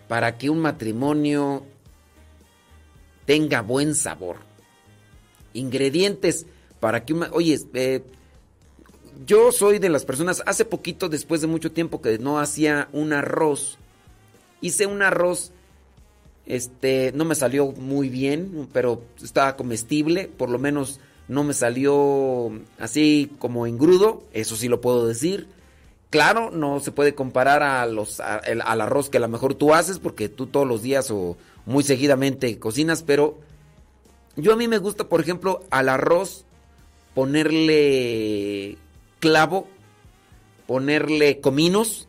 [0.08, 1.64] para que un matrimonio
[3.24, 4.36] tenga buen sabor.
[5.54, 6.46] Ingredientes
[6.80, 7.26] para que un...
[7.32, 8.02] Oye, eh,
[9.26, 13.12] yo soy de las personas, hace poquito, después de mucho tiempo que no hacía un
[13.12, 13.78] arroz,
[14.62, 15.52] hice un arroz,
[16.46, 22.50] este, no me salió muy bien, pero estaba comestible, por lo menos no me salió
[22.78, 25.48] así como engrudo, eso sí lo puedo decir.
[26.10, 29.98] Claro, no se puede comparar a los, al arroz que a lo mejor tú haces,
[29.98, 33.38] porque tú todos los días o muy seguidamente cocinas, pero
[34.36, 36.44] yo a mí me gusta, por ejemplo, al arroz
[37.14, 38.76] ponerle
[39.20, 39.68] clavo,
[40.66, 42.08] ponerle cominos,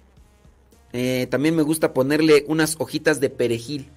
[0.93, 3.89] eh, también me gusta ponerle unas hojitas de perejil.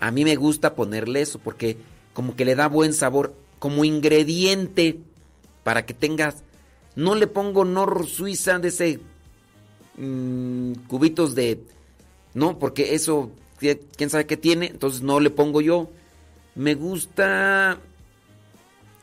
[0.00, 1.76] A mí me gusta ponerle eso porque
[2.12, 4.98] como que le da buen sabor como ingrediente
[5.62, 6.42] para que tengas...
[6.96, 9.00] No le pongo nor suiza de ese
[9.96, 11.60] mmm, cubitos de...
[12.34, 15.90] No, porque eso, quién sabe qué tiene, entonces no le pongo yo.
[16.54, 17.80] Me gusta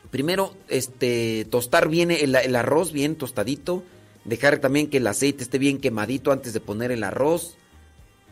[0.10, 3.84] primero este tostar bien el, arroz bien tostadito
[4.26, 7.56] dejar también que el aceite esté bien quemadito antes de poner el arroz.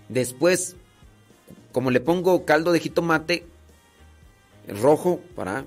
[0.08, 0.76] Después
[1.72, 3.46] como le pongo caldo de jitomate
[4.68, 5.66] rojo para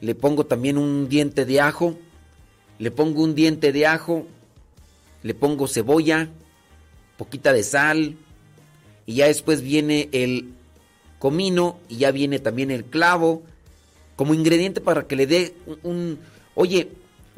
[0.00, 1.98] le pongo también un diente de ajo
[2.78, 4.26] le pongo un diente de ajo
[5.22, 6.28] le pongo cebolla
[7.16, 8.16] poquita de sal
[9.06, 10.52] y ya después viene el
[11.18, 13.42] comino y ya viene también el clavo
[14.16, 16.18] como ingrediente para que le dé un, un,
[16.60, 16.88] Oye,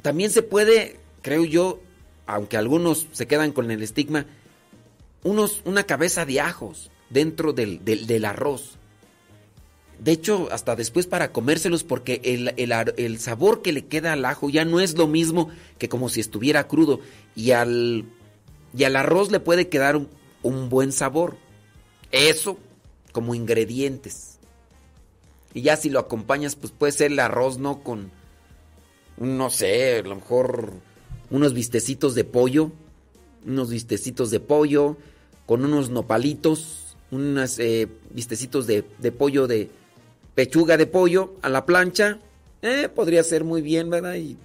[0.00, 1.78] también se puede, creo yo,
[2.34, 4.26] aunque algunos se quedan con el estigma,
[5.22, 8.76] unos, una cabeza de ajos dentro del, del, arroz.
[9.98, 14.24] De hecho, hasta después para comérselos, porque el, el, el, sabor que le queda al
[14.24, 17.00] ajo ya no es lo mismo que como si estuviera crudo.
[17.36, 18.06] Y al,
[18.74, 20.08] y al arroz le puede quedar un,
[20.42, 21.36] un buen sabor.
[22.12, 22.58] Eso
[23.12, 24.38] como ingredientes.
[25.52, 27.82] Y ya si lo acompañas, pues puede ser el arroz, ¿no?
[27.82, 28.10] Con,
[29.18, 30.80] no sé, a lo mejor
[31.30, 32.72] unos vistecitos de pollo,
[33.46, 34.96] unos vistecitos de pollo,
[35.46, 39.68] con unos nopalitos, unos eh, vistecitos de, de, pollo, de
[40.34, 42.18] pechuga de pollo a la plancha.
[42.62, 44.14] Eh, podría ser muy bien, ¿verdad?
[44.16, 44.36] Y,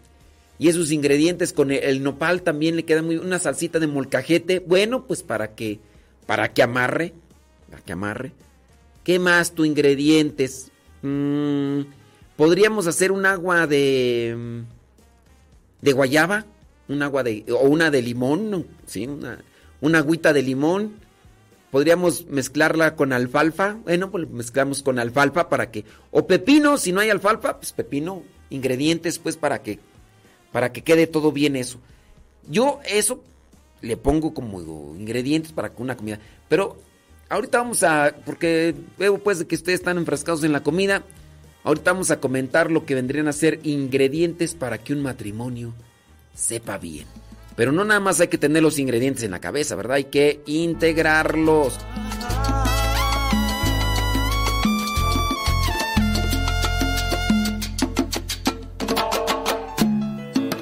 [0.57, 4.59] y esos ingredientes con el, el, nopal también le queda muy una salsita de molcajete.
[4.59, 5.79] Bueno, pues para que
[6.25, 7.13] para que amarre,
[7.69, 8.31] para que amarre.
[9.03, 10.71] ¿Qué más tu ingredientes?
[11.03, 11.81] Mm,
[12.35, 14.63] Podríamos hacer un agua de.
[15.81, 16.45] de guayaba.
[16.87, 17.45] Un agua de.
[17.49, 18.67] o una de limón.
[18.85, 19.43] Sí, una,
[19.81, 20.93] una agüita de limón.
[21.71, 23.77] Podríamos mezclarla con alfalfa.
[23.83, 25.83] Bueno, pues mezclamos con alfalfa para que.
[26.11, 28.23] O pepino, si no hay alfalfa, pues pepino.
[28.49, 29.79] Ingredientes, pues, para que.
[30.51, 31.79] Para que quede todo bien eso.
[32.47, 33.23] Yo eso
[33.81, 36.19] le pongo como ingredientes para una comida.
[36.47, 36.77] Pero
[37.29, 38.15] ahorita vamos a.
[38.25, 41.03] Porque veo pues que ustedes están enfrascados en la comida.
[41.63, 45.73] Ahorita vamos a comentar lo que vendrían a ser ingredientes para que un matrimonio
[46.35, 47.07] sepa bien.
[47.55, 49.95] Pero no nada más hay que tener los ingredientes en la cabeza, ¿verdad?
[49.95, 51.79] Hay que integrarlos.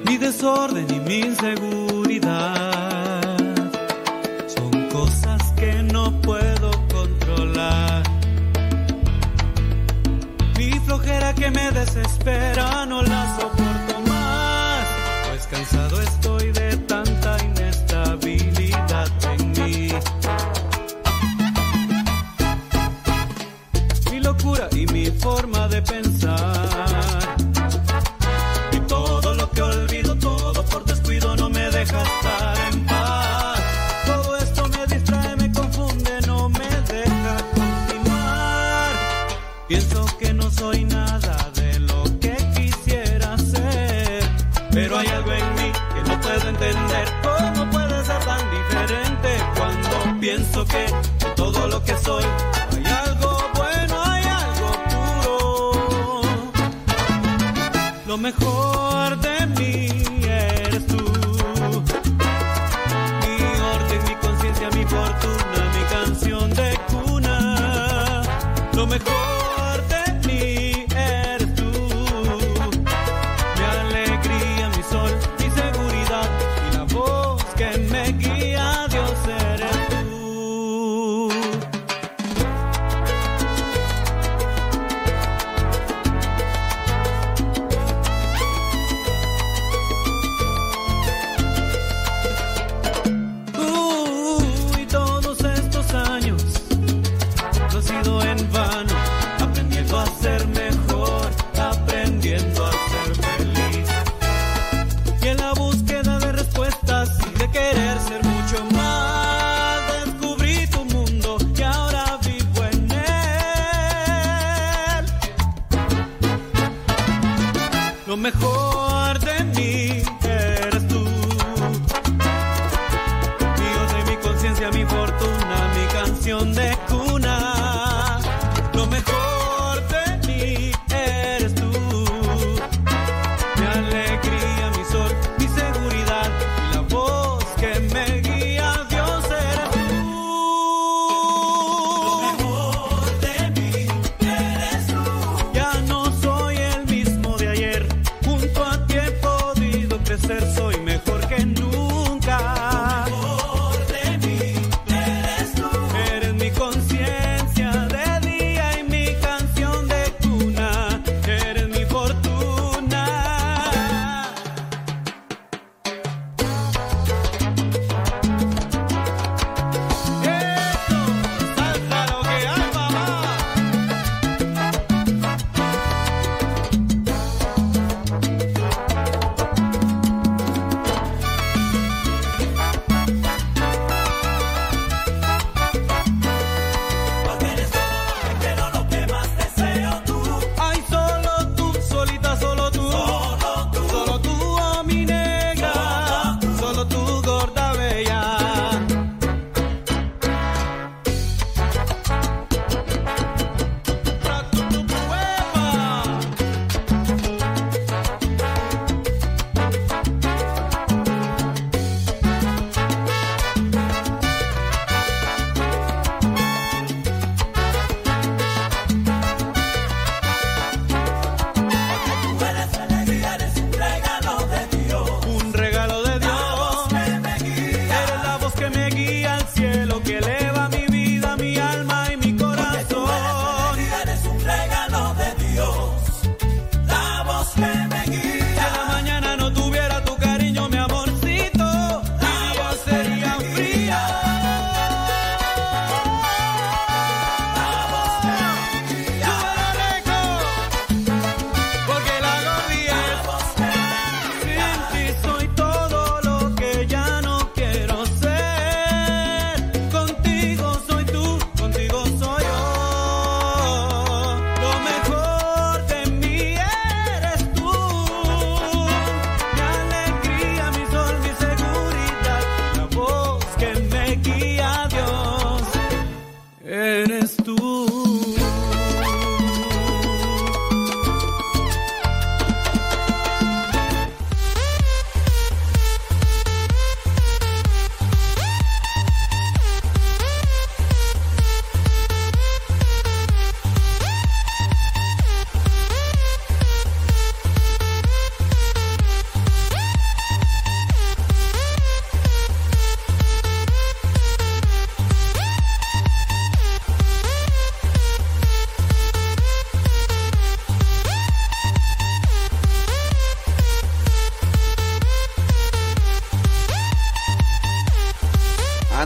[0.06, 3.36] Mi desorden y mi inseguridad
[4.46, 8.04] son cosas que no puedo controlar.
[10.56, 13.73] Mi flojera que me desespera no la soporto
[50.66, 50.86] que,
[51.24, 52.24] de todo lo que soy.
[52.24, 56.22] Hay algo bueno, hay algo puro.
[58.06, 58.73] Lo mejor.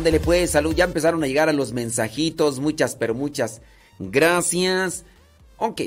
[0.08, 0.74] Ándele pues, salud.
[0.74, 2.60] Ya empezaron a llegar a los mensajitos.
[2.60, 3.60] Muchas, pero muchas
[3.98, 5.04] gracias.
[5.58, 5.82] Ok.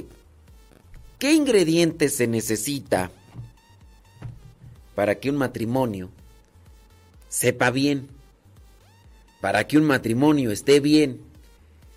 [1.17, 3.09] ¿Qué ingredientes se necesita
[4.93, 6.11] para que un matrimonio
[7.29, 8.09] sepa bien?
[9.39, 11.21] Para que un matrimonio esté bien.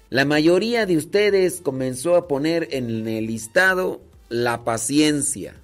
[0.09, 5.57] La mayoría de ustedes comenzó a poner en el listado la paciencia.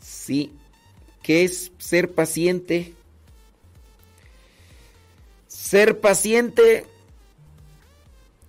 [0.00, 0.54] Sí.
[1.22, 2.94] ¿Qué es ser paciente?
[5.72, 6.84] Ser paciente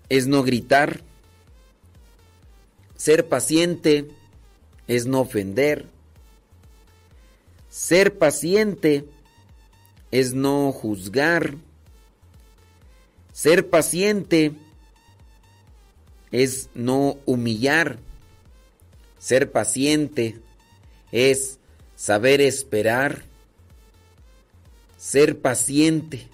[0.09, 0.99] es no gritar.
[2.97, 4.09] Ser paciente
[4.89, 5.87] es no ofender.
[7.69, 9.05] Ser paciente
[10.11, 11.55] es no juzgar.
[13.31, 14.51] Ser paciente
[16.29, 17.99] es no humillar.
[19.17, 20.41] Ser paciente
[21.13, 21.57] es
[21.95, 23.23] saber esperar.
[24.97, 26.32] Ser paciente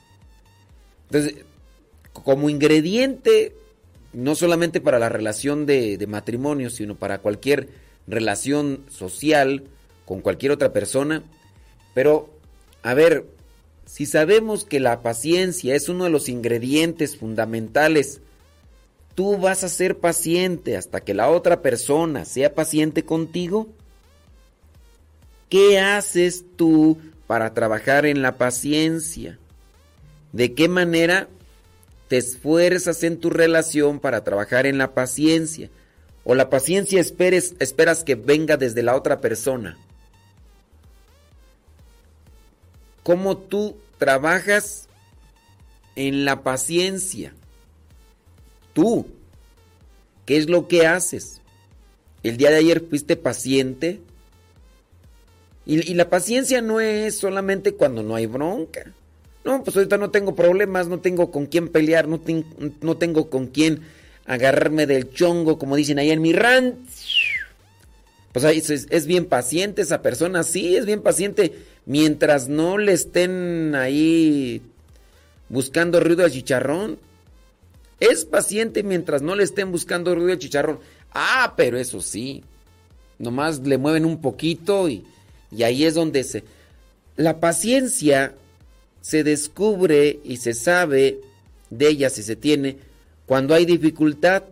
[1.09, 1.43] entonces,
[2.13, 3.55] como ingrediente,
[4.13, 7.69] no solamente para la relación de, matrimonio, sino para cualquier
[8.07, 9.63] relación social
[10.05, 11.23] con cualquier otra persona.
[11.93, 12.29] Pero,
[12.83, 13.25] a ver,
[13.85, 18.21] si sabemos que la paciencia es uno de los ingredientes fundamentales,
[19.15, 23.67] tú vas a ser paciente hasta que la otra persona sea paciente contigo.
[25.49, 29.39] ¿Qué haces tú para trabajar en la paciencia?
[30.31, 31.27] ¿De qué manera
[32.07, 35.69] te esfuerzas en tu relación para trabajar en la paciencia?
[36.23, 39.77] ¿O la paciencia esperes, esperas que venga desde la otra persona?
[43.03, 44.87] ¿Cómo tú trabajas
[45.95, 47.33] en la paciencia?
[48.73, 49.07] Tú,
[50.25, 51.41] ¿qué es lo que haces?
[52.21, 54.01] El día de ayer fuiste paciente.
[55.65, 58.93] Y, y la paciencia no es solamente cuando no hay bronca.
[59.45, 62.21] No, pues ahorita no tengo problemas, no tengo con quién pelear, no,
[62.81, 63.81] no tengo con quién
[64.25, 66.77] agarrarme del chongo, como dicen ahí en mi rant.
[68.31, 71.53] Pues ahí es, es bien paciente esa persona, sí, es bien paciente.
[71.85, 74.61] Mientras no le estén ahí
[75.49, 76.99] buscando ruido al chicharrón.
[77.99, 80.79] Es paciente mientras no le estén buscando ruido al chicharrón.
[81.11, 82.43] Ah, pero eso sí.
[83.17, 85.03] Nomás le mueven un poquito y,
[85.51, 86.43] y ahí es donde se...
[87.17, 88.35] La paciencia
[89.01, 91.19] se descubre y se sabe
[91.69, 92.77] de ella si se tiene
[93.25, 94.43] cuando hay dificultad,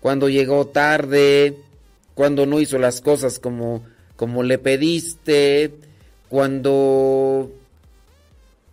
[0.00, 1.56] cuando llegó tarde,
[2.14, 3.84] cuando no hizo las cosas como,
[4.16, 5.72] como le pediste,
[6.28, 7.50] cuando,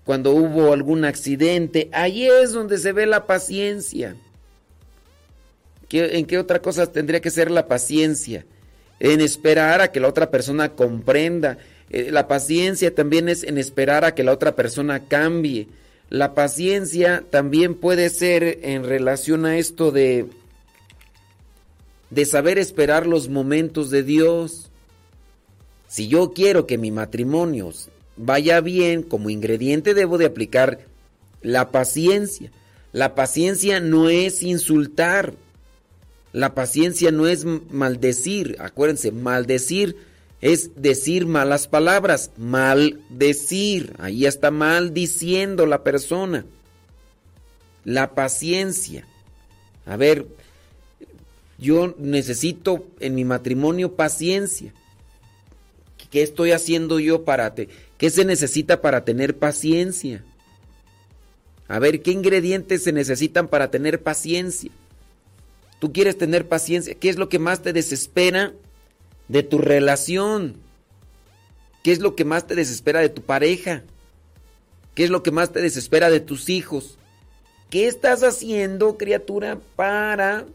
[0.06, 4.16] cuando hubo algún accidente, ahí es donde se ve la paciencia.
[5.90, 8.46] ¿Qué- ¿En qué otra cosa tendría que ser la paciencia?
[9.00, 11.58] En esperar a que la otra persona comprenda.
[11.90, 15.68] Eh, La paciencia también es en esperar a que la otra persona cambie.
[16.10, 20.28] La paciencia también puede ser en relación a esto de
[22.10, 24.70] de saber esperar los momentos de Dios.
[25.88, 27.72] Si yo quiero que mi matrimonio
[28.18, 30.80] vaya bien, como ingrediente debo de aplicar
[31.42, 32.52] la paciencia.
[32.92, 35.34] La paciencia no es insultar.
[36.34, 38.58] La paciencia no es maldecir.
[38.60, 39.96] Acuérdense, maldecir
[40.42, 42.32] es decir malas palabras.
[42.38, 43.94] Maldecir.
[44.00, 46.46] Ahí está maldiciendo la persona.
[47.84, 49.06] La paciencia.
[49.86, 50.28] A ver,
[51.58, 54.74] yo necesito en mi matrimonio paciencia.
[56.10, 60.24] ¿Qué estoy haciendo yo para te qué se necesita para tener paciencia?
[61.68, 64.72] A ver, ¿qué ingredientes se necesitan para tener paciencia?
[65.80, 68.54] Tú quieres tener paciencia, ¿qué es lo que más te desespera
[69.30, 70.58] de tu relación?
[71.84, 73.84] ¿Qué es lo que más te desespera de tu pareja?
[74.96, 76.98] ¿Qué es lo que más te desespera de tus hijos?
[77.70, 80.46] ¿Qué estás haciendo, criatura, para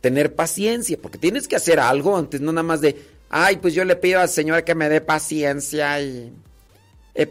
[0.00, 0.96] tener paciencia?
[1.00, 2.96] Porque tienes que hacer algo antes, no nada más de,
[3.28, 6.32] ay, pues yo le pido al Señor que me dé paciencia y,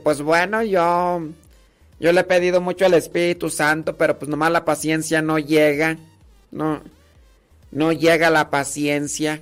[0.03, 1.23] pues bueno, yo,
[1.99, 5.97] yo le he pedido mucho al Espíritu Santo, pero pues nomás la paciencia no llega,
[6.51, 6.81] no,
[7.71, 9.41] no llega la paciencia.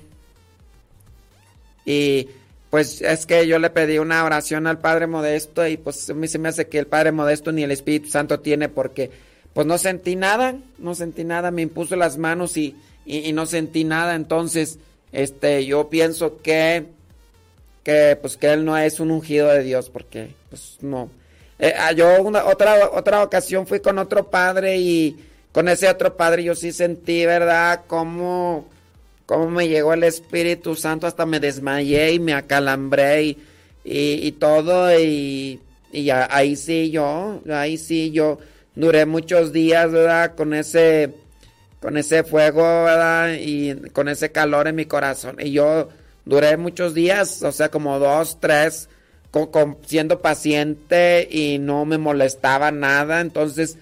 [1.84, 2.28] Y
[2.74, 6.26] pues es que yo le pedí una oración al Padre Modesto y pues a mí
[6.26, 9.12] se me hace que el Padre Modesto ni el Espíritu Santo tiene porque
[9.52, 12.74] pues no sentí nada, no sentí nada, me impuso las manos y,
[13.06, 14.80] y, no sentí nada, entonces
[15.12, 16.86] este yo pienso que
[17.84, 21.10] que pues que él no es un ungido de Dios porque pues no.
[21.60, 25.16] Eh, ah, yo una, otra otra ocasión fui con otro padre y
[25.52, 27.82] con ese otro padre yo sí sentí, ¿verdad?
[27.86, 28.66] Cómo
[29.26, 33.38] cómo me llegó el Espíritu Santo, hasta me desmayé y me acalambré y,
[33.84, 35.60] y, todo, y,
[35.92, 38.38] y ahí sí yo, ahí sí yo
[38.74, 40.34] duré muchos días, ¿verdad?
[40.34, 41.14] Con ese,
[41.80, 43.34] con ese fuego, ¿verdad?
[43.40, 45.36] Y con ese calor en mi corazón.
[45.38, 45.88] Y yo
[46.24, 48.88] duré muchos días, o sea, como dos, tres,
[49.30, 53.76] con- con- siendo paciente y no me molestaba nada, entonces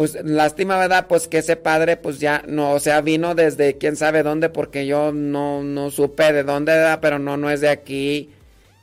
[0.00, 1.08] pues lástima, ¿verdad?
[1.08, 4.86] Pues que ese padre pues ya no, o sea, vino desde quién sabe dónde porque
[4.86, 8.30] yo no, no supe de dónde era, pero no, no es de aquí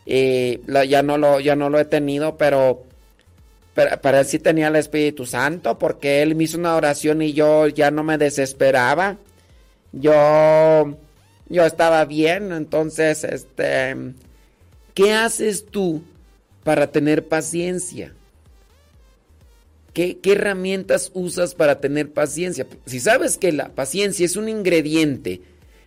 [0.05, 2.83] y ya no lo, ya no lo he tenido, pero,
[3.73, 7.33] pero, pero él sí tenía el Espíritu Santo porque él me hizo una oración y
[7.33, 9.17] yo ya no me desesperaba.
[9.93, 10.97] Yo,
[11.49, 13.95] yo estaba bien, entonces, este,
[14.93, 16.03] ¿qué haces tú
[16.63, 18.13] para tener paciencia?
[19.97, 22.67] ¿Qué, ¿Qué herramientas usas para tener paciencia?
[22.85, 25.41] Si sabes que la paciencia es un ingrediente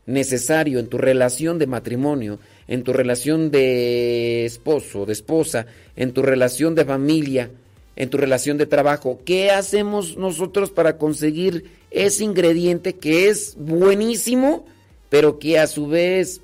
[0.04, 6.22] necesario en tu relación de matrimonio, en tu relación de esposo, de esposa, en tu
[6.22, 7.52] relación de familia,
[7.94, 14.66] en tu relación de trabajo, ¿qué hacemos nosotros para conseguir ese ingrediente que es buenísimo,
[15.08, 16.40] pero que a su vez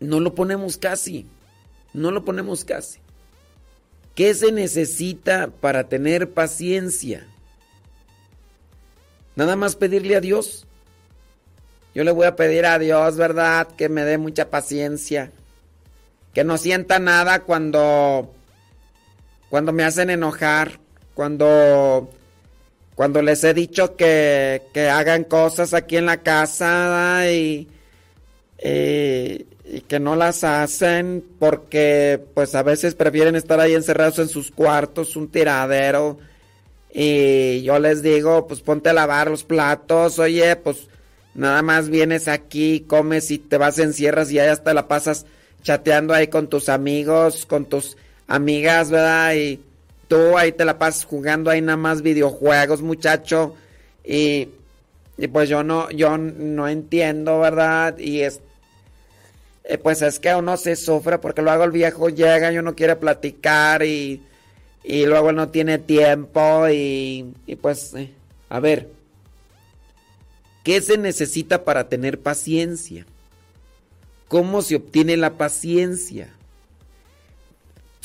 [0.00, 1.26] no lo ponemos casi?
[1.92, 3.00] No lo ponemos casi.
[4.16, 7.26] ¿Qué se necesita para tener paciencia?
[9.36, 10.66] Nada más pedirle a Dios.
[11.94, 13.68] Yo le voy a pedir a Dios, ¿verdad?
[13.76, 15.32] Que me dé mucha paciencia.
[16.32, 18.32] Que no sienta nada cuando
[19.50, 20.80] cuando me hacen enojar,
[21.14, 22.08] cuando
[22.94, 27.68] cuando les he dicho que, que hagan cosas aquí en la casa y,
[28.64, 34.28] y, y, que no las hacen porque pues a veces prefieren estar ahí encerrados en
[34.28, 36.18] sus cuartos, un tiradero.
[36.92, 40.88] Y yo les digo, pues ponte a lavar los platos, oye, pues
[41.34, 45.26] nada más vienes aquí, comes y te vas, encierras y ya hasta la pasas
[45.62, 47.96] chateando ahí con tus amigos, con tus
[48.28, 49.34] amigas, ¿verdad?
[49.34, 49.60] Y
[50.08, 53.54] tú ahí te la pasas jugando ahí nada más videojuegos, muchacho.
[54.04, 54.48] Y,
[55.18, 57.98] y pues yo no, yo no entiendo, ¿verdad?
[57.98, 58.40] Y es,
[59.66, 62.96] eh, pues es que uno se sufre porque luego el viejo llega y uno quiere
[62.96, 64.22] platicar y,
[64.82, 68.12] y luego no tiene tiempo y, y pues, eh,
[68.48, 68.88] a ver,
[70.64, 73.06] ¿qué se necesita para tener paciencia?
[74.28, 76.30] ¿Cómo se obtiene la paciencia?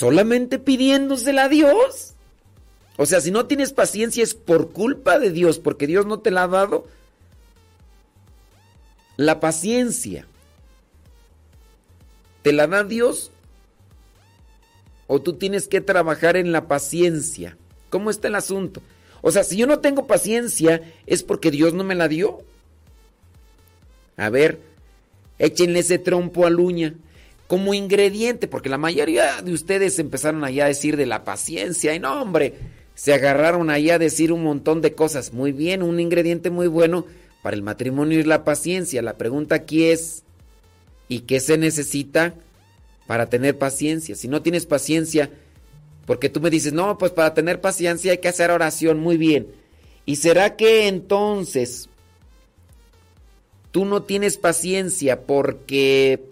[0.01, 2.13] solamente pidiéndosela a Dios.
[2.97, 6.31] O sea, si no tienes paciencia es por culpa de Dios, porque Dios no te
[6.31, 6.87] la ha dado.
[9.15, 10.25] La paciencia,
[12.41, 13.31] ¿te la da Dios?
[15.07, 17.57] ¿O tú tienes que trabajar en la paciencia?
[17.89, 18.81] ¿Cómo está el asunto?
[19.21, 22.39] O sea, si yo no tengo paciencia, es porque Dios no me la dio.
[24.17, 24.59] A ver,
[25.37, 26.95] échenle ese trompo al uña
[27.47, 31.99] como ingrediente, porque la mayoría de ustedes empezaron allá a decir de la paciencia y
[31.99, 32.53] no, hombre,
[32.95, 35.33] se agarraron allá a decir un montón de cosas.
[35.33, 37.05] Muy bien, un ingrediente muy bueno
[37.41, 39.01] para el matrimonio es la paciencia.
[39.01, 40.23] La pregunta aquí es,
[41.11, 42.33] ¿y qué se necesita
[43.05, 44.15] para tener paciencia?
[44.15, 45.29] Si no tienes paciencia,
[46.05, 49.47] porque tú me dices, no, pues para tener paciencia hay que hacer oración, muy bien.
[50.05, 51.89] ¿Y será que entonces
[53.71, 56.23] tú no tienes paciencia porque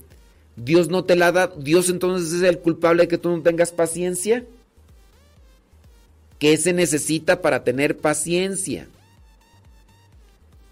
[0.56, 3.74] Dios no te la da, Dios entonces es el culpable de que tú no tengas
[3.74, 4.46] paciencia.
[6.40, 8.88] ¿Qué se necesita para tener paciencia?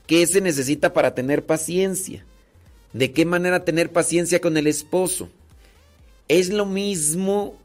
[0.05, 2.23] ¿Qué se necesita para tener paciencia?
[2.97, 5.29] ¿De qué manera tener paciencia con el esposo?
[6.27, 7.55] Es lo mismo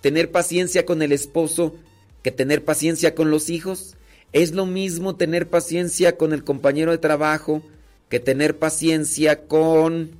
[0.00, 1.74] tener paciencia con el esposo
[2.22, 3.94] que tener paciencia con los hijos.
[4.32, 7.62] Es lo mismo tener paciencia con el compañero de trabajo
[8.08, 10.12] que tener paciencia con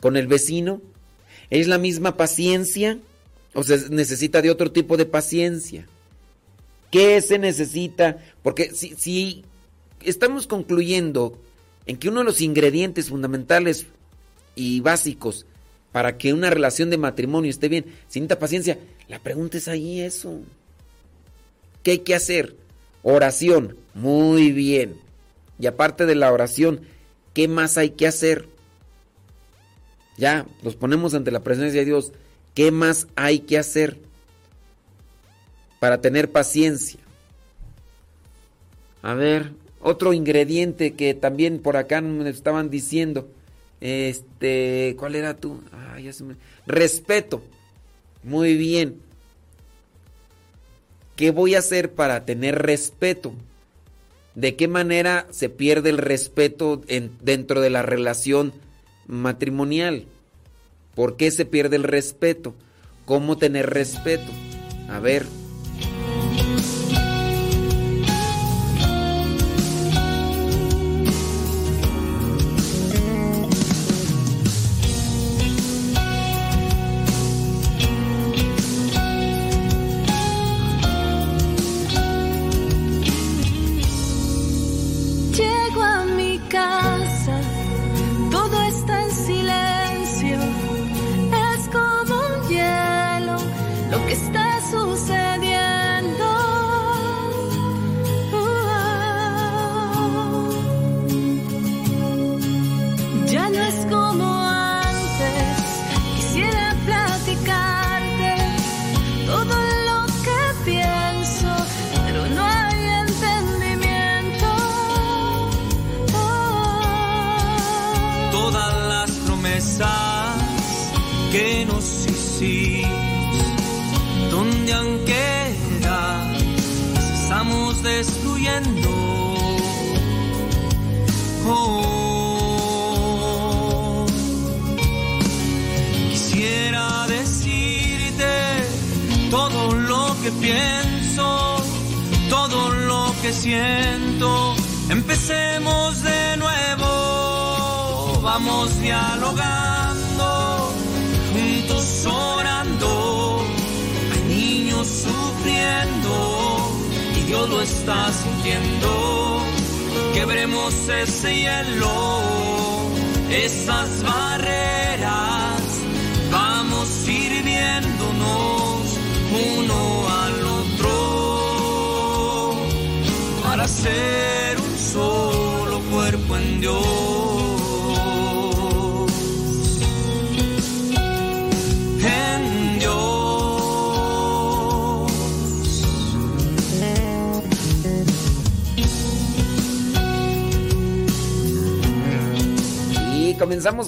[0.00, 0.82] con el vecino?
[1.48, 2.98] ¿Es la misma paciencia?
[3.54, 5.86] ¿O se necesita de otro tipo de paciencia?
[6.90, 8.18] ¿Qué se necesita?
[8.42, 9.46] Porque si, si
[10.02, 11.38] estamos concluyendo
[11.86, 13.86] en que uno de los ingredientes fundamentales
[14.54, 15.46] y básicos
[15.92, 18.78] para que una relación de matrimonio esté bien, sin paciencia,
[19.08, 20.40] la pregunta es ahí eso.
[21.82, 22.56] ¿Qué hay que hacer?
[23.02, 24.96] Oración, muy bien.
[25.58, 26.80] Y aparte de la oración,
[27.32, 28.48] ¿qué más hay que hacer?
[30.16, 32.12] Ya, los ponemos ante la presencia de Dios.
[32.54, 33.98] ¿Qué más hay que hacer
[35.80, 37.00] para tener paciencia?
[39.02, 39.52] A ver,
[39.84, 43.28] otro ingrediente que también por acá me estaban diciendo.
[43.80, 45.60] Este, ¿cuál era tú?
[45.72, 45.96] Ah.
[46.66, 47.42] Respeto.
[48.22, 48.96] Muy bien.
[51.14, 53.34] ¿Qué voy a hacer para tener respeto?
[54.34, 58.52] ¿De qué manera se pierde el respeto en, dentro de la relación
[59.06, 60.06] matrimonial.
[60.94, 62.54] ¿Por qué se pierde el respeto?
[63.04, 64.30] ¿Cómo tener respeto?
[64.88, 65.26] A ver.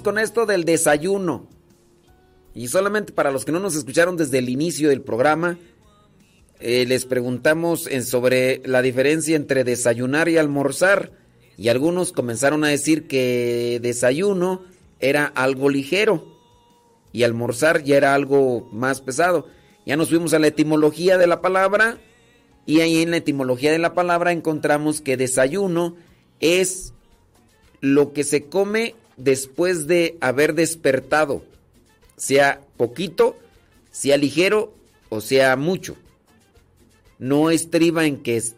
[0.07, 1.49] Con esto del desayuno.
[2.55, 5.59] Y solamente para los que no nos escucharon desde el inicio del programa,
[6.61, 11.11] eh, les preguntamos sobre la diferencia entre desayunar y almorzar.
[11.57, 14.63] Y algunos comenzaron a decir que desayuno
[15.01, 16.25] era algo ligero
[17.11, 19.49] y almorzar ya era algo más pesado.
[19.87, 21.99] Ya nos fuimos a la etimología de la palabra
[22.65, 25.97] y ahí en la etimología de la palabra encontramos que desayuno
[26.39, 26.93] es
[27.81, 31.43] lo que se come después de haber despertado,
[32.17, 33.37] sea poquito,
[33.91, 34.75] sea ligero
[35.09, 35.97] o sea mucho.
[37.19, 38.57] No estriba en que es-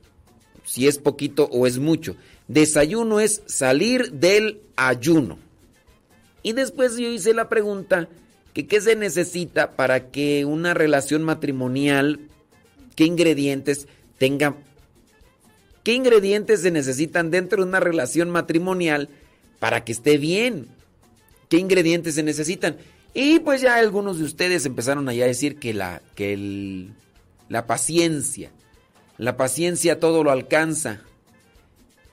[0.64, 2.16] si es poquito o es mucho.
[2.48, 5.38] Desayuno es salir del ayuno.
[6.42, 8.08] Y después yo hice la pregunta
[8.54, 12.20] que qué se necesita para que una relación matrimonial,
[12.96, 13.86] qué ingredientes
[14.18, 14.56] tenga,
[15.84, 19.08] qué ingredientes se necesitan dentro de una relación matrimonial
[19.58, 20.68] para que esté bien,
[21.48, 22.76] qué ingredientes se necesitan.
[23.14, 26.92] Y pues ya algunos de ustedes empezaron allá a decir que la, que el-
[27.48, 28.50] la paciencia,
[29.16, 31.00] la paciencia todo lo alcanza.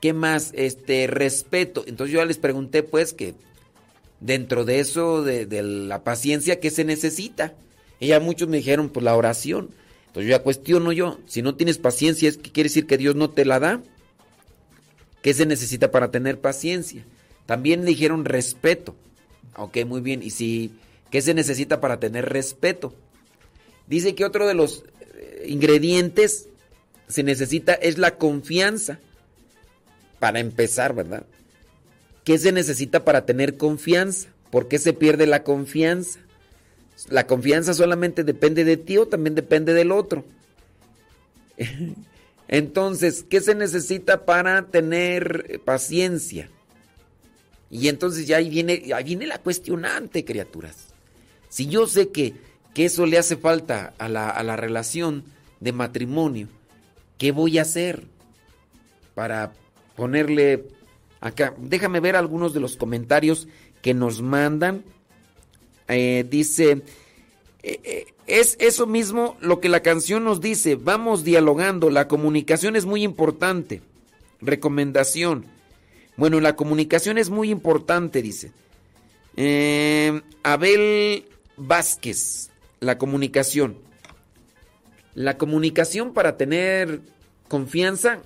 [0.01, 0.51] ¿Qué más?
[0.53, 1.83] Este, respeto.
[1.87, 3.35] Entonces yo ya les pregunté pues que
[4.19, 7.53] dentro de eso, de, la paciencia, ¿qué se necesita?
[7.99, 9.69] Y ya muchos me dijeron, pues la oración.
[10.07, 13.15] Entonces yo ya cuestiono yo, si no tienes paciencia, ¿es que quiere decir que Dios
[13.15, 13.81] no te la da?
[15.21, 17.05] ¿Qué se necesita para tener paciencia?
[17.45, 18.95] También me dijeron respeto.
[19.55, 20.23] Ok, muy bien.
[20.23, 20.71] ¿Y si
[21.11, 22.93] qué se necesita para tener respeto?
[23.87, 24.83] Dice que otro de los
[25.15, 26.49] eh, ingredientes
[27.07, 28.99] se necesita es la confianza.
[30.19, 31.25] Para empezar, ¿verdad?
[32.23, 34.29] ¿Qué se necesita para tener confianza?
[34.49, 36.19] ¿Por qué se pierde la confianza?
[37.09, 40.25] ¿La confianza solamente depende de ti o también depende del otro?
[42.47, 46.49] Entonces, ¿qué se necesita para tener eh, paciencia?
[47.69, 50.93] Y entonces ya ahí viene, ahí viene la cuestionante, criaturas.
[51.49, 52.33] Si yo sé que,
[52.73, 55.23] que eso le hace falta a la, a la relación
[55.59, 56.47] de matrimonio,
[57.17, 58.03] ¿qué voy a hacer
[59.13, 59.53] para
[59.95, 60.65] ponerle
[61.21, 61.53] acá?
[61.57, 63.47] Déjame ver algunos de los comentarios
[63.81, 64.83] que nos mandan.
[65.87, 66.81] Eh, dice,
[67.63, 72.75] eh, eh, es eso mismo lo que la canción nos dice, vamos dialogando, la comunicación
[72.75, 73.81] es muy importante.
[74.41, 75.45] Recomendación.
[76.17, 78.51] Bueno, la comunicación es muy importante, dice.
[79.35, 81.25] Eh, Abel
[81.57, 83.77] Vázquez, la comunicación.
[85.13, 87.01] La comunicación para tener
[87.47, 88.19] confianza,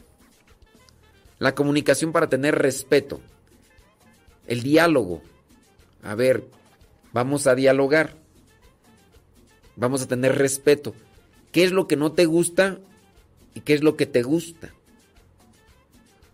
[1.37, 3.21] la comunicación para tener respeto,
[4.47, 5.21] el diálogo.
[6.01, 6.45] A ver,
[7.13, 8.15] vamos a dialogar,
[9.75, 10.95] vamos a tener respeto.
[11.51, 12.79] ¿Qué es lo que no te gusta
[13.53, 14.73] y qué es lo que te gusta?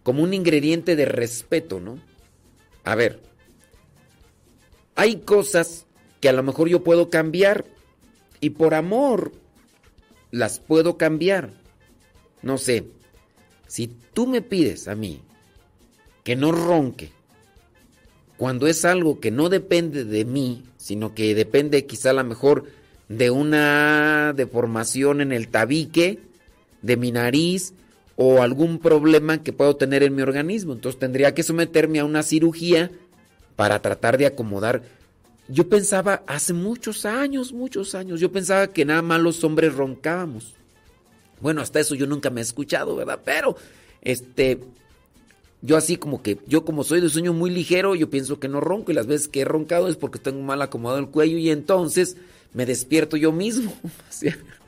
[0.06, 1.98] Como un ingrediente de respeto, ¿no?
[2.84, 3.24] A ver,
[4.94, 5.88] hay cosas
[6.22, 7.66] que a lo mejor yo puedo cambiar
[8.40, 9.32] y por amor
[10.30, 11.54] las puedo cambiar.
[12.44, 12.86] No sé,
[13.66, 15.24] si tú me pides a mí
[16.24, 17.10] que no ronque,
[18.38, 22.66] cuando es algo que no depende de mí, sino que depende quizá a lo mejor
[23.10, 26.20] de una deformación en el tabique,
[26.84, 27.74] de mi nariz
[28.16, 30.74] o algún problema que puedo tener en mi organismo.
[30.74, 32.92] Entonces tendría que someterme a una cirugía
[33.56, 34.84] para tratar de acomodar.
[35.48, 40.56] Yo pensaba hace muchos años, muchos años, yo pensaba que nada más los hombres roncábamos.
[41.40, 43.20] Bueno, hasta eso yo nunca me he escuchado, ¿verdad?
[43.24, 43.56] Pero,
[44.02, 44.60] este,
[45.62, 48.62] yo así como que, yo como soy de sueño muy ligero, yo pienso que no
[48.62, 51.52] ronco y las veces que he roncado es porque tengo mal acomodado el cuello y
[51.52, 52.18] entonces
[52.54, 53.74] me despierto yo mismo.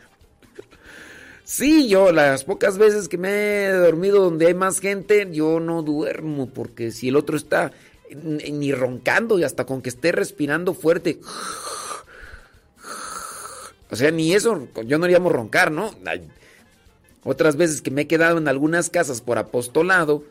[1.50, 5.82] Sí, yo las pocas veces que me he dormido donde hay más gente, yo no
[5.82, 7.72] duermo porque si el otro está
[8.12, 11.22] ni roncando y hasta con que esté respirando fuerte.
[13.90, 15.92] O sea, ni eso, yo no haríamos roncar, ¿no?
[17.24, 20.26] Otras veces que me he quedado en algunas casas por apostolado,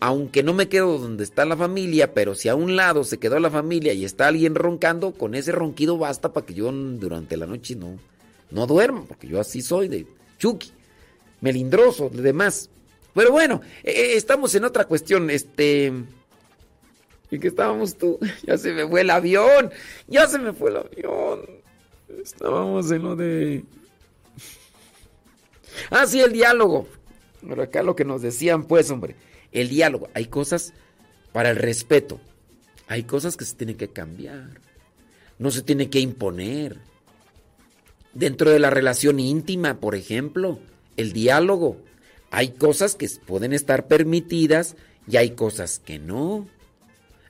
[0.00, 3.38] aunque no me quedo donde está la familia, pero si a un lado se quedó
[3.40, 7.44] la familia y está alguien roncando, con ese ronquido basta para que yo durante la
[7.44, 7.98] noche no,
[8.50, 10.06] no duerma, porque yo así soy de
[10.42, 10.72] chuki,
[11.40, 12.68] melindroso, de demás.
[13.14, 15.92] Pero bueno, eh, estamos en otra cuestión, este...
[17.30, 18.18] ¿Y qué estábamos tú?
[18.46, 19.70] Ya se me fue el avión,
[20.08, 21.46] ya se me fue el avión.
[22.20, 23.64] Estábamos en lo de...
[25.90, 26.88] Ah, sí, el diálogo.
[27.48, 29.14] Pero acá lo que nos decían, pues, hombre,
[29.52, 30.08] el diálogo.
[30.12, 30.74] Hay cosas
[31.32, 32.20] para el respeto.
[32.88, 34.60] Hay cosas que se tienen que cambiar.
[35.38, 36.80] No se tiene que imponer.
[38.14, 40.58] Dentro de la relación íntima, por ejemplo,
[40.96, 41.78] el diálogo.
[42.30, 44.76] Hay cosas que pueden estar permitidas
[45.08, 46.46] y hay cosas que no.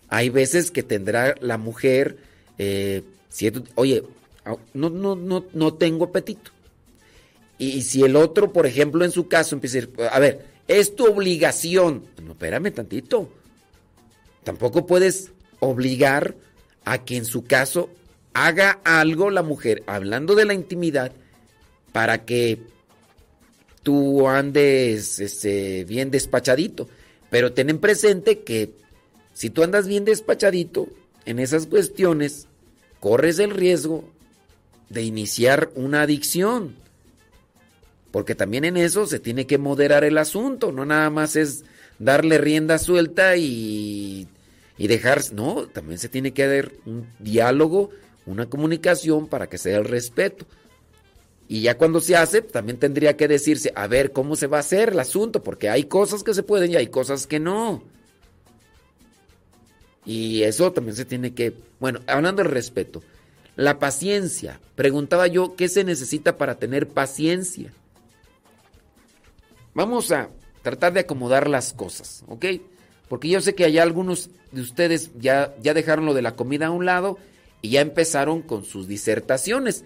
[0.08, 2.18] Hay veces que tendrá la mujer,
[2.58, 3.02] eh,
[3.76, 4.02] oye,
[4.74, 6.50] no, no, no, no tengo apetito.
[7.58, 10.96] Y si el otro, por ejemplo, en su caso empieza a decir, a ver, es
[10.96, 12.04] tu obligación.
[12.22, 13.32] No, espérame tantito.
[14.42, 15.30] Tampoco puedes
[15.60, 16.34] obligar
[16.84, 17.88] a que en su caso
[18.34, 21.12] haga algo la mujer, hablando de la intimidad,
[21.92, 22.58] para que
[23.82, 26.88] tú andes este, bien despachadito.
[27.30, 28.72] Pero ten en presente que
[29.34, 30.88] si tú andas bien despachadito
[31.24, 32.46] en esas cuestiones,
[33.00, 34.04] corres el riesgo
[34.88, 36.76] de iniciar una adicción.
[38.10, 41.64] Porque también en eso se tiene que moderar el asunto, no nada más es
[41.98, 44.28] darle rienda suelta y,
[44.76, 47.90] y dejar, no, también se tiene que haber un diálogo,
[48.26, 50.46] una comunicación para que sea el respeto.
[51.48, 54.60] Y ya cuando se hace, también tendría que decirse, a ver, ¿cómo se va a
[54.60, 55.42] hacer el asunto?
[55.42, 57.82] Porque hay cosas que se pueden y hay cosas que no.
[60.04, 63.02] Y eso también se tiene que, bueno, hablando del respeto,
[63.56, 64.60] la paciencia.
[64.74, 67.72] Preguntaba yo, ¿qué se necesita para tener paciencia?
[69.74, 70.30] Vamos a
[70.62, 72.46] tratar de acomodar las cosas, ¿ok?
[73.08, 76.68] Porque yo sé que hay algunos de ustedes ya, ya dejaron lo de la comida
[76.68, 77.18] a un lado
[77.62, 79.84] y ya empezaron con sus disertaciones.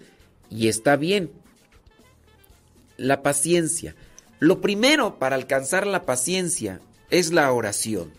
[0.49, 1.31] Y está bien.
[2.97, 3.95] La paciencia.
[4.39, 6.81] Lo primero para alcanzar la paciencia
[7.11, 8.11] es la oración.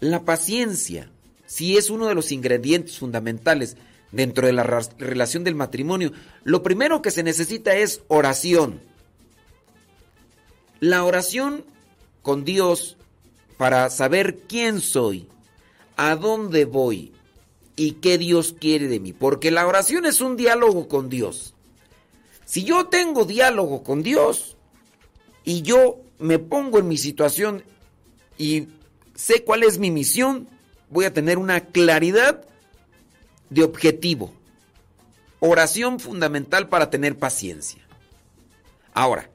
[0.00, 1.10] La paciencia,
[1.46, 3.76] si es uno de los ingredientes fundamentales
[4.12, 4.62] dentro de la
[4.98, 6.12] relación del matrimonio,
[6.44, 8.80] lo primero que se necesita es oración.
[10.80, 11.64] La oración
[12.22, 12.96] con Dios
[13.56, 15.28] para saber quién soy,
[15.96, 17.12] a dónde voy
[17.76, 19.12] y qué Dios quiere de mí.
[19.12, 21.54] Porque la oración es un diálogo con Dios.
[22.44, 24.56] Si yo tengo diálogo con Dios
[25.44, 27.64] y yo me pongo en mi situación
[28.38, 28.68] y
[29.14, 30.48] sé cuál es mi misión,
[30.90, 32.44] voy a tener una claridad
[33.50, 34.32] de objetivo.
[35.40, 37.82] Oración fundamental para tener paciencia.
[38.94, 39.30] Ahora,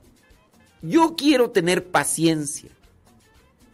[0.81, 2.69] yo quiero tener paciencia.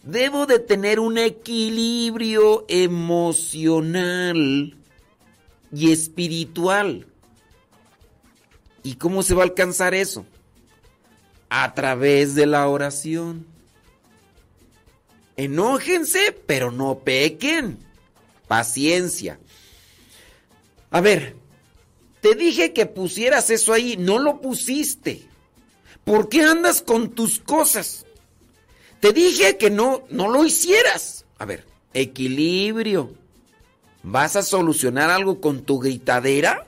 [0.03, 4.27] Debo de tener un equilibrio emocional
[5.73, 7.07] y espiritual.
[8.83, 10.25] ¿Y cómo se va a alcanzar eso?
[11.49, 13.47] A través de la oración.
[15.37, 17.79] Enójense, pero no pequen.
[18.49, 19.39] Paciencia.
[20.91, 21.37] A ver,
[22.19, 25.27] te dije que pusieras eso ahí, no lo pusiste.
[26.03, 28.02] ¿Por qué andas con tus cosas?
[29.03, 31.25] Te dije que no, no lo hicieras.
[31.37, 33.13] A ver, equilibrio.
[34.01, 36.65] ¿Vas a solucionar algo con tu gritadera?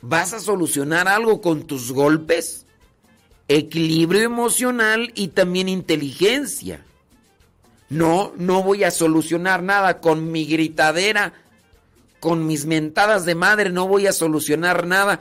[0.00, 2.66] ¿Vas a solucionar algo con tus golpes?
[3.46, 6.84] Equilibrio emocional y también inteligencia.
[7.88, 11.32] No, no voy a solucionar nada con mi gritadera,
[12.18, 15.20] con mis mentadas de madre, no voy a solucionar nada.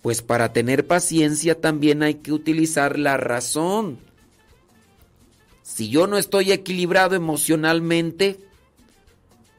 [0.00, 3.98] Pues para tener paciencia también hay que utilizar la razón.
[5.62, 8.38] Si yo no estoy equilibrado emocionalmente,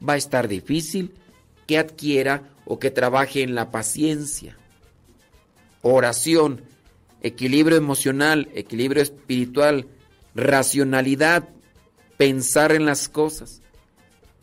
[0.06, 1.14] va a estar difícil
[1.66, 4.56] que adquiera o que trabaje en la paciencia.
[5.82, 6.62] Oración,
[7.22, 9.86] equilibrio emocional, equilibrio espiritual,
[10.34, 11.48] racionalidad,
[12.16, 13.62] pensar en las cosas.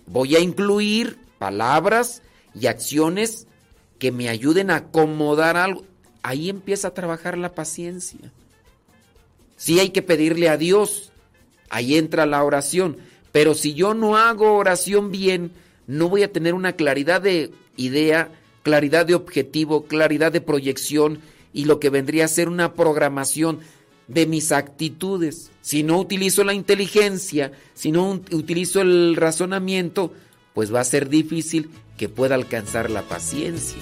[0.07, 2.21] Voy a incluir palabras
[2.53, 3.47] y acciones
[3.99, 5.83] que me ayuden a acomodar algo.
[6.23, 8.31] Ahí empieza a trabajar la paciencia.
[9.57, 11.10] Sí hay que pedirle a Dios.
[11.71, 12.97] Ahí entra la oración.
[13.31, 15.51] Pero si yo no hago oración bien,
[15.87, 18.29] no voy a tener una claridad de idea
[18.63, 21.19] claridad de objetivo, claridad de proyección
[21.53, 23.59] y lo que vendría a ser una programación
[24.07, 25.51] de mis actitudes.
[25.61, 30.13] Si no utilizo la inteligencia, si no utilizo el razonamiento,
[30.53, 33.81] pues va a ser difícil que pueda alcanzar la paciencia.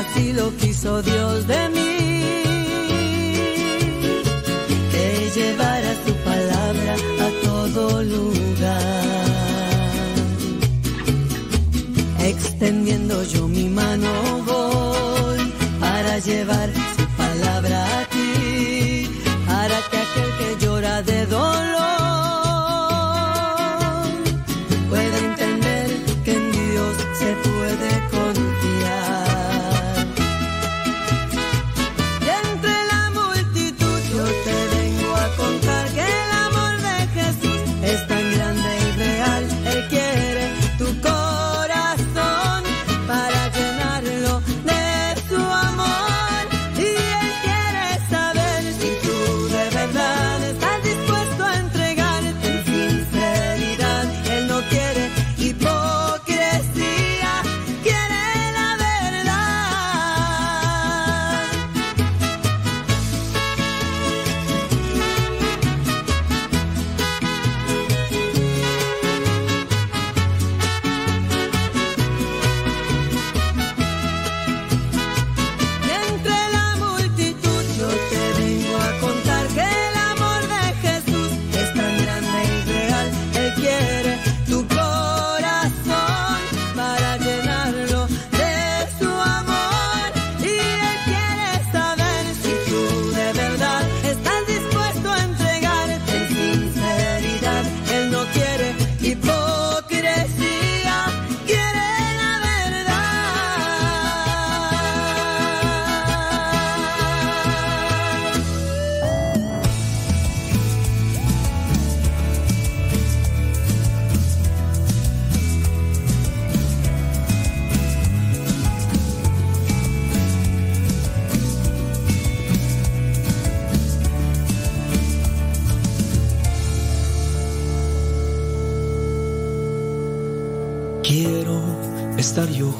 [0.00, 1.94] Así lo quiso Dios de mí.
[4.92, 5.06] Que
[5.36, 6.92] llevara su palabra
[7.26, 9.22] a todo lugar.
[12.20, 14.10] Extendiendo yo mi mano
[14.46, 19.08] voy para llevar su palabra a ti,
[19.46, 21.81] para que aquel que llora de dolor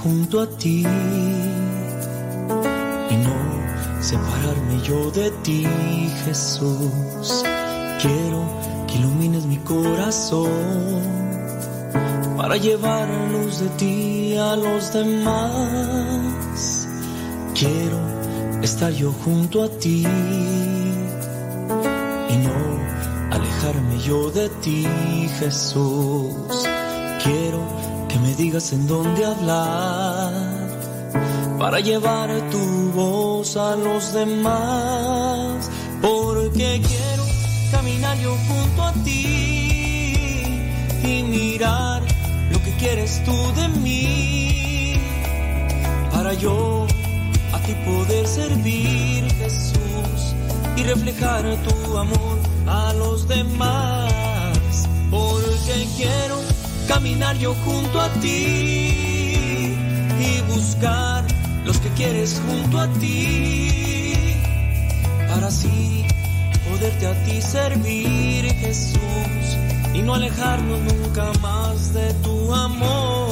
[0.03, 0.85] junto a ti
[3.11, 3.37] y no
[4.01, 5.67] separarme yo de ti,
[6.25, 7.45] Jesús.
[8.01, 8.43] Quiero
[8.87, 10.51] que ilumines mi corazón
[12.37, 16.89] para llevar luz de ti a los demás.
[17.55, 18.01] Quiero
[18.63, 20.05] estar yo junto a ti
[22.29, 22.57] y no
[23.31, 24.85] alejarme yo de ti,
[25.39, 26.67] Jesús.
[27.23, 27.61] Quiero
[28.13, 30.33] que me digas en dónde hablar
[31.59, 35.71] para llevar tu voz a los demás,
[36.03, 37.25] porque quiero
[37.71, 40.13] caminar yo junto a ti
[41.05, 42.03] y mirar
[42.51, 44.95] lo que quieres tú de mí,
[46.11, 46.87] para yo
[47.55, 50.35] a ti poder servir, Jesús,
[50.77, 56.52] y reflejar tu amor a los demás, porque quiero
[56.89, 59.77] caminar yo junto a ti
[60.19, 61.25] y buscar
[61.65, 64.37] los que quieres junto a ti
[65.29, 66.05] para así
[66.69, 69.57] poderte a ti servir Jesús
[69.95, 73.32] y no alejarnos nunca más de tu amor.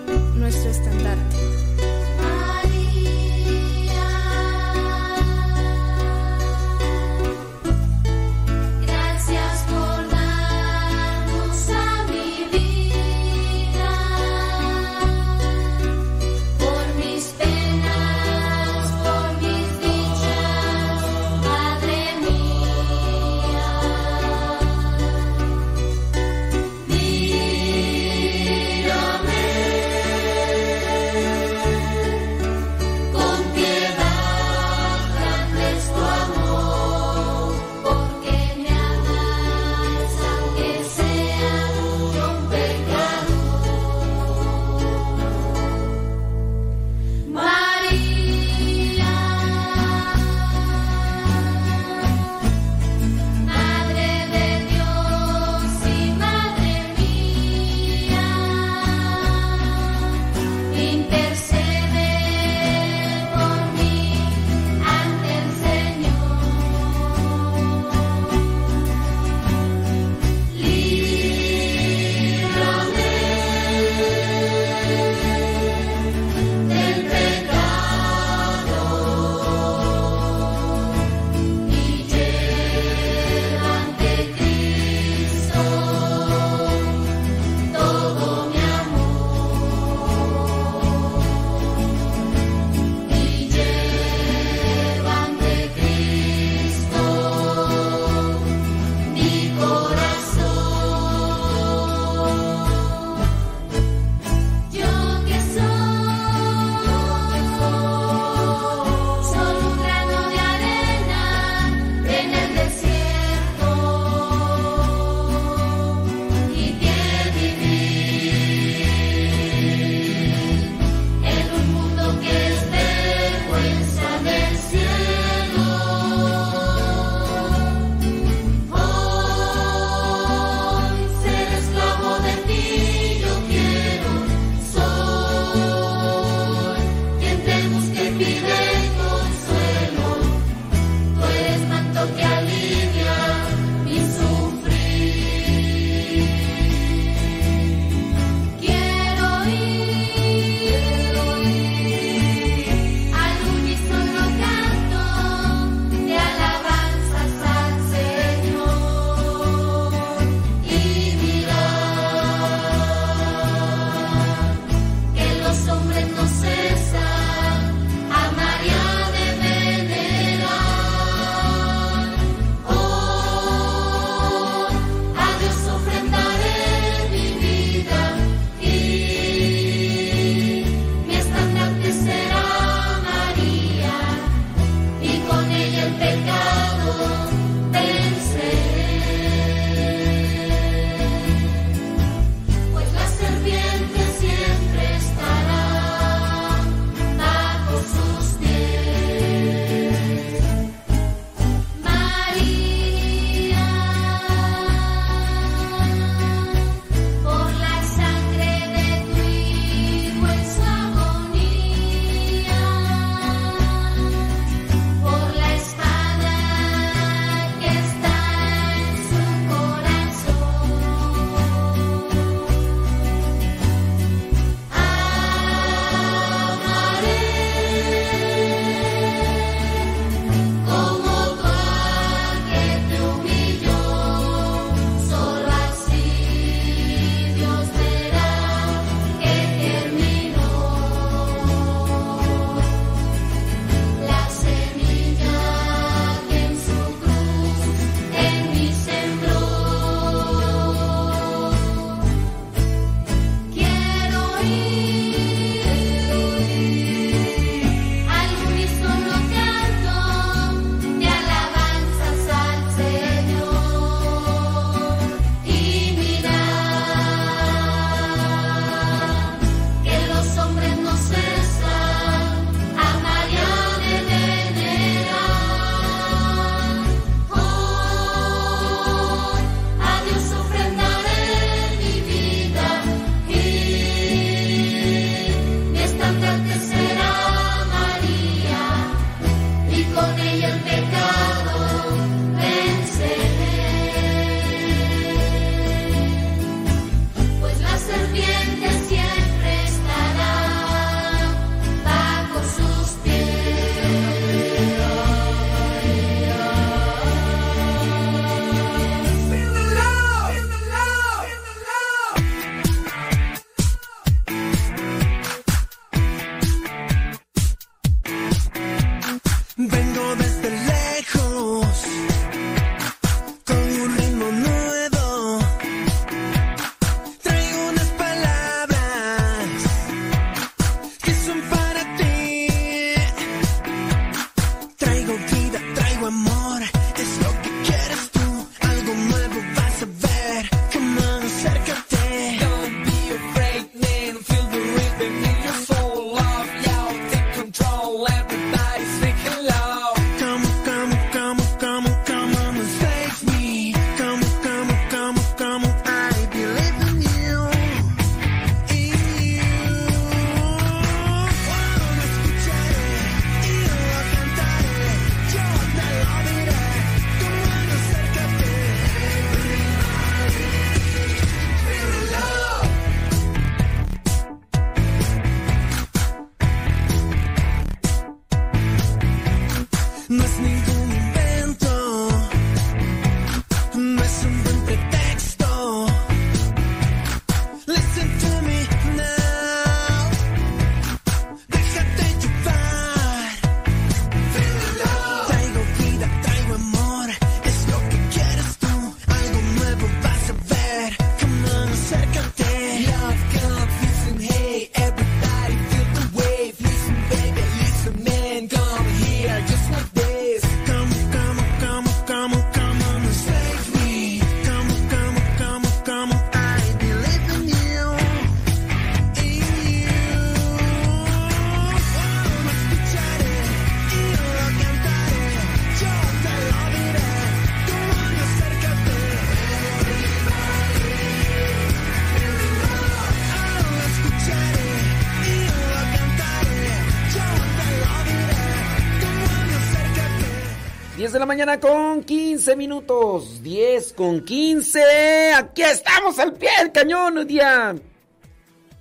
[441.31, 443.41] Mañana con 15 minutos.
[443.41, 445.33] 10 con 15.
[445.33, 447.25] Aquí estamos al pie del cañón.
[447.25, 447.73] Día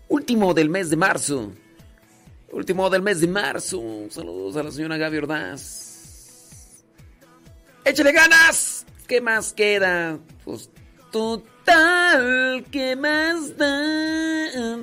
[0.08, 1.52] último del mes de marzo.
[2.50, 3.80] Último del mes de marzo.
[4.10, 6.82] Saludos a la señora Gaby Ordaz.
[7.84, 8.84] Échale ganas.
[9.06, 10.18] ¿Qué más queda?
[10.44, 10.70] Pues
[11.12, 12.64] total.
[12.72, 14.80] ¿Qué más da?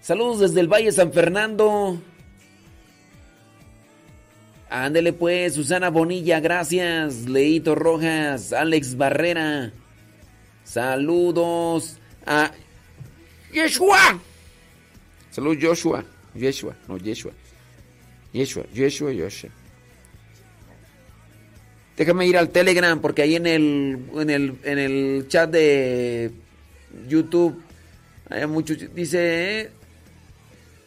[0.00, 2.00] Saludos desde el Valle San Fernando.
[4.74, 7.28] Ándele pues, Susana Bonilla, gracias.
[7.28, 9.70] Leito Rojas, Alex Barrera.
[10.64, 12.50] Saludos a
[13.52, 14.18] Yeshua.
[15.30, 16.04] Saludos Joshua.
[16.34, 17.32] Yeshua, no Yeshua.
[18.32, 19.50] Yeshua, Yeshua, Yeshua.
[21.94, 26.30] Déjame ir al Telegram porque ahí en el, en el, en el chat de
[27.06, 27.62] YouTube
[28.30, 28.78] hay muchos.
[28.94, 29.70] Dice.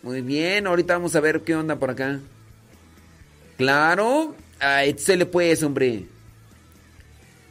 [0.02, 2.20] Muy bien, ahorita vamos a ver qué onda por acá.
[3.58, 4.36] Claro,
[4.98, 6.06] se le puede, hombre.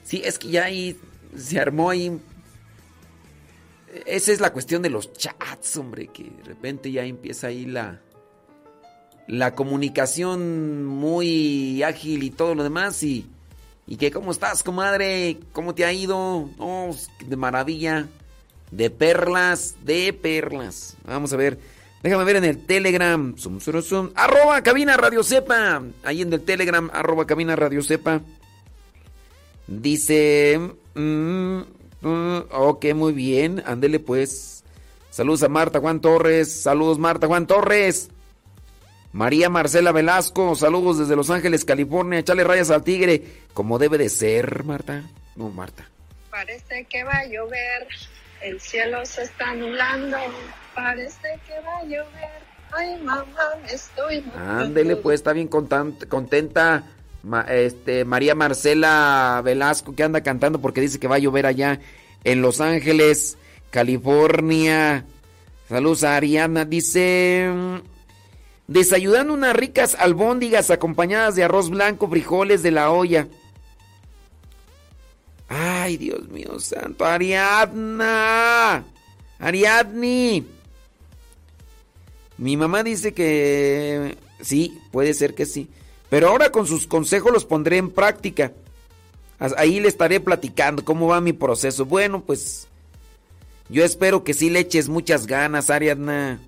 [0.02, 0.98] Sí, es que ya ahí
[1.36, 2.20] se armó ahí.
[4.06, 8.00] Esa es la cuestión de los chats, hombre, que de repente ya empieza ahí la
[9.26, 13.26] la comunicación muy ágil y todo lo demás y
[13.86, 18.08] y que cómo estás, comadre, cómo te ha ido, oh, de maravilla,
[18.70, 20.96] de perlas, de perlas.
[21.04, 21.58] Vamos a ver.
[22.04, 23.34] Déjame ver en el Telegram.
[23.34, 24.10] Zum, zum, zum.
[24.14, 25.82] Arroba cabina Radio Cepa.
[26.04, 28.20] Ahí en el Telegram, arroba cabina Radio Cepa.
[29.66, 30.60] Dice.
[30.94, 31.60] Mm,
[32.02, 33.62] mm, ok, muy bien.
[33.64, 34.64] Ándele pues.
[35.08, 36.52] Saludos a Marta Juan Torres.
[36.52, 38.10] Saludos, Marta Juan Torres.
[39.12, 40.54] María Marcela Velasco.
[40.56, 42.18] Saludos desde Los Ángeles, California.
[42.18, 43.22] Echale rayas al tigre.
[43.54, 45.04] Como debe de ser, Marta.
[45.36, 45.88] No, Marta.
[46.28, 47.88] Parece que va a llover.
[48.42, 50.18] El cielo se está nublando.
[50.74, 52.44] Parece que va a llover.
[52.72, 53.26] Ay, mamá,
[53.62, 56.84] me estoy Ándele, pues, está bien contenta
[57.48, 61.80] este, María Marcela Velasco que anda cantando porque dice que va a llover allá
[62.22, 63.38] en Los Ángeles,
[63.70, 65.04] California.
[65.68, 66.64] Saludos a Ariana.
[66.64, 67.76] Dice, mm,
[68.66, 73.26] desayunando unas ricas albóndigas acompañadas de arroz blanco, frijoles de la olla.
[75.48, 78.84] Ay, Dios mío santo, Ariadna.
[79.38, 80.46] Ariadni.
[82.38, 85.68] Mi mamá dice que sí, puede ser que sí.
[86.10, 88.52] Pero ahora con sus consejos los pondré en práctica.
[89.56, 91.84] Ahí le estaré platicando cómo va mi proceso.
[91.84, 92.68] Bueno, pues
[93.68, 96.40] yo espero que sí le eches muchas ganas, Ariadna.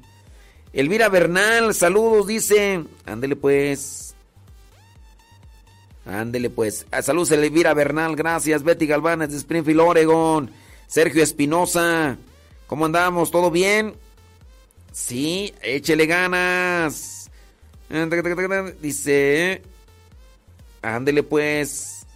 [0.72, 2.84] Elvira Bernal, saludos, dice.
[3.04, 4.14] Ándele pues.
[6.04, 6.86] Ándele pues.
[6.90, 8.62] Ah, Saludos, Elvira Bernal, gracias.
[8.62, 10.50] Betty Galván de Springfield, Oregon.
[10.86, 12.16] Sergio Espinosa,
[12.68, 13.32] ¿cómo andamos?
[13.32, 13.94] ¿Todo bien?
[14.96, 17.30] Sí, échele ganas.
[18.80, 19.60] Dice.
[20.80, 22.06] Ándele pues.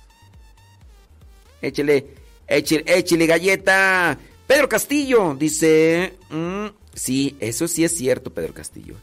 [1.61, 2.07] Échele,
[2.49, 4.19] échele, échele galleta.
[4.47, 6.15] Pedro Castillo dice.
[6.31, 8.95] mm, sí, eso sí es cierto, Pedro Castillo.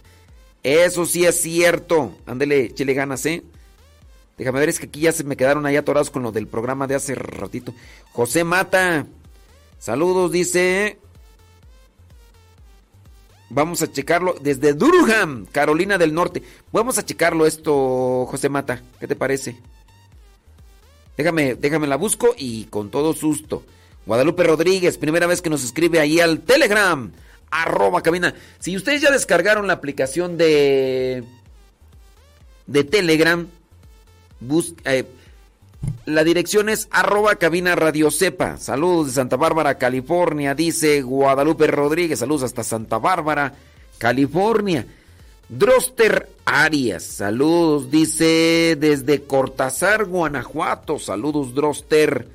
[0.63, 2.17] Eso sí es cierto.
[2.25, 3.43] Ándele, échele ganas, ¿eh?
[4.39, 6.87] Déjame ver, es que aquí ya se me quedaron ahí atorados con lo del programa
[6.87, 7.75] de hace ratito.
[8.11, 9.05] José Mata.
[9.77, 10.97] Saludos, dice.
[13.49, 16.43] Vamos a checarlo desde Durham, Carolina del Norte.
[16.71, 18.81] Vamos a checarlo esto, José Mata.
[18.99, 19.57] ¿Qué te parece?
[21.15, 23.63] Déjame, déjame la busco y con todo susto.
[24.05, 27.11] Guadalupe Rodríguez, primera vez que nos escribe ahí al Telegram.
[27.49, 28.33] Arroba cabina.
[28.59, 31.23] Si ustedes ya descargaron la aplicación de.
[32.67, 33.47] de Telegram,
[34.41, 35.05] bus- eh,
[36.05, 38.57] la dirección es arroba cabina radio cepa.
[38.57, 42.19] Saludos de Santa Bárbara, California, dice Guadalupe Rodríguez.
[42.19, 43.53] Saludos hasta Santa Bárbara,
[43.97, 44.85] California.
[45.49, 50.99] Droster Arias, saludos, dice desde Cortázar, Guanajuato.
[50.99, 52.27] Saludos, Droster.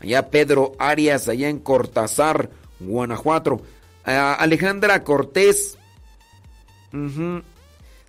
[0.00, 3.62] Allá Pedro Arias, allá en Cortázar, Guanajuato.
[4.04, 5.78] Alejandra Cortés.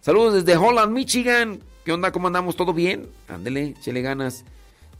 [0.02, 1.60] Saludos desde Holland, Michigan.
[1.86, 2.12] ¿Qué onda?
[2.12, 2.56] ¿Cómo andamos?
[2.56, 3.10] ¿Todo bien?
[3.28, 4.44] Ándele, échele ganas.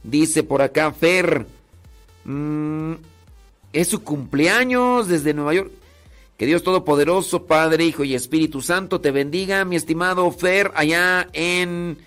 [0.04, 1.46] Dice por acá Fer.
[2.24, 2.92] mm,
[3.72, 5.72] es su cumpleaños desde Nueva York.
[6.36, 11.98] Que Dios Todopoderoso, Padre, Hijo y Espíritu Santo te bendiga, mi estimado Fer, allá en,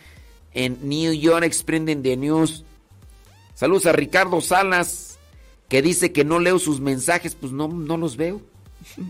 [0.53, 2.63] en New York, Exprenden the News.
[3.55, 5.17] Saludos a Ricardo Salas,
[5.69, 7.35] que dice que no leo sus mensajes.
[7.35, 8.41] Pues no, no los veo.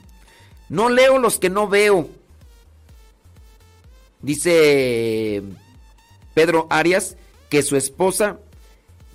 [0.70, 2.10] No leo los que no veo.
[4.22, 5.42] Dice
[6.34, 7.16] Pedro Arias
[7.50, 8.38] que su esposa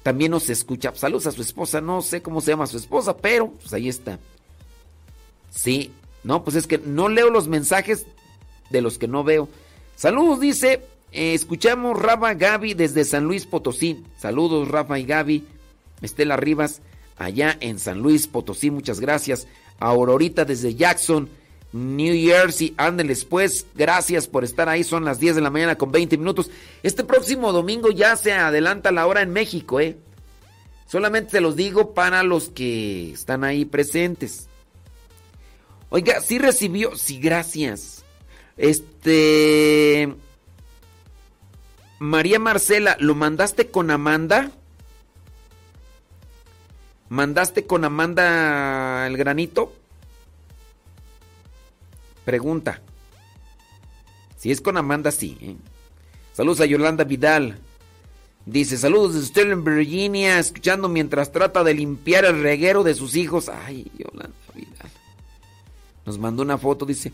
[0.03, 0.93] también nos escucha.
[0.95, 4.19] Saludos a su esposa, no sé cómo se llama su esposa, pero pues ahí está.
[5.51, 5.93] Sí,
[6.25, 8.07] no, pues es que no leo los mensajes
[8.71, 9.49] de los que no veo.
[9.97, 10.83] Saludos, dice
[11.15, 14.03] Eh, escuchamos Rafa Gaby desde San Luis Potosí.
[14.17, 15.45] Saludos Rafa y Gaby.
[16.01, 16.81] Estela Rivas
[17.19, 18.71] allá en San Luis Potosí.
[18.71, 19.47] Muchas gracias.
[19.79, 21.29] Aurorita desde Jackson,
[21.73, 22.75] New Jersey.
[22.77, 23.67] Ándeles pues.
[23.75, 24.85] Gracias por estar ahí.
[24.85, 26.51] Son las 10 de la mañana con 20 minutos.
[26.83, 29.97] Este próximo domingo ya se adelanta la hora en México, ¿eh?
[30.87, 34.49] Solamente se los digo para los que están ahí presentes.
[35.89, 38.05] Oiga, sí recibió, sí, gracias.
[38.57, 40.15] Este...
[41.99, 44.51] María Marcela, ¿lo mandaste con Amanda?
[47.09, 49.73] ¿Mandaste con Amanda el granito?
[52.25, 52.81] Pregunta.
[54.37, 55.39] Si es con Amanda, sí.
[55.41, 55.57] ¿eh?
[56.33, 57.59] Saludos a Yolanda Vidal.
[58.45, 63.49] Dice, saludos desde Sterling, Virginia, escuchando mientras trata de limpiar el reguero de sus hijos.
[63.49, 64.91] Ay, Yolanda Vidal.
[66.05, 67.13] Nos mandó una foto, dice.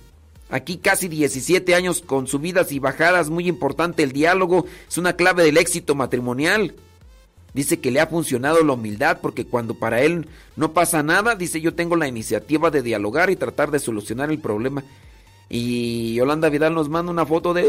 [0.50, 5.44] Aquí casi 17 años con subidas y bajadas, muy importante el diálogo, es una clave
[5.44, 6.74] del éxito matrimonial.
[7.54, 11.60] Dice que le ha funcionado la humildad porque cuando para él no pasa nada, dice
[11.60, 14.84] yo tengo la iniciativa de dialogar y tratar de solucionar el problema.
[15.48, 17.64] Y Yolanda Vidal nos manda una foto de...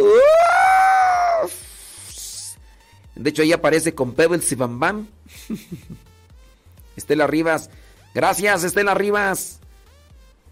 [3.16, 5.08] De hecho ahí aparece con Pebbles y Bam.
[6.96, 7.70] Estela Rivas.
[8.14, 9.60] Gracias, Estela Rivas.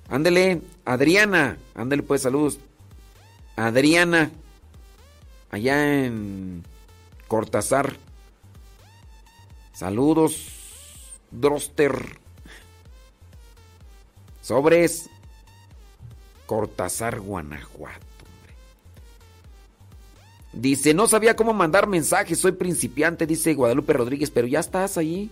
[0.10, 1.58] Ándele, Adriana.
[1.76, 2.60] Ándele pues, saludos.
[3.56, 4.32] Adriana.
[5.50, 6.64] Allá en
[7.28, 7.98] Cortázar.
[9.78, 10.48] Saludos.
[11.30, 11.94] Droster.
[14.42, 15.08] Sobres.
[16.48, 18.00] Cortázar, Guanajuato.
[20.52, 25.30] Dice, no sabía cómo mandar mensajes, soy principiante, dice Guadalupe Rodríguez, pero ya estás ahí.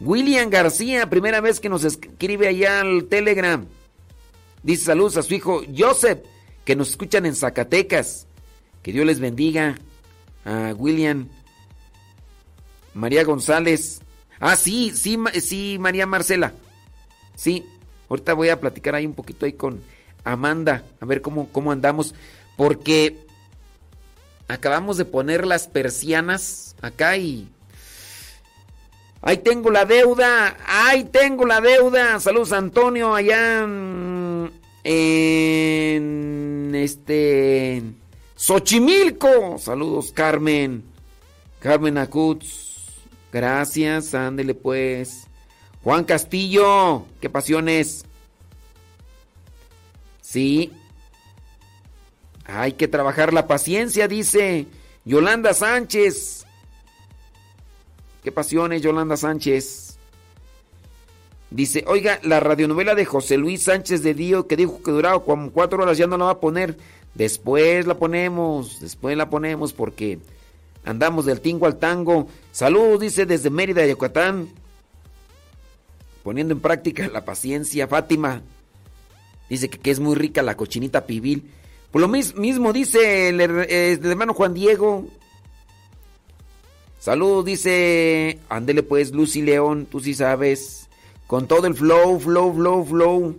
[0.00, 3.64] William García, primera vez que nos escribe allá al Telegram.
[4.62, 6.18] Dice saludos a su hijo Joseph,
[6.66, 8.26] que nos escuchan en Zacatecas.
[8.82, 9.78] Que Dios les bendiga.
[10.44, 11.30] A William.
[12.96, 14.00] María González.
[14.40, 16.54] Ah, sí, sí, sí, María Marcela.
[17.36, 17.64] Sí,
[18.08, 19.82] ahorita voy a platicar ahí un poquito ahí con
[20.24, 22.14] Amanda, a ver cómo, cómo andamos.
[22.56, 23.18] Porque
[24.48, 27.48] acabamos de poner las persianas acá y
[29.22, 30.56] Ahí tengo la deuda.
[30.66, 32.20] Ahí tengo la deuda.
[32.20, 34.52] Saludos Antonio allá en,
[34.84, 37.82] en este
[38.36, 39.58] Xochimilco.
[39.58, 40.84] Saludos Carmen.
[41.58, 42.65] Carmen Acutz.
[43.32, 44.14] Gracias.
[44.14, 45.26] Ándele pues.
[45.82, 47.04] Juan Castillo.
[47.20, 48.04] Qué pasiones.
[50.20, 50.72] Sí.
[52.44, 54.66] Hay que trabajar la paciencia, dice
[55.04, 56.46] Yolanda Sánchez.
[58.22, 59.98] Qué pasiones, Yolanda Sánchez.
[61.50, 65.52] Dice, oiga, la radionovela de José Luis Sánchez de Dio que dijo que duraba como
[65.52, 66.76] cuatro horas ya no la va a poner.
[67.14, 70.18] Después la ponemos, después la ponemos porque
[70.86, 72.28] andamos del tingo al tango.
[72.52, 74.48] Saludos, dice desde Mérida, Yucatán.
[76.22, 78.42] Poniendo en práctica la paciencia, Fátima.
[79.50, 81.50] Dice que, que es muy rica la cochinita pibil.
[81.90, 85.06] Por lo mismo dice el, hermano Juan Diego.
[86.98, 88.38] Salud, dice.
[88.48, 90.88] Ándele pues, Lucy León, tú sí sabes.
[91.26, 93.38] Con todo el flow, flow, flow, flow.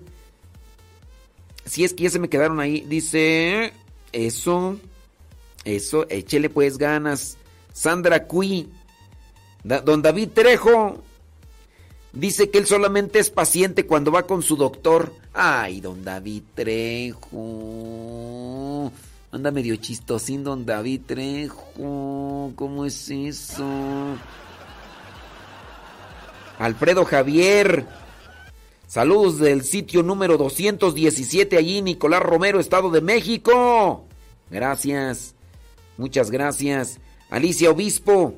[1.65, 2.85] Si es que ya se me quedaron ahí.
[2.87, 3.73] Dice.
[4.11, 4.79] Eso.
[5.67, 7.37] Eso, échele pues ganas.
[7.73, 8.69] Sandra Cui.
[9.63, 11.03] don David Trejo.
[12.13, 15.11] Dice que él solamente es paciente cuando va con su doctor.
[15.33, 17.33] Ay, don David Trejo.
[19.29, 22.53] Anda medio chistosín don David Trejo.
[22.55, 24.15] ¿Cómo es eso?
[26.59, 27.85] Alfredo Javier.
[28.87, 34.05] Saludos del sitio número 217 allí, Nicolás Romero, Estado de México.
[34.49, 35.35] Gracias.
[35.97, 36.99] Muchas gracias.
[37.29, 38.35] Alicia Obispo.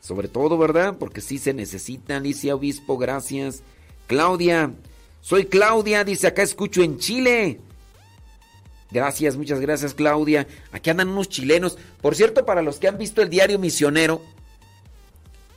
[0.00, 0.96] Sobre todo, ¿verdad?
[0.98, 3.62] Porque sí se necesita, Alicia Obispo, gracias.
[4.06, 4.72] Claudia.
[5.20, 7.60] Soy Claudia, dice acá escucho en Chile.
[8.90, 10.46] Gracias, muchas gracias Claudia.
[10.70, 11.78] Aquí andan unos chilenos.
[12.02, 14.20] Por cierto, para los que han visto el diario misionero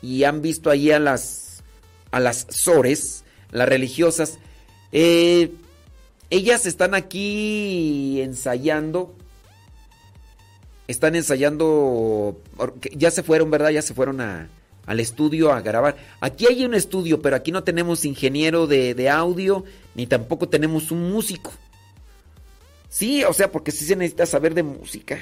[0.01, 1.61] y han visto ahí a las,
[2.11, 4.39] a las sores, las religiosas,
[4.91, 5.51] eh,
[6.29, 9.13] ellas están aquí ensayando.
[10.87, 12.41] Están ensayando,
[12.93, 13.69] ya se fueron, ¿verdad?
[13.69, 14.49] Ya se fueron a,
[14.85, 15.97] al estudio a grabar.
[16.21, 20.91] Aquí hay un estudio, pero aquí no tenemos ingeniero de, de audio, ni tampoco tenemos
[20.91, 21.51] un músico.
[22.89, 25.19] Sí, o sea, porque sí se necesita saber de música.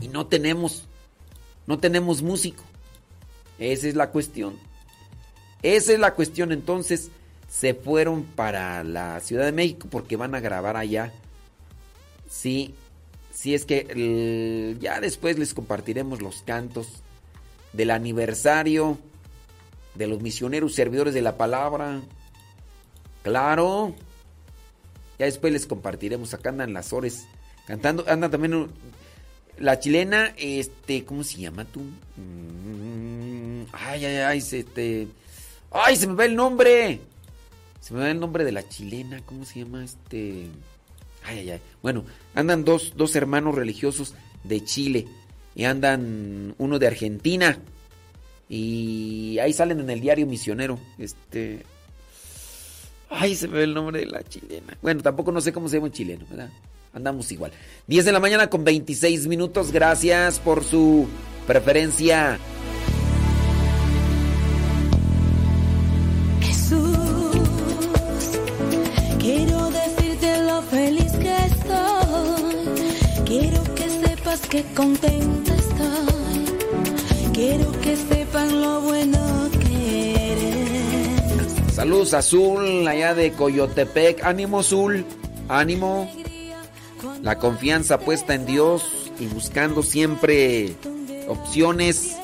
[0.00, 0.84] Y no tenemos,
[1.66, 2.62] no tenemos músico.
[3.58, 4.58] Esa es la cuestión.
[5.62, 6.52] Esa es la cuestión.
[6.52, 7.10] Entonces
[7.48, 11.12] se fueron para la Ciudad de México porque van a grabar allá.
[12.28, 12.74] Sí,
[13.46, 16.88] sí es que ya después les compartiremos los cantos
[17.72, 18.98] del aniversario
[19.94, 22.00] de los misioneros servidores de la palabra.
[23.22, 23.94] Claro.
[25.20, 26.34] Ya después les compartiremos.
[26.34, 27.28] Acá andan las ores
[27.68, 28.04] cantando.
[28.08, 28.66] Andan también
[29.58, 31.82] la chilena, este, ¿cómo se llama tú?
[32.16, 35.06] Mm, Ay, ay, ay, este,
[35.70, 36.98] ay, se me va el nombre.
[37.80, 40.48] Se me va el nombre de la chilena, ¿cómo se llama este?
[41.26, 41.60] Ay, ay, ay.
[41.82, 44.14] Bueno, andan dos, dos hermanos religiosos
[44.44, 45.06] de Chile
[45.54, 47.58] y andan uno de Argentina
[48.48, 50.78] y ahí salen en el diario misionero.
[50.98, 51.64] Este,
[53.10, 54.76] ay, se me va el nombre de la chilena.
[54.82, 56.50] Bueno, tampoco no sé cómo se llama un chileno, ¿verdad?
[56.92, 57.52] Andamos igual.
[57.88, 59.72] 10 de la mañana con 26 minutos.
[59.72, 61.06] Gracias por su
[61.46, 62.38] preferencia.
[74.56, 76.44] Que contenta estoy.
[77.34, 81.74] Quiero que sepan lo bueno que eres.
[81.74, 84.24] Saludos Azul, allá de Coyotepec.
[84.24, 85.04] Ánimo Azul,
[85.48, 86.10] ánimo.
[87.20, 90.74] La confianza puesta en Dios y buscando siempre
[91.28, 92.16] opciones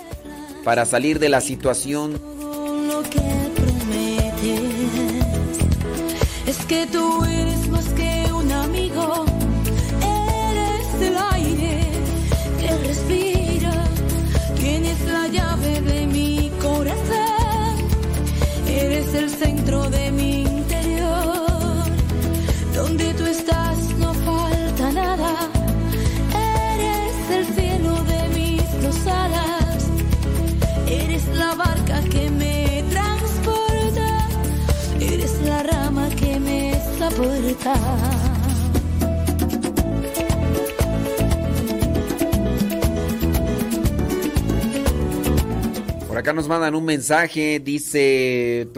[0.65, 2.13] para salir de la situación.
[2.13, 3.21] lo que
[3.57, 4.73] prometes.
[6.47, 7.42] Es que tú eres
[15.33, 17.75] llave de mi corazón.
[18.69, 21.85] Eres el centro de mi interior.
[22.75, 25.33] Donde tú estás no falta nada.
[26.75, 29.89] Eres el cielo de mis dos alas.
[30.87, 34.09] Eres la barca que me transporta.
[35.01, 38.32] Eres la rama que me soporta.
[46.13, 48.69] Por acá nos mandan un mensaje, dice...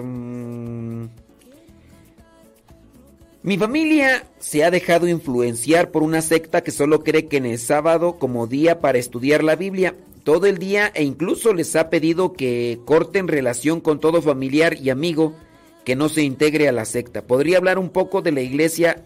[3.42, 7.58] Mi familia se ha dejado influenciar por una secta que solo cree que en el
[7.58, 12.34] sábado como día para estudiar la Biblia todo el día e incluso les ha pedido
[12.34, 15.34] que corten relación con todo familiar y amigo
[15.84, 17.22] que no se integre a la secta.
[17.22, 19.02] ¿Podría hablar un poco de la iglesia?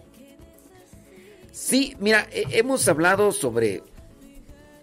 [1.51, 3.83] Sí, mira, he- hemos hablado sobre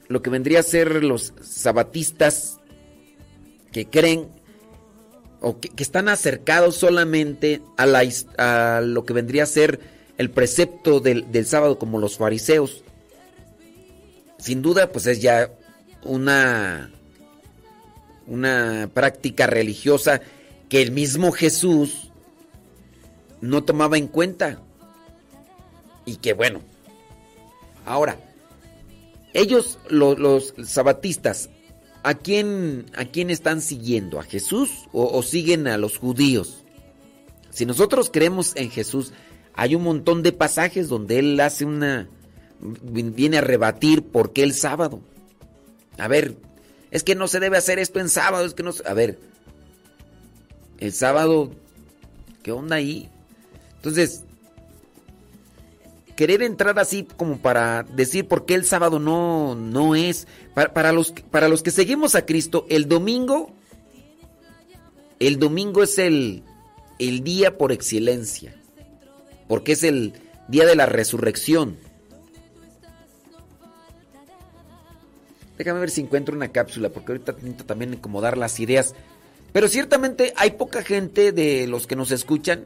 [0.07, 2.59] lo que vendría a ser los sabatistas
[3.75, 4.29] que creen
[5.41, 8.03] o que, están acercados solamente a, la,
[8.37, 9.81] a lo que vendría a ser
[10.17, 12.85] el precepto del, del sábado como los fariseos.
[14.37, 15.51] Sin duda, pues es ya
[16.03, 16.89] una,
[18.27, 20.21] una práctica religiosa
[20.69, 22.11] que el mismo Jesús
[23.41, 24.61] no tomaba en cuenta.
[26.05, 26.61] Y que bueno,
[27.85, 28.15] ahora,
[29.33, 31.49] ellos, lo- los sabatistas,
[32.06, 34.19] ¿a quién, ¿a quién están siguiendo?
[34.19, 36.64] ¿A Jesús o, siguen a los judíos?
[37.50, 39.11] Si nosotros creemos en Jesús,
[39.56, 42.08] hay un montón de pasajes donde Él hace una...
[42.59, 45.01] viene a rebatir por qué el sábado.
[45.98, 46.38] A ver,
[46.92, 48.72] es que no se debe hacer esto en sábado, es que no...
[48.85, 49.17] A ver,
[50.77, 51.56] el sábado,
[52.43, 53.09] ¿qué onda ahí?
[53.77, 54.24] Entonces,
[56.16, 60.27] querer entrar así como para decir por qué el sábado no, no es.
[60.53, 63.52] Para, para los, para los que seguimos a Cristo, el domingo,
[65.19, 66.44] el domingo es el,
[67.00, 68.56] el día por excelencia.
[69.48, 70.14] Porque es el
[70.48, 71.77] día de la resurrección.
[75.58, 78.94] Déjame ver si encuentro una cápsula, porque ahorita necesito también acomodar las ideas.
[79.53, 82.66] Pero ciertamente hay poca gente de los que nos escuchan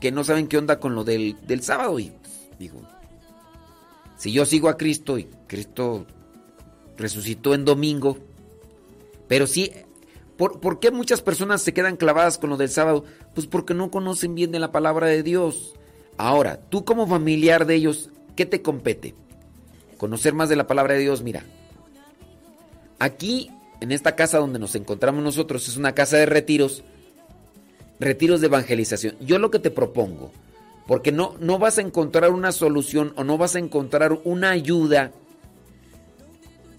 [0.00, 1.98] que no saben qué onda con lo del, del sábado.
[1.98, 2.12] Y
[2.58, 2.82] digo,
[4.16, 6.06] si yo sigo a Cristo y Cristo
[6.96, 8.18] resucitó en domingo,
[9.28, 9.70] pero sí,
[10.36, 13.04] ¿por, por qué muchas personas se quedan clavadas con lo del sábado?
[13.34, 15.74] Pues porque no conocen bien de la palabra de Dios.
[16.16, 19.14] Ahora, tú como familiar de ellos, ¿qué te compete?
[19.98, 21.44] Conocer más de la palabra de Dios, mira.
[22.98, 26.82] Aquí, en esta casa donde nos encontramos nosotros, es una casa de retiros,
[28.00, 29.16] retiros de evangelización.
[29.20, 30.32] Yo lo que te propongo,
[30.88, 35.12] porque no, no vas a encontrar una solución o no vas a encontrar una ayuda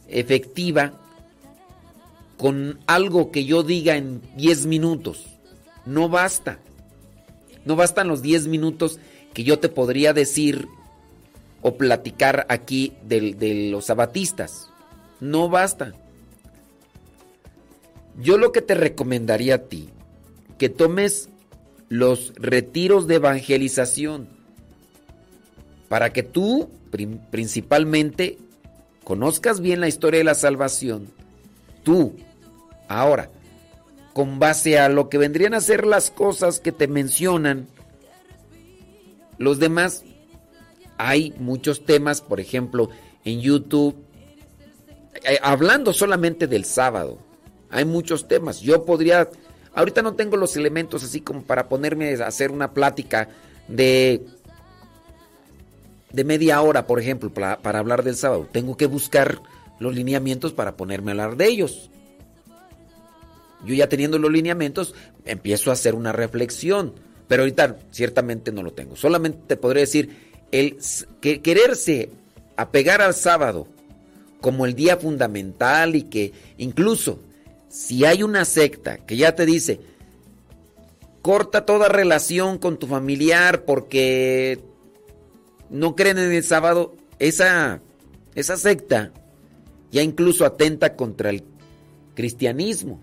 [0.08, 0.94] efectiva
[2.36, 5.28] con algo que yo diga en 10 minutos.
[5.86, 6.58] No basta.
[7.66, 8.98] No bastan los 10 minutos
[9.32, 10.68] que yo te podría decir
[11.62, 14.72] o platicar aquí de, de los sabatistas.
[15.20, 15.94] No basta.
[18.20, 19.90] Yo lo que te recomendaría a ti,
[20.58, 21.30] que tomes
[21.90, 24.40] los retiros de evangelización.
[25.90, 26.70] para que tú
[27.32, 28.38] principalmente
[29.04, 31.08] conozcas bien la historia de la salvación.
[31.84, 32.14] Tú,
[32.88, 33.32] ahora,
[34.14, 37.68] con base a lo que vendrían a ser las cosas que te mencionan,
[39.40, 40.04] los demás,
[40.98, 42.90] hay muchos temas, por ejemplo,
[43.26, 43.96] en YouTube,
[45.24, 47.18] eh, hablando solamente del sábado,
[47.72, 48.60] hay muchos temas.
[48.62, 49.30] Yo podría,
[49.80, 53.30] ahorita no tengo los elementos así como para ponerme a hacer una plática
[53.68, 54.26] de
[56.12, 58.48] de media hora, por ejemplo, para, hablar del sábado.
[58.52, 59.42] Tengo que buscar
[59.80, 61.90] los lineamientos para ponerme a hablar de ellos.
[63.66, 66.94] Yo ya teniendo los lineamientos, empiezo a hacer una reflexión.
[67.28, 68.96] Pero ahorita ciertamente no lo tengo.
[68.96, 70.78] Solamente te podré decir, el
[71.22, 72.10] que quererse
[72.56, 73.68] apegar al sábado
[74.42, 77.20] como el día fundamental y que incluso
[77.70, 79.80] si hay una secta que ya te dice,
[81.22, 84.60] corta toda relación con tu familiar porque
[85.70, 87.82] no creen en el sábado, esa,
[88.36, 89.12] esa secta
[89.92, 91.44] ya incluso atenta contra el
[92.16, 93.00] cristianismo.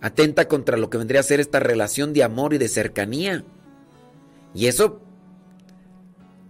[0.00, 3.42] Atenta contra lo que vendría a ser esta relación de amor y de cercanía.
[4.54, 5.00] Y eso,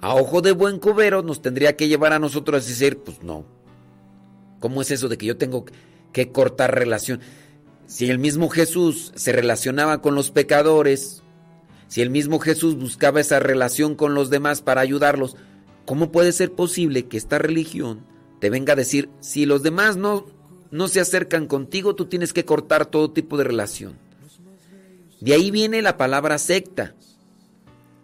[0.00, 3.44] a ojo de buen cubero, nos tendría que llevar a nosotros a decir, pues no.
[4.58, 5.72] ¿Cómo es eso de que yo tengo que
[6.32, 7.20] cortar relación?
[7.86, 11.22] Si el mismo Jesús se relacionaba con los pecadores,
[11.88, 15.36] si el mismo Jesús buscaba esa relación con los demás para ayudarlos,
[15.84, 18.04] ¿cómo puede ser posible que esta religión
[18.40, 20.26] te venga a decir, si los demás no,
[20.70, 23.98] no se acercan contigo, tú tienes que cortar todo tipo de relación?
[25.20, 26.94] De ahí viene la palabra secta,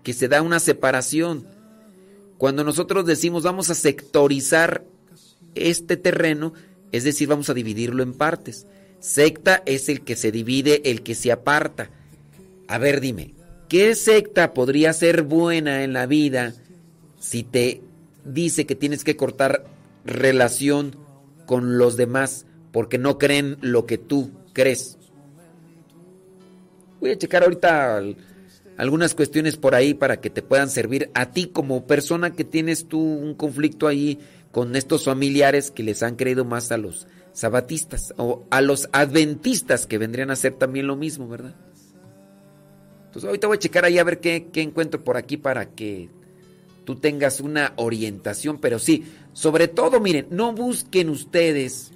[0.02, 1.46] que se da una separación.
[2.38, 4.84] Cuando nosotros decimos vamos a sectorizar
[5.54, 6.52] este terreno,
[6.92, 8.66] es decir, vamos a dividirlo en partes.
[8.98, 11.90] Secta es el que se divide, el que se aparta.
[12.68, 13.34] A ver, dime,
[13.68, 16.54] ¿qué secta podría ser buena en la vida
[17.18, 17.80] si te
[18.24, 19.64] dice que tienes que cortar
[20.04, 20.96] relación
[21.46, 24.98] con los demás porque no creen lo que tú crees?
[27.00, 28.16] Voy a checar ahorita al-
[28.76, 32.86] algunas cuestiones por ahí para que te puedan servir a ti como persona que tienes
[32.86, 34.18] tú un conflicto ahí
[34.52, 39.86] con estos familiares que les han creído más a los sabatistas o a los adventistas
[39.86, 41.54] que vendrían a ser también lo mismo, ¿verdad?
[43.06, 46.08] Entonces ahorita voy a checar ahí a ver qué, encuentro por aquí para que
[46.84, 51.92] tú tengas una orientación, pero sí, sobre todo, miren, no busquen ustedes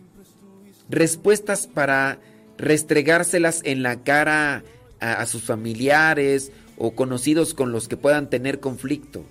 [0.89, 2.19] respuestas para
[2.59, 4.65] restregárselas en la cara
[5.01, 9.25] a sus familiares o conocidos con los que puedan tener conflicto.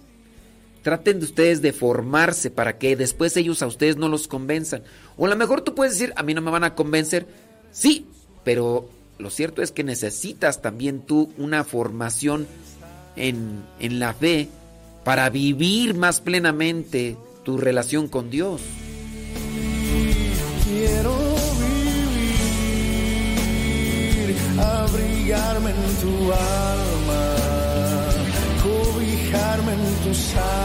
[0.84, 4.84] Traten de ustedes de formarse para que después ellos a ustedes no los convenzan.
[5.18, 7.26] O a lo mejor tú puedes decir, a mí no me van a convencer.
[7.72, 8.06] Sí,
[8.44, 12.48] pero lo cierto es que necesitas también tú una formación
[13.16, 14.50] en, en la fe
[15.03, 18.62] para vivir más plenamente tu relación con Dios.
[20.66, 21.16] Quiero
[24.20, 27.36] vivir, abrigarme en tu alma,
[28.64, 29.80] cobijarme en
[30.38, 30.62] alas.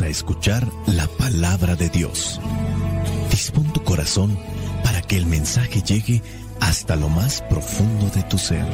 [0.00, 2.40] A escuchar la palabra de Dios.
[3.30, 4.38] Dispón tu corazón
[4.84, 6.22] para que el mensaje llegue
[6.60, 8.64] hasta lo más profundo de tu ser.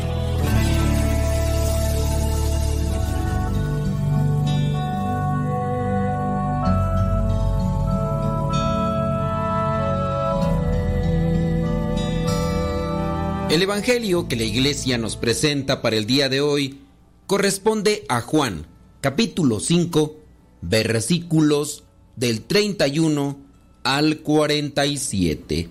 [13.50, 16.80] El Evangelio que la iglesia nos presenta para el día de hoy
[17.26, 18.66] corresponde a Juan,
[19.00, 20.23] capítulo 5,
[20.68, 21.84] versículos
[22.16, 23.38] del 31
[23.82, 25.68] al 47.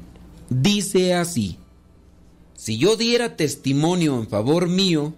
[0.50, 1.58] Dice así,
[2.56, 5.14] si yo diera testimonio en favor mío,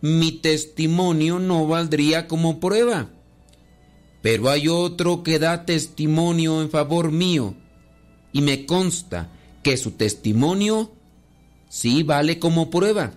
[0.00, 3.10] mi testimonio no valdría como prueba.
[4.22, 7.54] Pero hay otro que da testimonio en favor mío,
[8.32, 9.30] y me consta
[9.62, 10.92] que su testimonio
[11.68, 13.12] sí vale como prueba.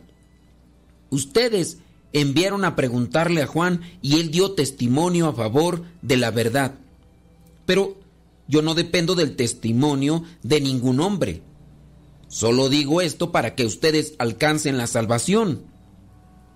[1.09, 1.80] Ustedes
[2.14, 6.75] enviaron a preguntarle a Juan y él dio testimonio a favor de la verdad.
[7.65, 7.98] Pero
[8.48, 11.41] yo no dependo del testimonio de ningún hombre.
[12.27, 15.64] Solo digo esto para que ustedes alcancen la salvación.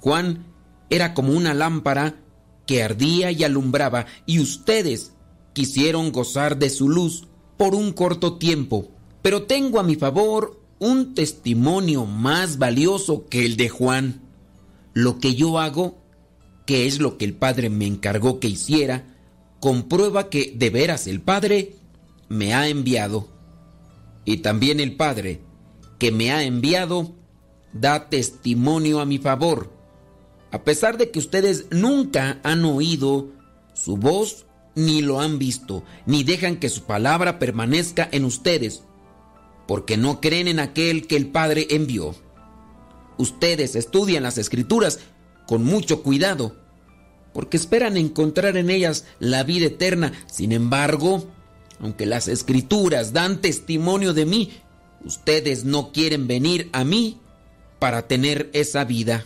[0.02, 0.46] Juan
[0.90, 2.16] era como una lámpara
[2.66, 5.14] que ardía y alumbraba y ustedes
[5.54, 7.28] quisieron gozar de su luz
[7.58, 8.92] por un corto tiempo.
[9.22, 14.22] Pero tengo a mi favor un testimonio más valioso que el de Juan.
[14.96, 16.02] Lo que yo hago,
[16.66, 19.04] que es lo que el Padre me encargó que hiciera,
[19.60, 21.76] comprueba que de veras el Padre
[22.30, 23.28] me ha enviado.
[24.24, 25.42] Y también el Padre
[26.00, 27.14] que me ha enviado
[27.74, 29.74] da testimonio a mi favor,
[30.52, 33.34] a pesar de que ustedes nunca han oído
[33.74, 38.84] su voz, ni lo han visto, ni dejan que su palabra permanezca en ustedes,
[39.68, 42.16] porque no creen en aquel que el Padre envió.
[43.18, 45.00] Ustedes estudian las escrituras
[45.48, 46.56] con mucho cuidado,
[47.34, 50.14] porque esperan encontrar en ellas la vida eterna.
[50.28, 51.28] Sin embargo,
[51.80, 54.52] aunque las escrituras dan testimonio de mí,
[55.04, 57.20] ustedes no quieren venir a mí
[57.80, 59.26] para tener esa vida.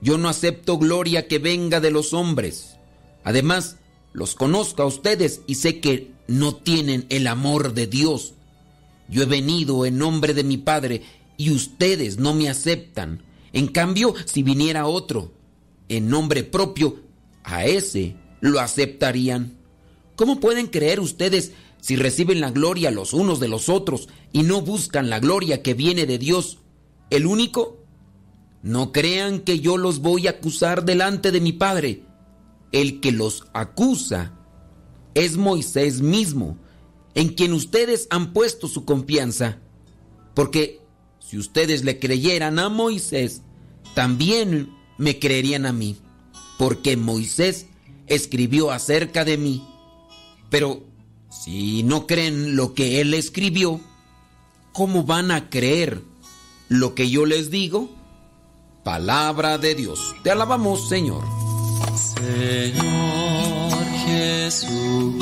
[0.00, 2.76] Yo no acepto gloria que venga de los hombres.
[3.24, 3.76] Además,
[4.12, 8.34] los conozco a ustedes y sé que no tienen el amor de Dios.
[9.08, 11.02] Yo he venido en nombre de mi Padre
[11.38, 13.22] y ustedes no me aceptan.
[13.54, 15.32] En cambio, si viniera otro
[15.88, 17.00] en nombre propio,
[17.44, 19.56] a ese lo aceptarían.
[20.16, 24.60] ¿Cómo pueden creer ustedes si reciben la gloria los unos de los otros y no
[24.60, 26.58] buscan la gloria que viene de Dios,
[27.08, 27.78] el único?
[28.62, 32.02] No crean que yo los voy a acusar delante de mi Padre.
[32.72, 34.34] El que los acusa
[35.14, 36.58] es Moisés mismo,
[37.14, 39.58] en quien ustedes han puesto su confianza.
[40.34, 40.80] Porque
[41.28, 43.42] si ustedes le creyeran a Moisés,
[43.94, 45.96] también me creerían a mí,
[46.58, 47.66] porque Moisés
[48.06, 49.66] escribió acerca de mí.
[50.48, 50.84] Pero
[51.30, 53.80] si no creen lo que él escribió,
[54.72, 56.02] ¿cómo van a creer
[56.68, 57.90] lo que yo les digo?
[58.82, 60.14] Palabra de Dios.
[60.22, 61.24] Te alabamos, Señor.
[61.94, 65.20] Señor Jesucristo,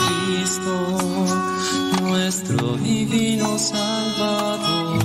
[2.02, 5.04] nuestro divino Salvador,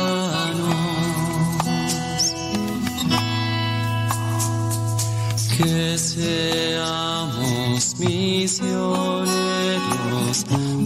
[5.61, 7.53] Que seamos
[7.99, 9.29] misioneros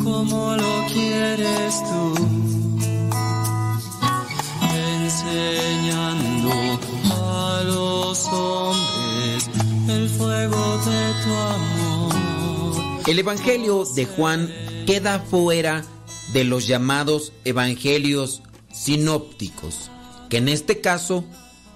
[0.03, 2.13] como lo quieres tú
[4.75, 6.51] enseñando
[7.09, 9.49] a los hombres
[9.87, 12.13] el fuego de tu amor.
[13.07, 14.53] El Evangelio de Juan
[14.85, 15.85] queda fuera
[16.33, 18.41] de los llamados evangelios
[18.73, 19.89] sinópticos,
[20.29, 21.23] que en este caso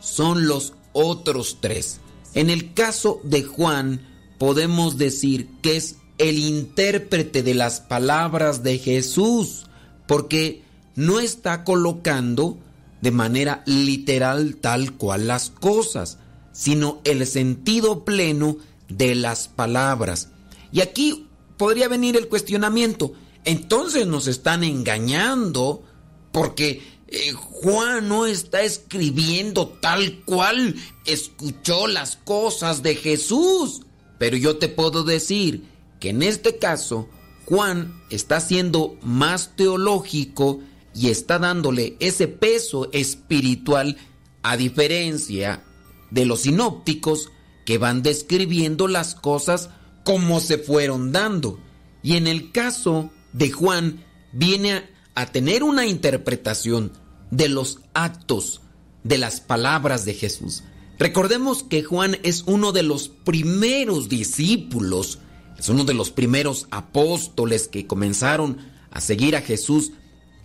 [0.02, 1.99] son los otros tres.
[2.34, 4.02] En el caso de Juan
[4.38, 9.66] podemos decir que es el intérprete de las palabras de Jesús,
[10.08, 10.64] porque
[10.96, 12.58] no está colocando
[13.02, 16.18] de manera literal tal cual las cosas,
[16.52, 18.58] sino el sentido pleno
[18.90, 20.30] de las palabras.
[20.72, 21.28] Y aquí
[21.58, 23.14] podría venir el cuestionamiento.
[23.46, 25.84] Entonces nos están engañando
[26.32, 26.82] porque
[27.12, 33.82] eh, Juan no está escribiendo tal cual escuchó las cosas de Jesús.
[34.20, 35.64] Pero yo te puedo decir
[36.00, 37.10] que en este caso
[37.46, 40.60] Juan está siendo más teológico
[40.94, 43.98] y está dándole ese peso espiritual
[44.44, 45.64] a diferencia
[46.12, 47.32] de los sinópticos
[47.66, 49.70] que van describiendo las cosas
[50.04, 51.60] como se fueron dando.
[52.04, 54.90] Y en el caso de Juan viene a,
[55.20, 56.94] a tener una interpretación
[57.30, 58.62] de los actos,
[59.04, 60.64] de las palabras de Jesús.
[60.98, 65.20] Recordemos que Juan es uno de los primeros discípulos,
[65.58, 68.60] es uno de los primeros apóstoles que comenzaron
[68.92, 69.92] a seguir a Jesús.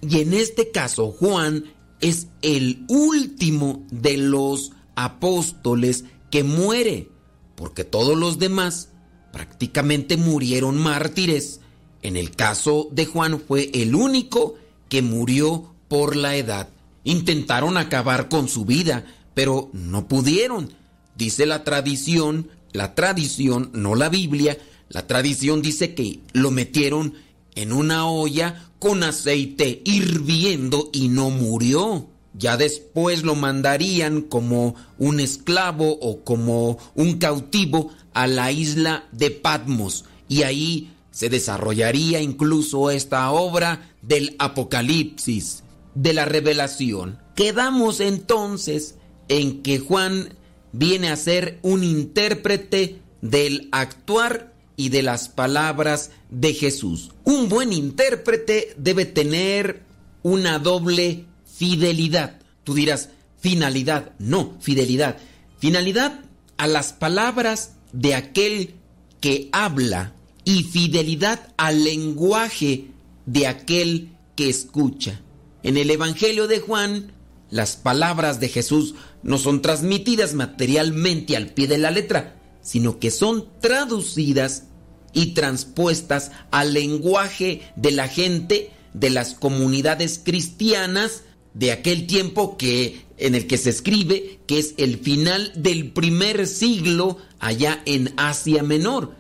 [0.01, 7.11] Y en este caso Juan es el último de los apóstoles que muere,
[7.55, 8.89] porque todos los demás
[9.33, 11.61] prácticamente murieron mártires.
[12.03, 14.57] En el caso de Juan fue el único
[14.95, 16.69] que murió por la edad.
[17.03, 20.73] Intentaron acabar con su vida, pero no pudieron.
[21.17, 24.57] Dice la tradición, la tradición, no la Biblia,
[24.89, 27.15] la tradición dice que lo metieron
[27.57, 32.07] en una olla con aceite hirviendo y no murió.
[32.35, 39.33] Ya después lo mandarían como un esclavo o como un cautivo a la isla de
[39.33, 45.63] Patmos y ahí se desarrollaría incluso esta obra del Apocalipsis,
[45.95, 47.19] de la revelación.
[47.35, 48.97] Quedamos entonces
[49.29, 50.35] en que Juan
[50.73, 57.13] viene a ser un intérprete del actuar y de las palabras de Jesús.
[57.25, 59.83] Un buen intérprete debe tener
[60.23, 62.41] una doble fidelidad.
[62.65, 64.13] Tú dirás, finalidad.
[64.19, 65.17] No, fidelidad.
[65.59, 66.21] Finalidad
[66.57, 68.75] a las palabras de aquel
[69.21, 70.13] que habla
[70.45, 72.89] y fidelidad al lenguaje
[73.27, 75.21] de aquel que escucha.
[75.63, 77.13] En el Evangelio de Juan,
[77.51, 83.11] las palabras de Jesús no son transmitidas materialmente al pie de la letra, sino que
[83.11, 84.65] son traducidas
[85.13, 91.23] y transpuestas al lenguaje de la gente de las comunidades cristianas
[91.55, 96.47] de aquel tiempo que en el que se escribe que es el final del primer
[96.47, 99.15] siglo allá en Asia Menor.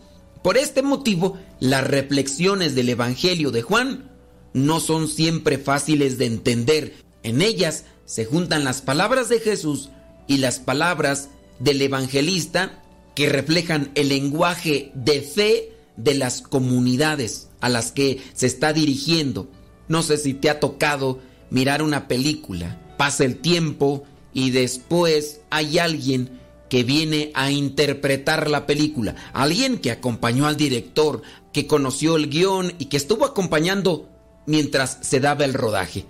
[0.44, 4.10] Por este motivo, las reflexiones del Evangelio de Juan
[4.52, 6.92] no son siempre fáciles de entender.
[7.22, 9.88] En ellas se juntan las palabras de Jesús
[10.26, 12.82] y las palabras del evangelista
[13.14, 19.48] que reflejan el lenguaje de fe de las comunidades a las que se está dirigiendo.
[19.88, 25.78] No sé si te ha tocado mirar una película, pasa el tiempo y después hay
[25.78, 26.38] alguien
[26.74, 31.22] que viene a interpretar la película, alguien que acompañó al director,
[31.52, 34.08] que conoció el guion y que estuvo acompañando
[34.46, 36.04] mientras se daba el rodaje.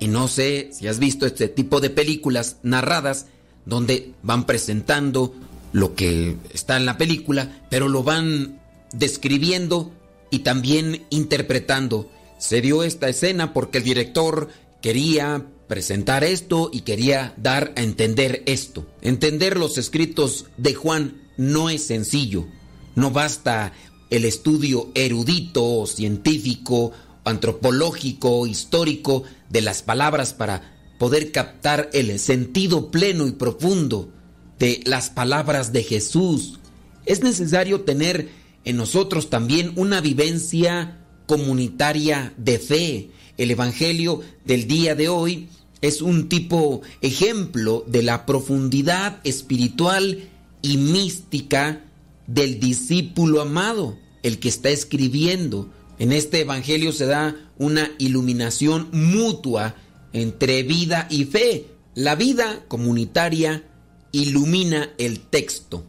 [0.00, 3.26] Y no sé si has visto este tipo de películas narradas
[3.66, 5.32] donde van presentando
[5.70, 8.60] lo que está en la película, pero lo van
[8.92, 9.92] describiendo
[10.32, 12.10] y también interpretando.
[12.36, 14.48] Se dio esta escena porque el director
[14.82, 18.88] quería presentar esto y quería dar a entender esto.
[19.02, 22.48] Entender los escritos de Juan no es sencillo.
[22.96, 23.72] No basta
[24.10, 26.90] el estudio erudito, científico,
[27.24, 34.10] antropológico, histórico de las palabras para poder captar el sentido pleno y profundo
[34.58, 36.58] de las palabras de Jesús.
[37.06, 38.28] Es necesario tener
[38.64, 43.10] en nosotros también una vivencia comunitaria de fe.
[43.38, 45.48] El Evangelio del día de hoy
[45.82, 50.28] es un tipo ejemplo de la profundidad espiritual
[50.62, 51.84] y mística
[52.26, 55.70] del discípulo amado, el que está escribiendo.
[55.98, 59.74] En este Evangelio se da una iluminación mutua
[60.12, 61.66] entre vida y fe.
[61.94, 63.64] La vida comunitaria
[64.12, 65.84] ilumina el texto.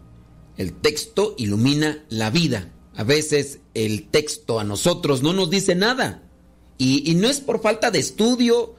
[0.58, 2.72] El texto ilumina la vida.
[2.96, 6.24] A veces el texto a nosotros no nos dice nada.
[6.78, 8.76] Y, y, no es por falta de estudio,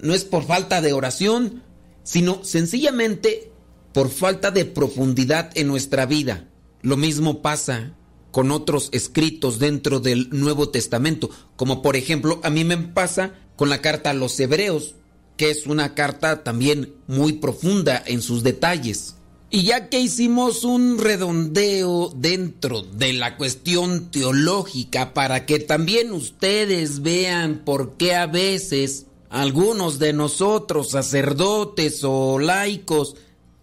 [0.00, 1.62] no es por falta de oración,
[2.02, 3.52] sino sencillamente
[3.92, 6.48] por falta de profundidad en nuestra vida.
[6.82, 7.94] Lo mismo pasa
[8.30, 13.68] con otros escritos dentro del Nuevo Testamento, como por ejemplo a mí me pasa con
[13.68, 14.94] la carta a los Hebreos,
[15.36, 19.16] que es una carta también muy profunda en sus detalles.
[19.50, 27.00] Y ya que hicimos un redondeo dentro de la cuestión teológica para que también ustedes
[27.00, 33.16] vean por qué a veces algunos de nosotros, sacerdotes o laicos,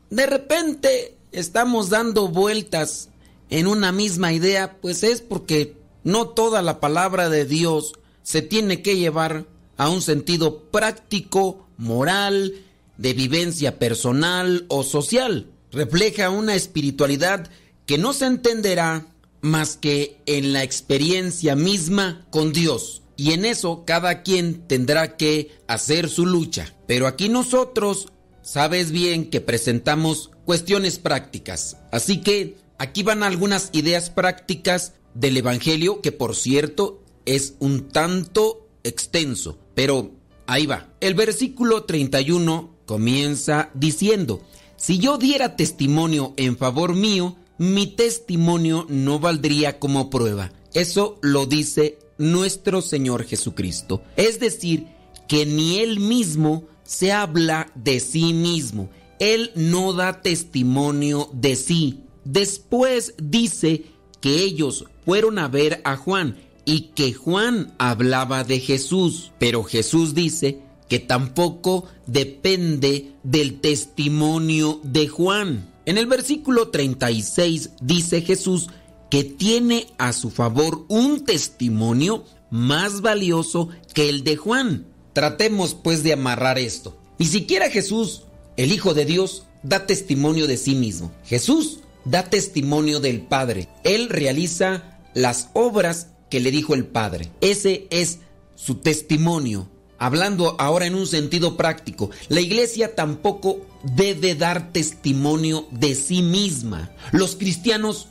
[0.09, 3.09] de repente estamos dando vueltas
[3.49, 8.81] en una misma idea, pues es porque no toda la palabra de Dios se tiene
[8.81, 9.45] que llevar
[9.77, 12.53] a un sentido práctico, moral,
[12.97, 17.49] de vivencia personal o social refleja una espiritualidad
[17.85, 19.05] que no se entenderá
[19.41, 23.03] más que en la experiencia misma con Dios.
[23.17, 26.73] Y en eso cada quien tendrá que hacer su lucha.
[26.87, 28.07] Pero aquí nosotros,
[28.41, 31.77] sabes bien que presentamos cuestiones prácticas.
[31.91, 38.67] Así que aquí van algunas ideas prácticas del Evangelio, que por cierto es un tanto
[38.83, 39.57] extenso.
[39.73, 40.11] Pero
[40.45, 40.89] ahí va.
[40.99, 44.41] El versículo 31 comienza diciendo,
[44.77, 50.51] si yo diera testimonio en favor mío, mi testimonio no valdría como prueba.
[50.73, 54.01] Eso lo dice nuestro Señor Jesucristo.
[54.15, 54.87] Es decir,
[55.27, 58.89] que ni Él mismo se habla de sí mismo.
[59.19, 62.01] Él no da testimonio de sí.
[62.23, 63.85] Después dice
[64.21, 69.31] que ellos fueron a ver a Juan y que Juan hablaba de Jesús.
[69.39, 75.71] Pero Jesús dice que tampoco depende del testimonio de Juan.
[75.85, 78.69] En el versículo 36 dice Jesús
[79.09, 84.88] que tiene a su favor un testimonio más valioso que el de Juan.
[85.14, 86.98] Tratemos pues de amarrar esto.
[87.17, 88.24] Ni siquiera Jesús,
[88.58, 91.11] el Hijo de Dios, da testimonio de sí mismo.
[91.25, 93.67] Jesús da testimonio del Padre.
[93.84, 97.32] Él realiza las obras que le dijo el Padre.
[97.42, 98.19] Ese es
[98.56, 99.69] su testimonio.
[99.98, 106.92] Hablando ahora en un sentido práctico, la iglesia tampoco debe dar testimonio de sí misma.
[107.11, 108.09] Los cristianos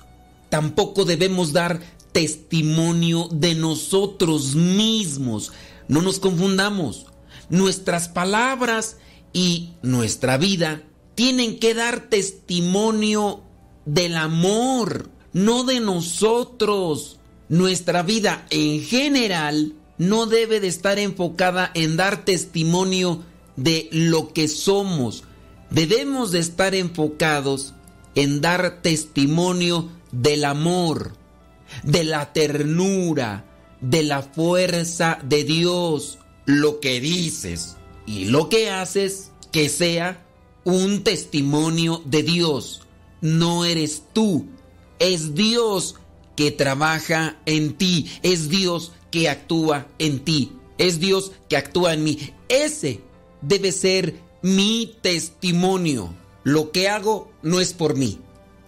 [0.49, 1.81] tampoco debemos dar
[2.13, 5.53] testimonio de nosotros mismos.
[5.89, 7.07] No nos confundamos.
[7.51, 8.97] Nuestras palabras
[9.33, 10.83] y nuestra vida
[11.15, 13.43] tienen que dar testimonio
[13.85, 17.19] del amor, no de nosotros.
[17.49, 23.23] Nuestra vida en general no debe de estar enfocada en dar testimonio
[23.57, 25.25] de lo que somos.
[25.71, 27.75] Debemos de estar enfocados
[28.15, 31.12] en dar testimonio del amor,
[31.83, 33.44] de la ternura,
[33.81, 36.18] de la fuerza de Dios.
[36.47, 37.76] Lo que dices
[38.07, 40.25] y lo que haces que sea
[40.65, 42.83] un testimonio de Dios.
[43.20, 44.47] No eres tú,
[44.99, 45.97] es Dios
[46.36, 52.05] que trabaja en ti, es Dios que actúa en ti, es Dios que actúa en
[52.05, 52.18] mí.
[52.49, 53.01] Ese
[53.41, 56.15] debe ser mi testimonio.
[56.43, 58.18] Lo que hago no es por mí,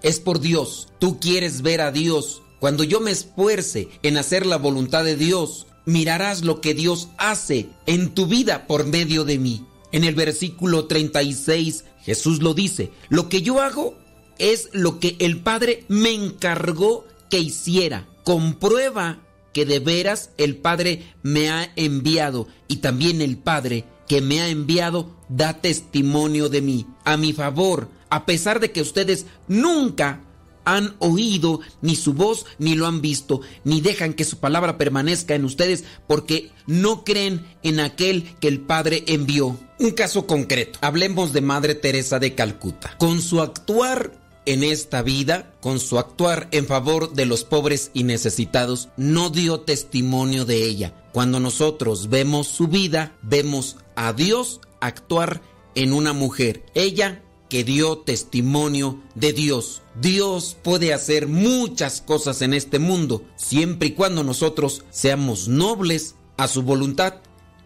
[0.06, 0.88] es por Dios.
[1.00, 2.40] Tú quieres ver a Dios.
[2.60, 7.68] Cuando yo me esfuerce en hacer la voluntad de Dios, mirarás lo que Dios hace
[7.86, 9.66] en tu vida por medio de mí.
[9.90, 13.98] En el versículo 36 Jesús lo dice, lo que yo hago
[14.38, 18.06] es lo que el Padre me encargó que hiciera.
[18.22, 19.18] Comprueba
[19.52, 24.48] que de veras el Padre me ha enviado y también el Padre que me ha
[24.48, 30.20] enviado da testimonio de mí, a mi favor, a pesar de que ustedes nunca
[30.66, 35.34] han oído ni su voz ni lo han visto, ni dejan que su palabra permanezca
[35.34, 39.56] en ustedes porque no creen en aquel que el Padre envió.
[39.78, 42.96] Un caso concreto, hablemos de Madre Teresa de Calcuta.
[42.98, 44.12] Con su actuar
[44.44, 49.60] en esta vida, con su actuar en favor de los pobres y necesitados, no dio
[49.60, 50.94] testimonio de ella.
[51.12, 55.42] Cuando nosotros vemos su vida, vemos a Dios actuar
[55.74, 56.64] en una mujer.
[56.74, 59.82] Ella que dio testimonio de Dios.
[60.00, 66.48] Dios puede hacer muchas cosas en este mundo, siempre y cuando nosotros seamos nobles a
[66.48, 67.14] su voluntad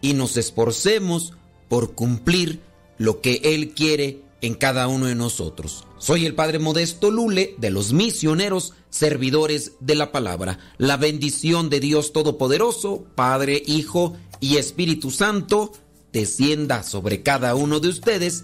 [0.01, 1.33] y nos esforcemos
[1.67, 2.61] por cumplir
[2.97, 5.85] lo que Él quiere en cada uno de nosotros.
[5.97, 10.59] Soy el Padre Modesto Lule de los misioneros servidores de la palabra.
[10.77, 15.71] La bendición de Dios Todopoderoso, Padre, Hijo y Espíritu Santo,
[16.11, 18.43] descienda sobre cada uno de ustedes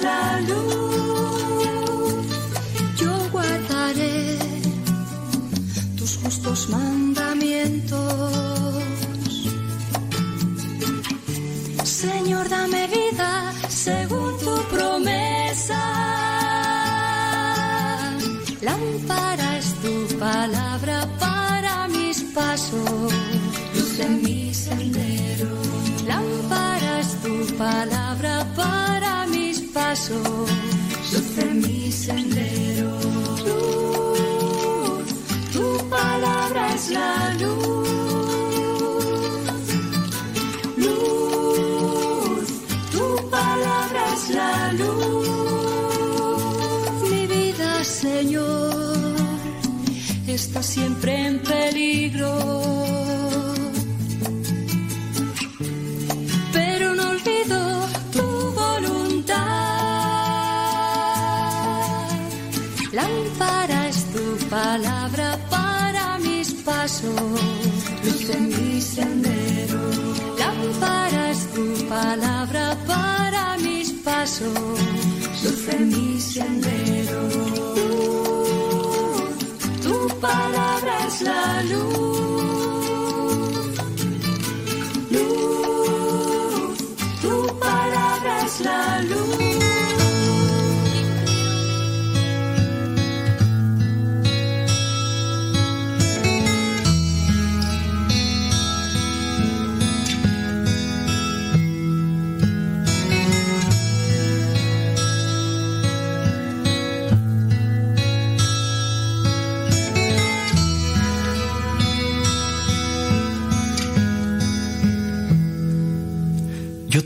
[0.00, 2.26] La luz.
[2.96, 4.38] Yo guardaré
[5.96, 8.32] tus justos mandamientos.
[11.84, 15.80] Señor, dame vida según tu promesa.
[18.60, 20.71] Lámpara es tu palabra
[29.92, 30.50] pasos,
[31.62, 32.92] mi sendero.
[33.46, 35.08] Luz,
[35.52, 37.12] tu palabra es la
[37.42, 37.88] luz.
[40.84, 42.48] Luz,
[42.94, 43.06] tu
[43.36, 45.28] palabra es la luz.
[47.10, 49.18] Mi vida, Señor,
[50.26, 50.91] está siempre
[71.62, 74.78] tu palabra para mis pasos,
[75.42, 77.22] luz en mi sendero.
[79.84, 82.01] Tu palabra es la luz.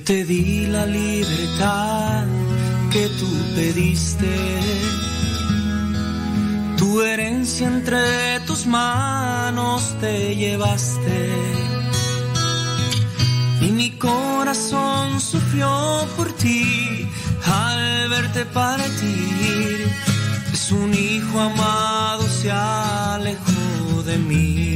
[0.04, 2.24] Te di la libertad
[2.92, 4.34] que tú pediste.
[6.76, 11.30] Tu herencia entre tus manos te llevaste.
[13.62, 17.08] Y mi corazón sufrió por ti
[17.44, 19.88] al verte partir.
[20.52, 24.75] Es un hijo amado se alejó de mí.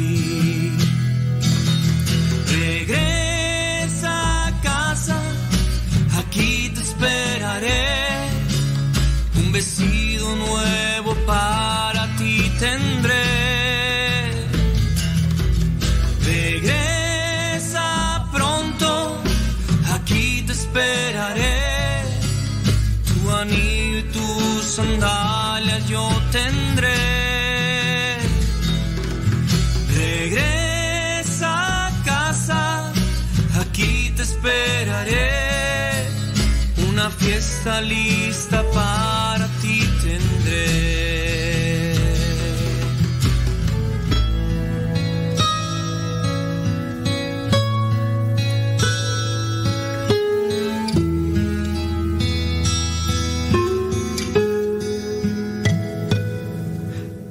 [7.63, 12.90] Un vestido nuevo para ti tendré.
[37.61, 40.81] Fiesta lista para ti tendré.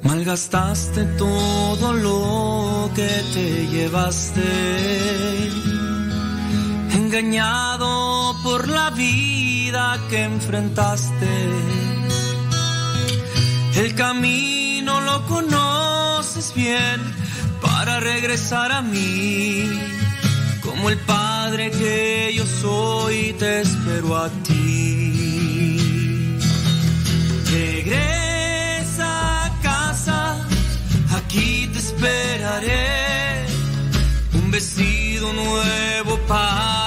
[0.03, 4.41] Malgastaste todo lo que te llevaste,
[6.93, 9.40] engañado por la vida
[10.09, 11.29] que enfrentaste.
[13.75, 16.99] El camino lo conoces bien
[17.61, 19.69] para regresar a mí,
[20.61, 26.37] como el Padre que yo soy, te espero a ti.
[27.49, 30.47] Regresa a casa,
[31.15, 33.45] aquí te esperaré.
[34.33, 36.80] Un vestido nuevo para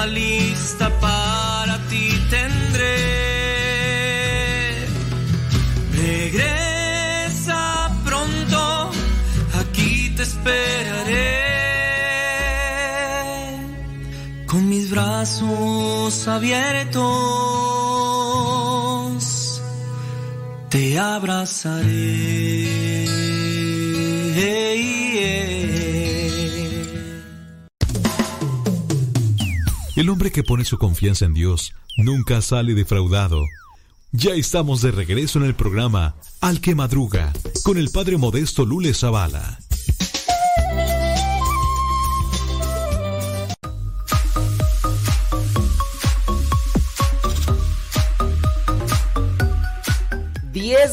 [0.00, 2.96] lista para ti tendré.
[5.92, 7.62] Regresa
[8.04, 8.90] pronto,
[9.60, 11.42] aquí te esperaré.
[14.46, 17.02] Con mis brazos abiertos
[20.70, 22.32] te abrazaré.
[30.02, 33.46] El hombre que pone su confianza en Dios nunca sale defraudado.
[34.10, 37.32] Ya estamos de regreso en el programa Al que Madruga
[37.62, 39.60] con el padre modesto Lule Zavala.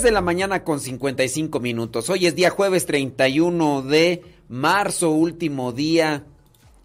[0.03, 2.11] De la mañana con 55 minutos.
[2.11, 6.25] Hoy es día jueves 31 de marzo, último día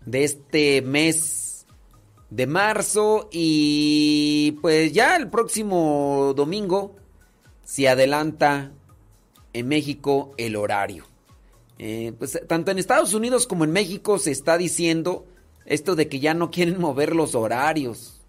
[0.07, 1.44] de este mes
[2.35, 6.97] de marzo y pues ya el próximo domingo
[7.63, 8.73] se adelanta
[9.53, 11.05] en México el horario.
[11.79, 15.27] Eh, pues tanto en Estados Unidos como en México se está diciendo
[15.65, 18.21] esto de que ya no quieren mover los horarios.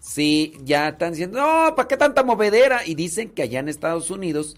[0.00, 2.84] Sí, ya están diciendo, no, ¿para qué tanta movedera?
[2.84, 4.56] Y dicen que allá en Estados Unidos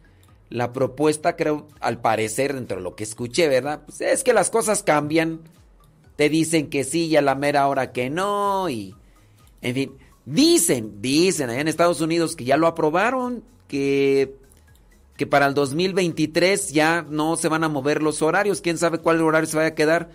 [0.49, 3.83] la propuesta, creo, al parecer, dentro de lo que escuché, ¿verdad?
[3.85, 5.41] Pues es que las cosas cambian.
[6.17, 8.69] Te dicen que sí y a la mera hora que no.
[8.69, 8.95] Y,
[9.61, 9.93] en fin,
[10.25, 14.35] dicen, dicen allá en Estados Unidos que ya lo aprobaron, que,
[15.17, 18.61] que para el 2023 ya no se van a mover los horarios.
[18.61, 20.11] ¿Quién sabe cuál horario se vaya a quedar?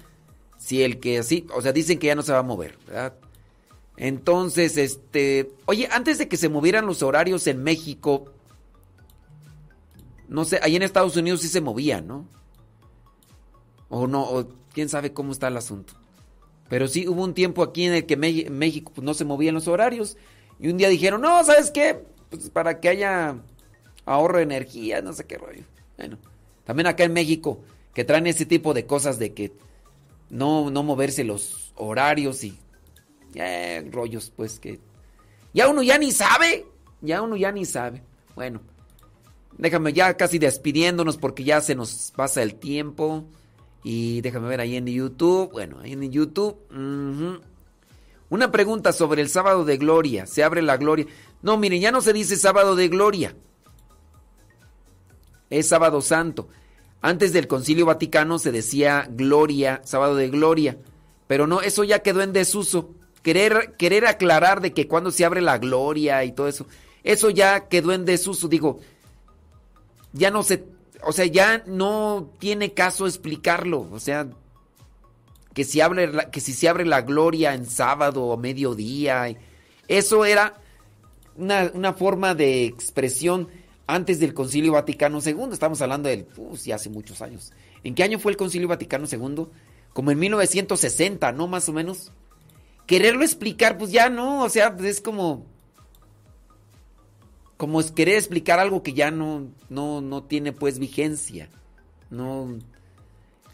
[0.57, 3.13] Si el que así, o sea, dicen que ya no se va a mover, ¿verdad?
[3.95, 8.31] Entonces, este, oye, antes de que se movieran los horarios en México,
[10.29, 12.27] no sé, ahí en Estados Unidos sí se movían, ¿no?
[13.89, 15.93] O no, o quién sabe cómo está el asunto.
[16.69, 19.67] Pero sí hubo un tiempo aquí en el que México pues, no se movían los
[19.67, 20.17] horarios.
[20.59, 22.03] Y un día dijeron, no, ¿sabes qué?
[22.29, 23.37] Pues para que haya
[24.05, 25.63] ahorro de energía, no sé qué rollo.
[25.97, 26.19] Bueno,
[26.63, 27.59] también acá en México,
[27.95, 29.51] que traen ese tipo de cosas de que
[30.29, 32.55] no, no moverse los horarios y
[33.89, 34.79] rollos, pues que
[35.55, 36.67] ya uno ya ni sabe,
[37.01, 38.03] ya uno ya ni sabe.
[38.35, 38.61] Bueno,
[39.57, 43.25] déjame ya casi despidiéndonos porque ya se nos pasa el tiempo.
[43.89, 45.49] Y déjame ver ahí en YouTube.
[45.53, 46.57] Bueno, ahí en YouTube.
[48.29, 50.25] Una pregunta sobre el sábado de gloria.
[50.25, 51.05] Se abre la gloria.
[51.41, 53.33] No, miren, ya no se dice sábado de gloria.
[55.49, 56.49] Es sábado santo.
[56.99, 60.77] Antes del concilio vaticano se decía gloria, sábado de gloria.
[61.27, 62.89] Pero no, eso ya quedó en desuso.
[63.21, 66.67] Querer, querer aclarar de que cuando se abre la gloria y todo eso.
[67.05, 68.49] Eso ya quedó en desuso.
[68.49, 68.81] Digo,
[70.11, 70.65] ya no se.
[71.03, 73.87] O sea, ya no tiene caso explicarlo.
[73.91, 74.27] O sea,
[75.53, 79.35] que si, abre que si se abre la gloria en sábado o mediodía.
[79.87, 80.61] Eso era
[81.35, 83.47] una, una forma de expresión
[83.87, 85.49] antes del Concilio Vaticano II.
[85.51, 87.53] Estamos hablando del, uh, sí, hace muchos años.
[87.83, 89.47] ¿En qué año fue el Concilio Vaticano II?
[89.93, 91.47] Como en 1960, ¿no?
[91.47, 92.11] Más o menos.
[92.85, 95.45] Quererlo explicar, pues ya no, o sea, es como...
[97.57, 101.49] Como es querer explicar algo que ya no, no, no tiene pues vigencia.
[102.09, 102.57] No...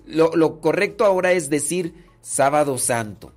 [0.06, 3.32] Lo, lo correcto ahora es decir sábado santo,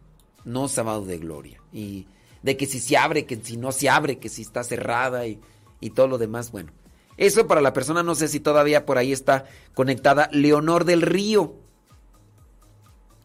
[0.44, 1.60] no sábado de gloria.
[1.72, 2.06] Y
[2.42, 5.40] de que si se abre, que si no se abre, que si está cerrada y,
[5.80, 6.72] y todo lo demás, bueno.
[7.16, 11.54] Eso para la persona, no sé si todavía por ahí está conectada Leonor del Río.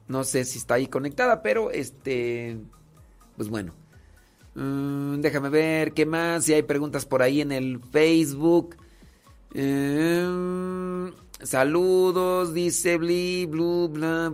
[0.08, 2.58] No sé si está ahí conectada, pero este,
[3.36, 3.74] pues bueno.
[4.56, 8.76] Mm, déjame ver qué más, si hay preguntas por ahí en el Facebook.
[9.54, 14.32] Em, saludos, dice Bli, blu, bla.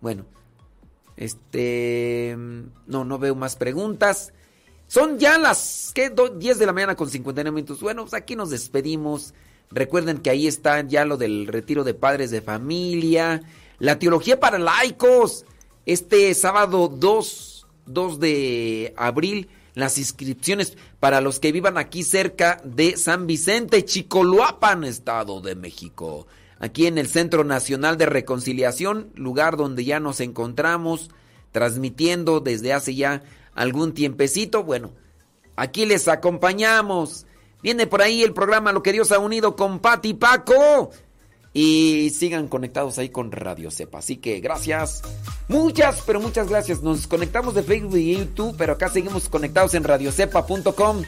[0.00, 0.24] Bueno,
[1.16, 2.36] este.
[2.86, 4.32] No, no veo más preguntas.
[4.86, 6.10] Son ya las ¿qué?
[6.10, 7.80] Do- 10 de la mañana con 59 minutos.
[7.80, 9.34] Bueno, pues aquí nos despedimos.
[9.70, 13.42] Recuerden que ahí está ya lo del retiro de padres de familia.
[13.78, 15.44] La teología para laicos.
[15.86, 17.53] Este sábado 2,
[17.86, 19.48] 2 de abril.
[19.74, 26.28] Las inscripciones para los que vivan aquí cerca de San Vicente, Chicoloapan, Estado de México.
[26.60, 31.10] Aquí en el Centro Nacional de Reconciliación, lugar donde ya nos encontramos
[31.50, 33.22] transmitiendo desde hace ya
[33.54, 34.62] algún tiempecito.
[34.64, 34.92] Bueno,
[35.56, 37.26] aquí les acompañamos.
[37.62, 40.90] Viene por ahí el programa Lo que Dios ha unido con Pati Paco.
[41.56, 43.98] Y sigan conectados ahí con Radio Cepa.
[43.98, 45.02] Así que gracias.
[45.46, 46.82] Muchas, pero muchas gracias.
[46.82, 51.04] Nos conectamos de Facebook y YouTube, pero acá seguimos conectados en radiocepa.com.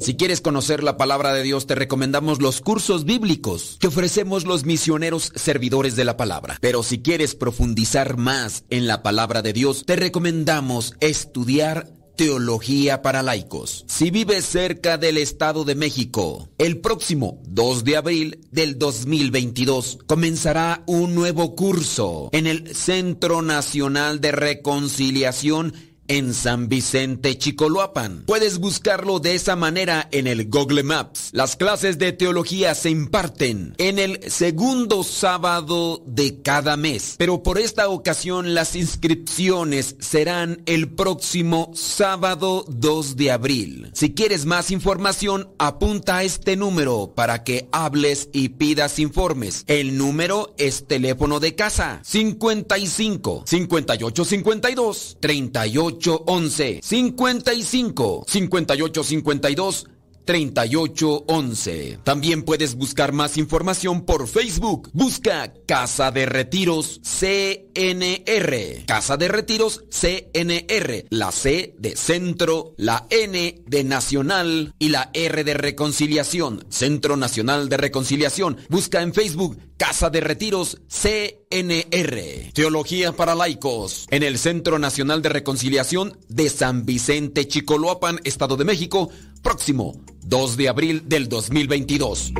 [0.00, 4.64] Si quieres conocer la palabra de Dios, te recomendamos los cursos bíblicos que ofrecemos los
[4.64, 6.58] misioneros servidores de la palabra.
[6.60, 13.22] Pero si quieres profundizar más en la palabra de Dios, te recomendamos estudiar Teología para
[13.22, 13.84] laicos.
[13.86, 20.82] Si vives cerca del Estado de México, el próximo 2 de abril del 2022 comenzará
[20.88, 25.74] un nuevo curso en el Centro Nacional de Reconciliación
[26.08, 28.24] en San Vicente Chicoloapan.
[28.26, 31.28] Puedes buscarlo de esa manera en el Google Maps.
[31.32, 37.58] Las clases de teología se imparten en el segundo sábado de cada mes, pero por
[37.58, 43.90] esta ocasión las inscripciones serán el próximo sábado 2 de abril.
[43.92, 49.64] Si quieres más información, apunta a este número para que hables y pidas informes.
[49.66, 59.86] El número es teléfono de casa 55 58 52 38 11 55 58 52
[60.28, 62.00] 3811.
[62.04, 64.90] También puedes buscar más información por Facebook.
[64.92, 68.84] Busca Casa de Retiros CNR.
[68.86, 71.06] Casa de Retiros CNR.
[71.08, 76.66] La C de Centro, la N de Nacional y la R de Reconciliación.
[76.68, 78.58] Centro Nacional de Reconciliación.
[78.68, 82.52] Busca en Facebook Casa de Retiros CNR.
[82.52, 84.08] Teología para laicos.
[84.10, 89.08] En el Centro Nacional de Reconciliación de San Vicente Chicoloapan, Estado de México,
[89.40, 92.32] próximo 2 de abril del 2022.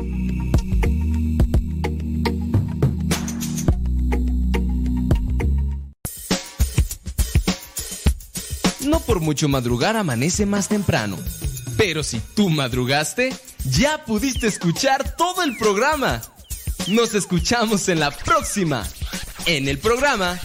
[8.81, 11.17] No por mucho madrugar amanece más temprano.
[11.77, 16.21] Pero si tú madrugaste, ya pudiste escuchar todo el programa.
[16.89, 18.83] Nos escuchamos en la próxima,
[19.45, 20.39] en el programa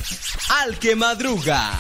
[0.51, 1.73] Al que Madruga.